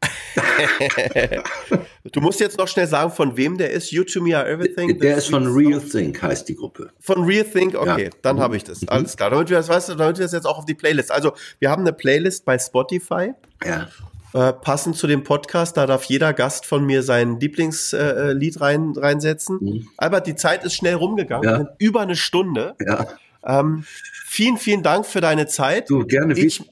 Du 2.12 2.20
musst 2.20 2.38
jetzt 2.38 2.56
noch 2.56 2.68
schnell 2.68 2.86
sagen, 2.86 3.10
von 3.10 3.36
wem 3.36 3.58
der 3.58 3.72
ist. 3.72 3.90
You 3.90 4.04
to 4.04 4.22
me 4.22 4.36
are 4.36 4.48
everything. 4.48 4.96
Der 5.00 5.16
ist 5.16 5.28
von. 5.28 5.44
Real 5.52 5.80
Thing, 5.80 6.16
heißt 6.22 6.48
die 6.48 6.54
Gruppe. 6.54 6.90
Von 7.00 7.24
Real 7.24 7.44
Think, 7.44 7.74
okay, 7.74 8.04
Ja. 8.04 8.10
dann 8.22 8.38
habe 8.38 8.56
ich 8.56 8.62
das. 8.62 8.86
Alles 8.86 9.16
klar. 9.16 9.30
Damit 9.30 9.50
wir 9.50 9.56
das, 9.56 9.68
weißt 9.68 9.88
du, 9.88 9.94
damit 9.96 10.18
wir 10.18 10.24
das 10.24 10.32
jetzt 10.32 10.46
auch 10.46 10.58
auf 10.58 10.64
die 10.66 10.74
Playlist. 10.74 11.10
Also, 11.10 11.32
wir 11.58 11.68
haben 11.68 11.82
eine 11.82 11.92
Playlist 11.92 12.44
bei 12.44 12.58
Spotify. 12.60 13.32
Ja. 13.64 13.88
Äh, 14.34 14.52
passend 14.52 14.96
zu 14.96 15.06
dem 15.06 15.22
Podcast, 15.22 15.76
da 15.76 15.86
darf 15.86 16.04
jeder 16.04 16.32
Gast 16.34 16.66
von 16.66 16.84
mir 16.84 17.02
sein 17.02 17.40
Lieblingslied 17.40 18.00
äh, 18.00 18.32
Lied 18.32 18.60
rein, 18.60 18.92
reinsetzen. 18.96 19.58
Mhm. 19.60 19.88
Albert, 19.96 20.26
die 20.26 20.34
Zeit 20.34 20.64
ist 20.64 20.74
schnell 20.74 20.94
rumgegangen, 20.94 21.48
Ja. 21.48 21.68
Über 21.78 22.00
eine 22.02 22.16
Stunde. 22.16 22.74
Ja. 22.84 23.06
Ähm, 23.46 23.84
vielen, 24.26 24.56
vielen 24.58 24.82
Dank 24.82 25.06
für 25.06 25.20
deine 25.20 25.46
Zeit. 25.46 25.88
Du, 25.88 26.04
gerne. 26.04 26.34
Ich 26.36 26.62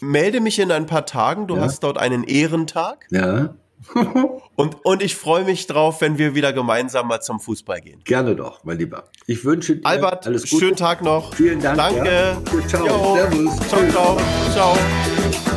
melde 0.00 0.40
mich 0.40 0.58
in 0.58 0.70
ein 0.70 0.86
paar 0.86 1.06
Tagen. 1.06 1.46
Du 1.46 1.56
Ja. 1.56 1.62
hast 1.62 1.80
dort 1.82 1.98
einen 1.98 2.22
Ehrentag. 2.24 3.06
Ja. 3.10 3.54
Und, 4.56 4.76
und 4.86 5.02
ich 5.02 5.14
freue 5.14 5.44
mich 5.44 5.66
drauf, 5.66 6.00
wenn 6.00 6.16
wir 6.16 6.34
wieder 6.34 6.52
gemeinsam 6.54 7.08
mal 7.08 7.20
zum 7.20 7.38
Fußball 7.40 7.80
gehen. 7.82 8.00
Gerne 8.04 8.34
doch, 8.36 8.64
mein 8.64 8.78
Lieber. 8.78 9.04
Ich 9.26 9.44
wünsche 9.44 9.76
dir 9.76 9.84
Albert, 9.84 10.26
alles 10.26 10.48
Gute. 10.48 10.64
schönen 10.64 10.76
Tag 10.76 11.02
noch. 11.02 11.34
Vielen 11.34 11.60
Dank, 11.60 11.76
Danke. 11.76 12.08
ja. 12.08 12.68
Ciao. 12.68 13.14
Servus. 13.16 13.56
Ciao, 13.68 13.88
ciao. 13.90 14.16
Ciao. 14.54 15.53